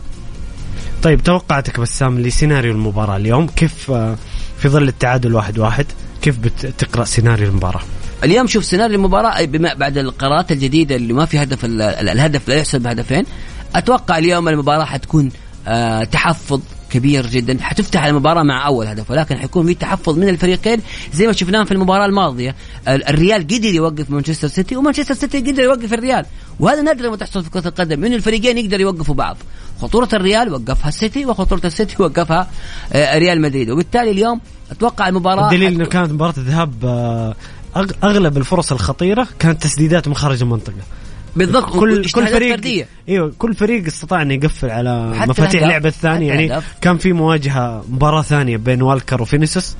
[1.02, 3.46] طيب توقعاتك بسام لسيناريو المباراة اليوم.
[3.46, 4.16] كيف آه،
[4.58, 5.86] في ظل التعادل واحد واحد
[6.22, 7.80] كيف بتقرأ سيناريو المباراة؟
[8.24, 12.48] اليوم شوف سيناريو المباراة بما بعد القرارات الجديدة اللي ما في هدف ال- ال- الهدف
[12.48, 13.24] لا يحسب بهدفين
[13.74, 15.30] أتوقع اليوم المباراة حتكون
[15.68, 17.58] آه تحفظ كبير جدا.
[17.62, 20.80] حتفتح المباراة مع أول هدف ولكن حيكون في تحفظ من الفريقين.
[21.14, 22.54] زي ما شفناه في المباراة الماضية
[22.88, 26.26] ال- الريال قدر يوقف مانشستر سيتي ومانشستر سيتي قدر يوقف الريال.
[26.60, 29.36] وهذا نادر ما تحصل في كرة القدم انه الفريقين يقدروا يوقفوا بعض.
[29.82, 32.48] خطورة الريال وقفها السيتي وخطورة السيتي وقفها
[32.92, 33.70] آه ريال مدريد.
[33.70, 34.40] وبالتالي اليوم
[34.70, 37.34] أتوقع المباراة الدليل إنه كانت مباراة الذهاب آه،
[38.04, 40.74] أغلب الفرص الخطيرة كانت تسديدات من خارج المنطقة.
[41.36, 42.88] بالضبط كل كل فريق فردية.
[43.08, 45.62] إيوه كل فريق استطاع إنه يقفل على مفاتيح.
[45.62, 46.62] اللعبه الثانية يعني.
[46.80, 49.76] كان في مواجهة مباراة ثانية بين والكر وفينيسيوس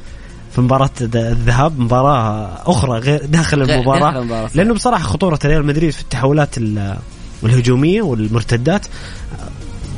[0.55, 4.57] في مباراة الذهاب مباراة أخرى غير داخل المباراة داخل المباراة، صح.
[4.57, 6.97] لأنه بصراحة خطورة ريال مدريد في التحولات ال-
[7.45, 8.87] الهجومية والمرتدات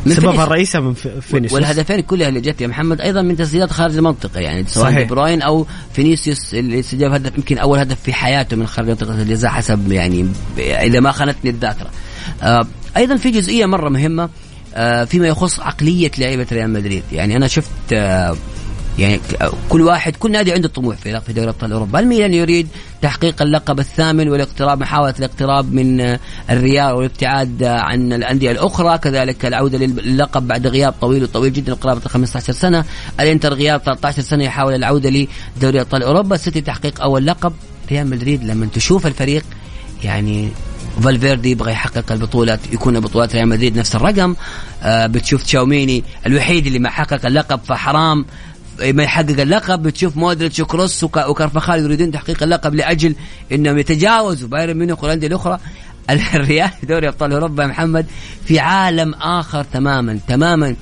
[0.07, 0.45] سببها.
[0.45, 4.41] الرئيسي من في- فينيسيوس والهدفين كلها اللي جت يا محمد أيضا من تسديدات خارج المنطقة
[4.41, 4.99] يعني سواء صحيح.
[4.99, 9.23] دي بروين أو فينيسيوس اللي سجل هدف يمكن أول هدف في حياته من خارج منطقة
[9.23, 10.29] الجزاء حسب يعني
[10.59, 11.91] إذا ما خانتني الذاكرة.
[12.43, 12.61] آه
[12.97, 14.29] أيضا في جزئية مرة مهمة
[14.75, 18.37] آه فيما يخص عقلية لعيبة ريال مدريد يعني أنا شفت آه
[18.99, 19.21] يعني
[19.69, 22.69] كل واحد كل نادي عنده طموح في في دوري أبطال أوروبا، الميلان يريد
[23.03, 29.47] تحقيق اللقب الثامن والاقتراب محاولة الاقتراب من آه، الريال والابتعاد آه، عن الأندية الأخرى، كذلك
[29.47, 32.85] العودة للقب بعد غياب طويل وطويل جدا قرابه 15 سنة،
[33.21, 35.27] الإنتر غياب 13 سنة يحاول العودة
[35.57, 37.53] لدوري أبطال أوروبا، السيتي تحقيق أول لقب،
[37.91, 39.45] ريال مدريد لما تشوف الفريق
[40.05, 40.49] يعني
[41.03, 44.35] فالفيردي يبغى يحقق البطولة يكون بطولات ريال مدريد نفس الرقم.
[44.83, 48.25] آه بتشوف تشاوميني الوحيد اللي ما حقق اللقب فحرام.
[48.83, 49.83] ما يحقق اللقب.
[49.83, 53.15] بتشوف مودريتش وكروس وك- وكارفخال يريدون تحقيق اللقب لأجل
[53.53, 55.59] إنهم يتجاوزوا بايرن ميونخ والأندية الأخرى.
[56.35, 58.07] الريال في دوري أبطال أوروبا يا محمد
[58.45, 60.77] في عالم آخر تماما تماما.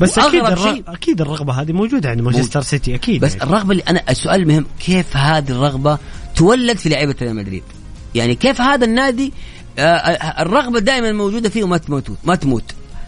[0.00, 0.74] بس أكيد وأغرب الر...
[0.74, 3.44] شيء- أكيد الرغبة هذه موجودة عند مانشستر سيتي أكيد بس يعني.
[3.50, 5.98] الرغبة اللي أنا السؤال المهم كيف هذه الرغبة
[6.36, 7.62] تولد في لعيبة ريال مدريد؟
[8.14, 9.32] يعني كيف هذا النادي
[9.78, 12.64] آه، آه، الرغبة دائما موجودة فيه وما تموت ما تموت.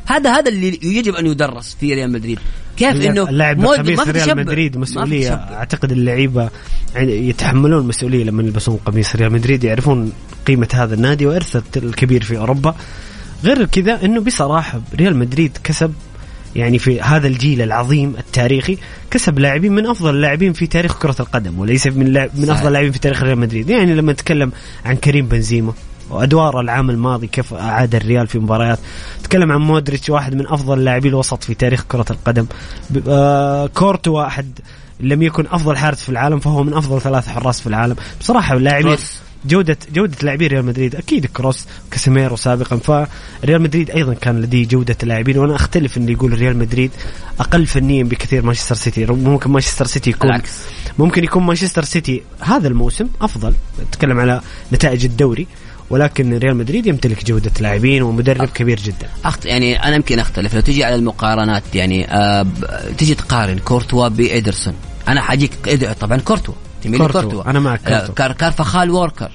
[0.06, 2.38] هذا هذا اللي يجب أن يدرس في ريال مدريد
[2.76, 4.36] كيف إنه اللاعب ما في ريال.
[4.36, 5.34] مدريد مسؤولية.
[5.34, 6.50] أعتقد اللعيبة
[6.94, 10.12] يعني يتحملون مسؤولية لما يلبسون قميص ريال مدريد يعرفون
[10.46, 12.74] قيمة هذا النادي وارثه الكبير في أوروبا
[13.44, 15.92] غير كذا إنه بصراحة ريال مدريد كسب
[16.56, 18.78] يعني في هذا الجيل العظيم التاريخي
[19.10, 22.50] كسب لاعبين من أفضل اللاعبين في تاريخ كرة القدم وليس من من.
[22.50, 24.52] أفضل اللاعبين في تاريخ ريال مدريد يعني لما نتكلم
[24.84, 25.72] عن كريم بنزيما
[26.12, 28.78] وادوار العام الماضي كيف أعاد الريال في مباريات.
[29.24, 32.46] تكلم عن مودريتش واحد من أفضل لاعبي الوسط في تاريخ كرة القدم.
[33.08, 34.58] آه كورتوا واحد
[35.00, 37.96] لم يكن أفضل حارس في العالم فهو من أفضل ثلاث حراس في العالم.
[38.20, 38.96] بصراحة اللاعبين.
[39.46, 42.76] جودة جودة لاعبي ريال مدريد أكيد كروس كاسيميرو سابقا.
[43.42, 46.90] فريال مدريد أيضا كان لديه جودة لاعبين وأنا أختلف إن يقول ريال مدريد
[47.40, 49.06] أقل فنيا بكثير مانشستر سيتي.
[49.06, 50.50] ممكن مانشستر سيتي يكون بالعكس.
[50.98, 53.54] ممكن يكون مانشستر سيتي هذا الموسم أفضل.
[53.90, 54.40] أتكلم على
[54.72, 55.46] نتائج الدوري.
[55.90, 59.08] ولكن ريال مدريد يمتلك جودة لاعبين ومدرب كبير جدا.
[59.24, 59.46] أخت...
[59.46, 60.54] يعني أنا يمكن أختلف.
[60.54, 62.48] لو تجي على المقارنات يعني آه ب...
[62.98, 64.74] تجي تقارن كورتوا بإيدرسون.
[65.08, 65.52] أنا حأجيك
[66.00, 66.54] طبعا كورتوا.
[66.82, 67.50] تميل كورتوا.
[67.50, 68.14] أنا معك آه، كورتوا.
[68.14, 68.32] كار...
[68.32, 69.30] كارفخال ووركر.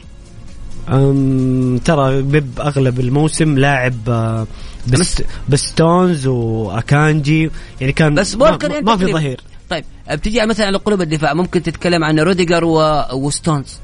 [0.89, 4.47] أم ترى بيب أغلب الموسم لاعب آه،
[4.87, 7.49] بس بس- بستونز وأكانجي.
[7.81, 9.05] يعني كان بس ما, ووركر يعني ما في.
[9.13, 9.41] ظهير.
[9.69, 13.01] طيب بتجي مثلا على قلوب الدفاع ممكن تتكلم عن روديجر و...
[13.13, 13.79] وستونز.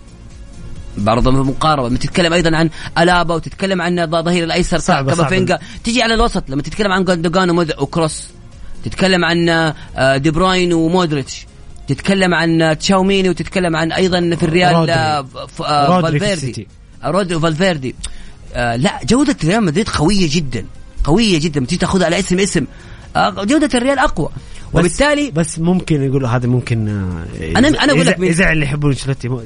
[0.98, 6.44] برضه مقاربه بتتكلم أيضا عن ألابا وتتكلم عن ظهير الأيسر صعبة- كامافينجا تيجي على الوسط.
[6.50, 7.50] لما تتكلم عن جوندوجان
[7.80, 8.28] وكروس
[8.86, 11.46] تتكلم عن آه، دي بروين ومودريتش
[11.88, 14.94] تتكلم عن تشاوميني وتتكلم عن أيضا في الريال رودري.
[14.94, 15.26] آه،
[15.62, 16.68] آه، رودري فالفيردي.
[17.06, 17.96] رودري وفالفيردي
[18.54, 20.66] آه، لا جودة ريال مدريد قوية جدا.
[21.04, 21.60] قوية جدا.
[21.60, 22.66] بتيجي تاخذها على اسم اسم
[23.16, 24.30] آه، جودة الريال أقوى.
[24.74, 29.30] وبالتالي بس ممكن يقولوا هذا ممكن آه، أنا- أنا أقول لك إذا اللي يحبون انشيلوتي
[29.30, 29.44] مو-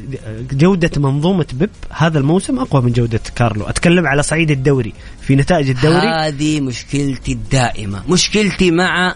[0.51, 3.63] جودة منظومة بيب هذا الموسم أقوى من جودة كارلو.
[3.65, 4.93] أتكلم على صعيد الدوري.
[5.21, 8.03] في نتائج الدوري هذه مشكلتي الدائمة.
[8.09, 9.15] مشكلتي مع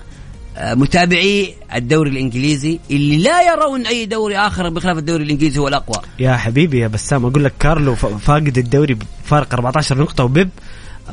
[0.58, 6.04] آه، متابعي الدوري الإنجليزي اللي لا يرون أي دوري آخر بخلاف الدوري الإنجليزي هو الأقوى.
[6.20, 10.50] يا حبيبي يا بسام أقول لك كارلو فاقد الدوري بفارق 14 نقطة وبيب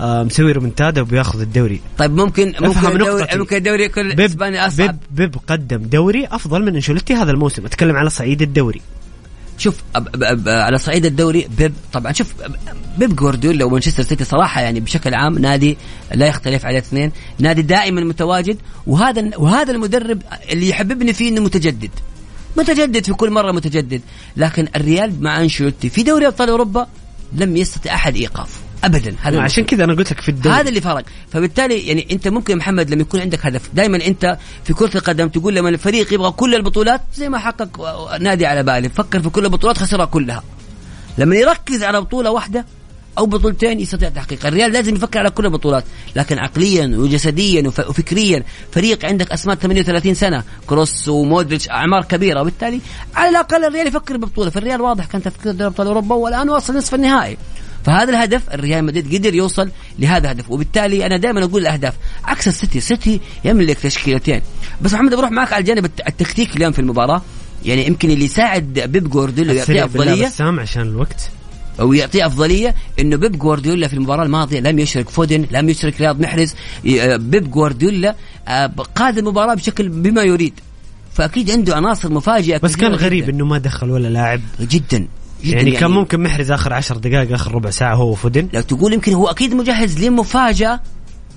[0.01, 1.81] مسوي ريمونتادا وبياخذ الدوري.
[1.99, 3.27] طيب ممكن ممكن الدوري.
[3.35, 4.87] ممكن الدوري يكون بيب اسباني أصعب.
[4.87, 7.67] بيب بيب قدم دوري أفضل من أنشيلوتي هذا الموسم.
[7.67, 8.81] أتكلم على صعيد الدوري.
[9.59, 12.35] شوف أب أب أب على صعيد الدوري بيب طبعا شوف
[12.99, 15.79] بيب جوارديولا ومانشستر سيتي صراحة يعني بشكل عام نادي
[16.15, 17.13] لا يختلف عليه اثنين.
[17.39, 21.91] نادي دائما متواجد وهذا وهذا المدرب اللي يحببني فيه إنه متجدد.
[22.57, 24.01] متجدد في كل مرة متجدد.
[24.37, 26.87] لكن الريال مع أنشيلوتي في دوري أبطال أوروبا
[27.33, 28.61] لم يستطع أحد إيقافه.
[28.85, 29.15] ابدا.
[29.23, 32.53] هذا عشان كذا أنا قلت لك في الدوري هذا اللي فرق فبالتالي يعني أنت ممكن
[32.53, 36.31] يا محمد لما يكون عندك هدف دائما أنت في كرة القدم تقول لما الفريق يبغى
[36.31, 37.81] كل البطولات زي ما حقق
[38.21, 40.43] نادي على بالي فكر في كل البطولات خسرها كلها.
[41.19, 42.65] لما يركز على بطولة واحدة
[43.19, 45.85] أو بطولتين يستطيع تحقيقها الريال لازم يفكر على كل البطولات
[46.17, 48.43] لكن عقليا وجسديا وف- وفكريا.
[48.73, 52.41] فريق عندك أسماء 38 سنة كروس ومودريتش أعمار كبيرة.
[52.41, 52.81] وبالتالي
[53.15, 54.51] على الأقل الريال يفكر ببطولة.
[54.51, 57.37] فالريال واضح كان تفكير دوري أبطال أوروبا والآن واصل نصف النهائي.
[57.89, 60.51] فهذا الهدف الريال مدريد قدر يوصل لهذا الهدف.
[60.51, 61.95] وبالتالي أنا دائما أقول الأهداف.
[62.25, 64.41] عكس السيتي السيتي يملك تشكيلتين.
[64.83, 67.23] بس محمد بروح معك على الجانب الت- التكتيكي اليوم في المباراة.
[67.65, 70.27] يعني يمكن اللي يساعد بيب جوارديولا يعطيه أفضلية.
[70.27, 71.31] بسام عشان الوقت.
[71.79, 76.55] ويعطيه أفضلية إنه بيب جوارديولا في المباراة الماضية لم يشرك فودن لم يشرك رياض محرز.
[77.01, 78.15] آه، بيب جوارديولا
[78.49, 80.55] آه، قاد المباراة بشكل بما يريد.
[81.15, 83.33] فأكيد عنده عناصر مفاجئة بس كان غريب جداً.
[83.33, 84.41] إنه ما دخل ولا لاعب.
[84.61, 85.07] جدا.
[85.45, 88.49] يعني, كان ممكن محرز آخر عشر دقائق آخر ربع ساعة هو وفودن.
[88.53, 90.81] لو تقول يمكن هو أكيد مجهز لمفاجأة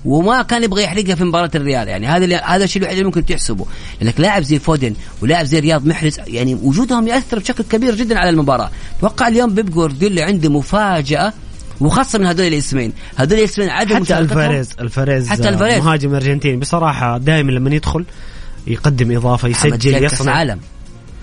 [0.04, 1.88] وما كان يبغى يحرقها في مباراة الريال.
[1.88, 3.66] يعني هذا هذا الشيء الوحيد اللي ممكن تحسبه.
[4.00, 8.30] لأنك لاعب زي فودن ولاعب زي رياض محرز يعني وجودهم يأثر بشكل كبير جدا على
[8.30, 8.70] المباراة.
[8.98, 11.32] أتوقع اليوم بيب جوارديولا عنده مفاجأة
[11.80, 12.92] وخاصة من هذول الاسمين.
[13.16, 15.84] هذول الاسمين عدم حتى الفاريز الفاريز حتى الفاريز.
[15.84, 16.56] مهاجم أرجنتيني.
[16.56, 18.04] بصراحة دائما لما يدخل
[18.66, 20.32] يقدم إضافة يسجل يصنع.
[20.32, 20.60] عالم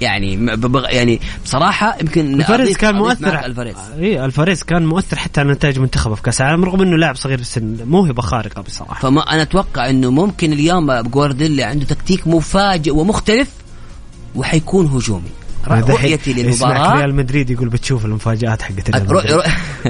[0.02, 3.46] يعني ببغ يعني بصراحة يمكن الفاريز كان مؤثر.
[3.46, 7.16] الفاريز اي الفاريز كان مؤثر حتى على نتائج منتخبه في كأس العالم رغم إنه لاعب
[7.16, 12.92] صغير السن موهبه خارقه بصراحه فما أنا أتوقع إنه ممكن اليوم جوارديولا عنده تكتيك مفاجئ
[12.92, 13.50] ومختلف
[14.36, 15.30] وحيكون هجومي.
[15.68, 19.42] رؤيتي يسمعك للمباراه ريال مدريد يقول بتشوف المفاجآت حقت ريال مدريد.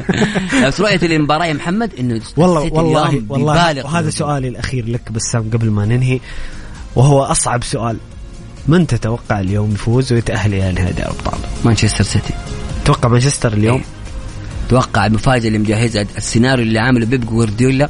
[0.65, 5.49] بس رؤيتي للمباراة يا محمد إنه والله والله والله وهذا في سؤالي الأخير لك بسام
[5.53, 6.19] قبل ما ننهي
[6.95, 7.98] وهو أصعب سؤال.
[8.70, 12.34] من تتوقع اليوم يفوز ويتأهل إلى نهائي دوري الأبطال؟ مانشستر سيتي
[12.84, 13.86] تتوقع مانشستر اليوم؟ إيه.
[14.68, 17.90] أتوقع المفاجأة اللي مجهزها السيناريو اللي عامله بيب جوارديولا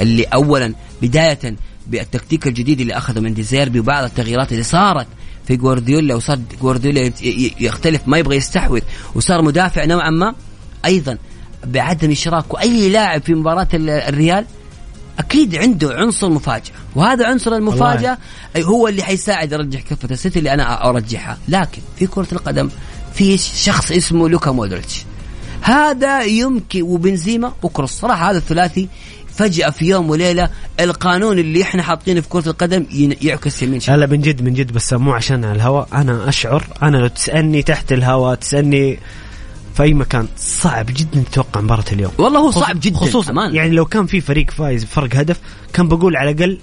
[0.00, 5.06] اللي اولا بداية بالتكتيك الجديد اللي أخذه من ديزيربي وبعض التغييرات اللي صارت
[5.46, 7.12] في جوارديولا وصار جوارديولا
[7.60, 8.80] يختلف ما يبغى يستحوذ
[9.14, 10.34] وصار مدافع نوعا ما
[10.84, 11.18] أيضا
[11.66, 14.44] بعدم إشراك اي لاعب في مباراة ال- الريال
[15.18, 16.72] أكيد عنده عنصر مفاجأة.
[16.94, 18.18] وهذا عنصر المفاجأة
[18.56, 21.38] هو اللي حيساعد يرجح كفة السيتي اللي أنا أرجحها.
[21.48, 22.70] لكن في كرة القدم
[23.14, 25.04] في شخص اسمه لوكا مودريتش.
[25.62, 28.88] هذا يمكن وبنزيما وكروس صراحة هذا الثلاثي
[29.34, 30.50] فجأة في يوم وليلة
[30.80, 32.86] القانون اللي إحنا حاطينه في كرة القدم
[33.22, 35.88] يعكس يمين شمال لا من جد من جد بس مو عشان على الهواء.
[35.92, 38.98] أنا أشعر أنا لو تسألني تحت الهواء تسألني
[39.80, 43.32] في اي مكان صعب جدا تتوقع مباراة اليوم والله هو صعب جدا خصوصا.
[43.52, 45.40] يعني لو كان في فريق فايز بفرق هدف
[45.72, 46.58] كان بقول على الأقل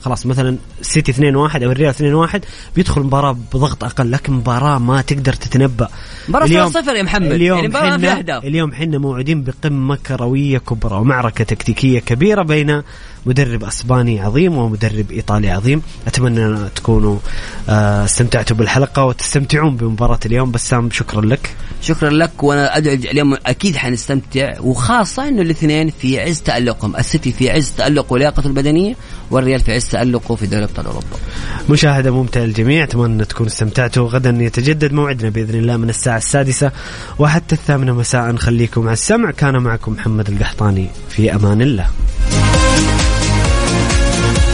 [0.00, 2.44] خلاص مثلا سيتي 2 1 أو الريال 2 1
[2.76, 5.88] بيدخل مباراة بضغط أقل لكن مباراة ما تقدر تتنبأ
[6.28, 7.32] مباراة اليوم- 0-0 يا محمد.
[7.32, 8.40] اليوم يعني مباراة فيها أهداف.
[8.40, 12.82] حنا اليوم حنا موعودين بقمة كروية كبرى ومعركة تكتيكية كبيرة بين
[13.26, 15.82] مدرب أسباني عظيم ومدرب إيطالي عظيم.
[16.06, 17.18] أتمنى أن تكونوا
[17.68, 20.52] آه، استمتعتوا بالحلقة وتستمتعون بمباراة اليوم.
[20.52, 21.50] بسام شكرا لك.
[21.82, 27.50] شكرا لك وأنا ادعو اليوم أكيد حنستمتع وخاصة إنه الاثنين في عز تألقهم، السيتي في
[27.50, 28.96] عز تالقه ولياقته البدنية
[29.30, 31.06] والريال في عز تألقه في دوري أبطال أوروبا.
[31.70, 34.08] مشاهدة ممتعة للجميع أتمنى أن تكونوا استمتعتوا.
[34.08, 36.72] غدا يتجدد موعدنا بإذن الله من الساعة السادسة
[37.18, 38.36] وحتى الثامنة مساء.
[38.36, 39.30] خليكم مع السمع.
[39.30, 40.88] كان معكم محمد القحطاني.
[41.08, 41.90] في أمان الله.